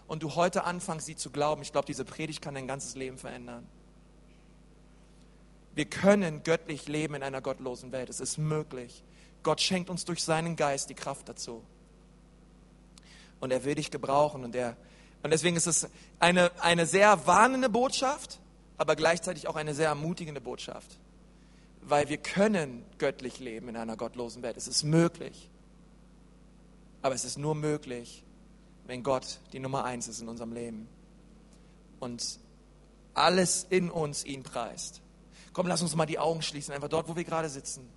und 0.07 0.23
du 0.23 0.37
heute 0.37 0.63
anfängst, 0.63 1.07
sie 1.07 1.17
zu 1.17 1.31
glauben, 1.31 1.63
ich 1.63 1.73
glaube, 1.73 1.87
diese 1.87 2.05
Predigt 2.05 2.41
kann 2.41 2.55
dein 2.55 2.69
ganzes 2.69 2.95
Leben 2.95 3.19
verändern. 3.19 3.67
Wir 5.75 5.87
können 5.87 6.45
göttlich 6.45 6.87
leben 6.87 7.17
in 7.17 7.25
einer 7.25 7.41
gottlosen 7.41 7.91
Welt. 7.91 8.09
Es 8.09 8.21
ist 8.21 8.39
möglich. 8.39 9.03
Gott 9.43 9.61
schenkt 9.61 9.91
uns 9.91 10.05
durch 10.05 10.23
seinen 10.23 10.55
Geist 10.55 10.91
die 10.91 10.95
Kraft 10.95 11.29
dazu. 11.29 11.65
Und 13.41 13.51
er 13.51 13.65
will 13.65 13.75
dich 13.75 13.91
gebrauchen. 13.91 14.45
Und, 14.45 14.55
er, 14.55 14.77
und 15.25 15.33
deswegen 15.33 15.57
ist 15.57 15.67
es 15.67 15.89
eine, 16.21 16.53
eine 16.61 16.87
sehr 16.87 17.27
warnende 17.27 17.69
Botschaft, 17.69 18.39
aber 18.77 18.95
gleichzeitig 18.95 19.49
auch 19.49 19.57
eine 19.57 19.75
sehr 19.75 19.89
ermutigende 19.89 20.41
Botschaft. 20.41 21.01
Weil 21.89 22.09
wir 22.09 22.19
können 22.19 22.85
göttlich 22.99 23.39
leben 23.39 23.69
in 23.69 23.77
einer 23.77 23.97
gottlosen 23.97 24.43
Welt. 24.43 24.57
Es 24.57 24.69
ist 24.69 24.83
möglich. 24.85 25.49
Aber 27.01 27.15
es 27.15 27.25
ist 27.25 27.39
nur 27.39 27.55
möglich, 27.55 28.25
wenn 28.87 29.03
Gott 29.03 29.41
die 29.53 29.59
Nummer 29.59 29.85
eins 29.85 30.07
ist 30.09 30.21
in 30.21 30.29
unserem 30.29 30.53
Leben. 30.53 30.89
Und 32.01 32.39
alles 33.15 33.67
in 33.71 33.91
uns 33.91 34.25
ihn 34.25 34.43
preist. 34.43 35.01
Komm, 35.53 35.67
lass 35.67 35.83
uns 35.83 35.97
mal 35.97 36.07
die 36.07 36.19
Augen 36.19 36.43
schließen, 36.43 36.75
einfach 36.75 36.89
dort, 36.89 37.09
wo 37.09 37.17
wir 37.17 37.25
gerade 37.25 37.49
sitzen. 37.49 37.89